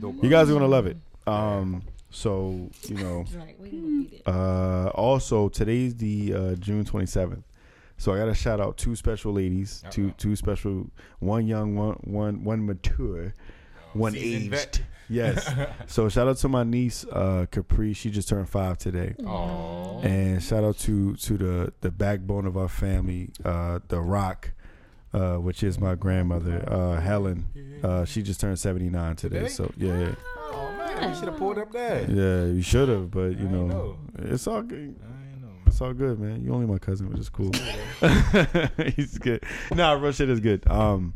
[0.00, 0.96] Dope you guys are gonna love it.
[1.26, 1.82] Um,
[2.14, 4.22] so you know, Right, we can go beat it.
[4.28, 7.42] uh, also today's the uh, June 27th.
[7.96, 10.14] So I got to shout out two special ladies, two Uh-oh.
[10.16, 13.34] two special, one young, one one one mature,
[13.92, 14.66] one Seasoned vet.
[14.76, 14.84] aged.
[15.10, 15.52] Yes.
[15.86, 17.92] so shout out to my niece uh, Capri.
[17.92, 19.14] She just turned five today.
[19.26, 20.00] Oh.
[20.02, 24.52] And shout out to to the the backbone of our family, uh, the Rock,
[25.12, 27.44] uh, which is my grandmother, uh, Helen.
[27.84, 29.40] Uh, she just turned seventy nine today.
[29.40, 29.48] Today?
[29.50, 30.43] So yeah, Oh
[31.00, 32.08] man, you should have pulled up that.
[32.08, 33.98] yeah, you should have, but you I know, know.
[34.18, 34.96] it's all good.
[35.02, 35.48] I know.
[35.66, 36.42] It's all good, man.
[36.44, 37.50] You only my cousin, which is cool.
[38.96, 39.42] He's good.
[39.74, 40.66] Nah, real shit is good.
[40.70, 41.14] Um,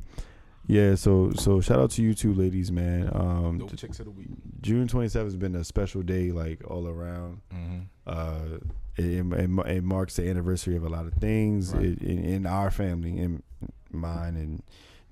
[0.66, 0.94] yeah.
[0.94, 3.10] So so shout out to you two ladies, man.
[3.14, 4.28] Um, Dope chicks of the week.
[4.60, 7.40] June twenty seventh has been a special day, like all around.
[7.54, 7.78] Mm-hmm.
[8.06, 8.58] uh,
[8.96, 11.84] it, it, it marks the anniversary of a lot of things Right.
[11.84, 13.44] it, in, in our family, in
[13.92, 14.60] mine and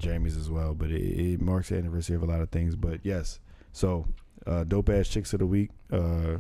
[0.01, 0.75] Jamie's as well.
[0.75, 2.75] But it, it marks the anniversary of a lot of things.
[2.75, 3.39] But yes,
[3.73, 4.07] so
[4.47, 6.37] uh, dope ass chicks of the week uh,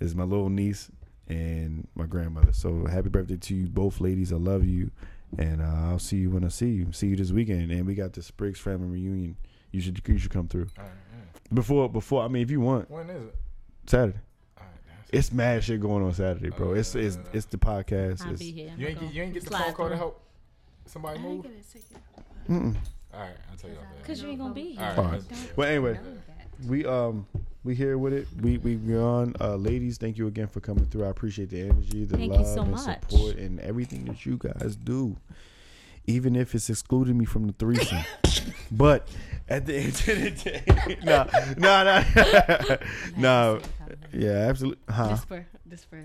[0.00, 0.90] is my little niece
[1.28, 2.52] and my grandmother.
[2.52, 4.32] So happy birthday to you both, ladies.
[4.32, 4.90] I love you,
[5.38, 6.92] and uh, I'll see you when I see you.
[6.92, 9.36] See you this weekend, and we got the Spriggs family reunion.
[9.70, 11.54] You should you should come through All right, yeah.
[11.54, 12.22] before before.
[12.24, 13.34] I mean, if you want When is it?
[13.86, 14.18] Saturday.
[14.58, 16.74] All right, It's mad shit going on Saturday, bro.
[16.74, 18.24] It's it's Uh, it's the podcast.
[18.26, 18.72] I'll It's, be here.
[18.76, 20.20] You ain't get, you ain't get the Slide phone call to help
[20.86, 21.32] somebody I move.
[21.32, 22.50] ain't gonna take it.
[22.52, 22.76] mm-mm.
[23.14, 23.98] All right, I'll tell you about that.
[24.02, 24.80] Because you ain't going to be here.
[24.82, 24.98] All right.
[25.04, 25.52] All right.
[25.56, 25.98] Well, anyway,
[26.66, 27.26] we um
[27.64, 28.26] we here with it.
[28.40, 29.34] We we on.
[29.40, 31.04] Uh, ladies, thank you again for coming through.
[31.04, 32.80] I appreciate the energy, the Thank love, so and much.
[32.80, 35.16] support, and everything that you guys do.
[36.08, 38.04] Even if it's excluding me from the threesome,
[38.72, 39.06] but
[39.48, 42.78] at the end of the day, no, no, no,
[43.16, 43.60] no,
[44.12, 45.10] yeah, absolutely, huh?
[45.10, 46.02] Just for, just for,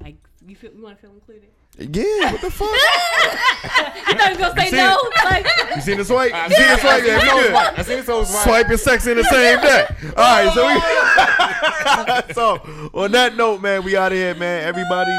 [0.00, 0.14] like,
[0.46, 1.48] you feel, you want to feel included?
[1.76, 2.68] Yeah, what the fuck?
[2.72, 4.96] I thought you were gonna say see no.
[5.02, 5.24] it?
[5.24, 6.32] Like, You seen the swipe?
[6.32, 7.04] I You seen the swipe?
[7.04, 7.54] Yeah, we good.
[7.54, 8.44] I seen it so smart.
[8.44, 9.86] Swipe and sex in the same day.
[10.16, 12.34] All right, so we.
[12.34, 14.62] so on that note, man, we out of here, man.
[14.62, 15.10] Everybody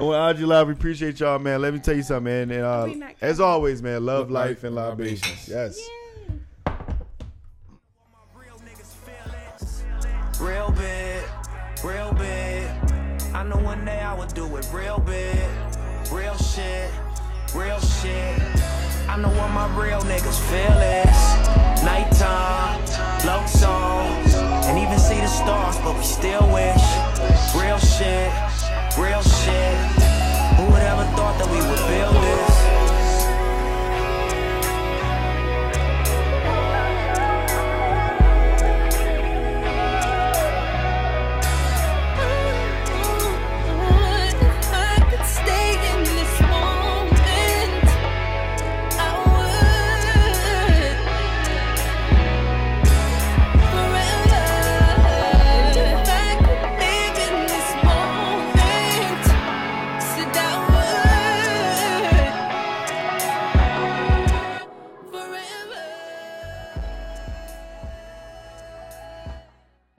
[0.00, 1.62] on IG Live, we appreciate y'all, man.
[1.62, 2.50] Let me tell you something, man.
[2.50, 2.64] And,
[3.04, 5.48] uh, as always, man, love, Love life, life and and libations.
[5.48, 5.48] libations.
[5.48, 5.88] Yes.
[10.40, 11.22] Real big,
[11.84, 12.66] real big.
[13.34, 15.36] I know one day I would do it real big.
[16.12, 16.90] Real shit,
[17.54, 18.42] real shit.
[19.08, 21.84] I know what my real niggas feel is.
[21.84, 22.80] Nighttime,
[23.24, 24.34] low songs,
[24.66, 26.82] and even see the stars, but we still wish.
[27.54, 28.32] Real shit,
[28.98, 29.76] real shit.
[30.58, 32.49] Who would ever thought that we would build this?